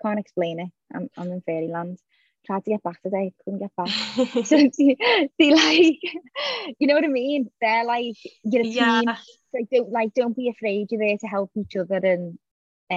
[0.00, 0.70] can't explain it.
[0.94, 1.98] I'm I'm in fairyland.
[2.44, 3.88] Tried to get back today, couldn't get back.
[4.44, 4.56] so
[5.38, 5.98] they like
[6.78, 7.50] you know what I mean?
[7.60, 9.10] They're like you're a yeah, team.
[9.54, 12.38] Like don't like don't be afraid, you're there to help each other and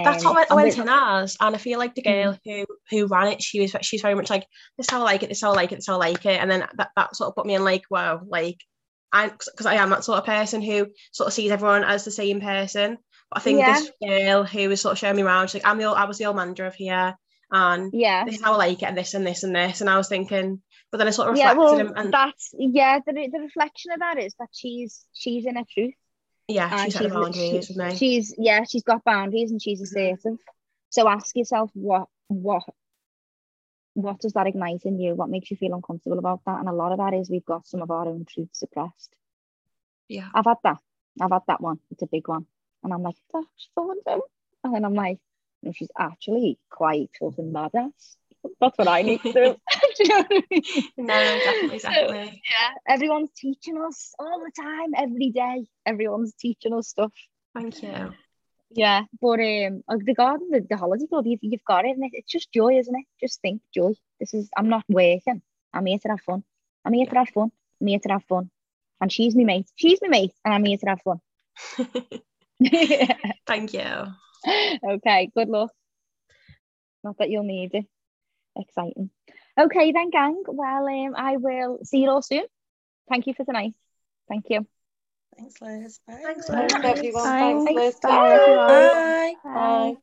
[0.04, 2.66] that's um, what I went with- in as, and I feel like the girl who
[2.90, 4.46] who ran it, she was she's very much like
[4.76, 5.94] this is how I like it, this is how I like it, this is how
[5.94, 8.58] I like it, and then that, that sort of put me in like wow, like
[9.12, 12.10] I because I am that sort of person who sort of sees everyone as the
[12.10, 12.98] same person.
[13.30, 15.78] But I think this girl who was sort of showing me around, she's like I'm
[15.78, 17.16] the old, I was the old manager of here,
[17.50, 18.24] and yeah.
[18.24, 20.08] this is how I like it, and this and this and this, and I was
[20.08, 22.98] thinking, but then I sort of Yeah, reflected well, and, that's yeah.
[23.04, 25.94] The, the reflection of that is that she's she's in her truth.
[26.48, 27.96] yeah, and she set the boundaries she- with.
[27.96, 30.14] She's yeah, she's got boundaries and she's mm-hmm.
[30.14, 30.38] assertive.
[30.90, 32.64] So ask yourself what what
[33.94, 35.14] what does that ignite in you?
[35.14, 36.58] What makes you feel uncomfortable about that?
[36.58, 39.10] And a lot of that is we've got some of our own truths suppressed.
[40.08, 40.28] Yeah.
[40.34, 40.78] I've had that.
[41.20, 41.78] I've had that one.
[41.90, 42.46] It's a big one.
[42.84, 43.16] And I'm like,
[43.74, 44.22] someone so
[44.62, 45.18] and then I'm like,
[45.66, 47.90] no, she's actually quite fucking badass.
[48.60, 49.56] That's what I need to do.
[49.96, 50.62] do you know I mean?
[50.96, 55.66] No, definitely, So, yeah, everyone's teaching us all the time, every day.
[55.84, 57.12] Everyone's teaching us stuff.
[57.52, 58.12] Thank you.
[58.70, 62.04] Yeah, but um, uh, the garden, the, the holiday club, you've, you've got it, and
[62.04, 63.04] it, it's just joy, isn't it?
[63.20, 63.92] Just think joy.
[64.20, 65.42] This is I'm not working.
[65.72, 66.44] I'm here to have fun.
[66.84, 67.50] I'm here to have fun.
[67.80, 68.50] I'm here to have fun.
[69.00, 69.68] And she's my mate.
[69.74, 71.20] She's my mate, and I'm here to have fun.
[73.46, 74.06] Thank you.
[74.84, 75.70] okay, good luck.
[77.04, 77.86] Not that you'll need it.
[78.56, 79.10] Exciting.
[79.58, 80.42] Okay, then, gang.
[80.46, 82.44] Well, um, I will see you all soon.
[83.08, 83.74] Thank you for tonight.
[84.28, 84.66] Thank you.
[85.38, 86.00] Thanks, Liz.
[86.06, 86.20] Bye.
[86.22, 87.24] Thanks, Thanks, everyone.
[87.24, 87.64] Thanks.
[87.64, 88.00] Thanks, Liz.
[88.02, 88.66] Bye, everyone.
[88.68, 89.34] Bye.
[89.44, 89.54] Bye.
[89.54, 89.96] Bye.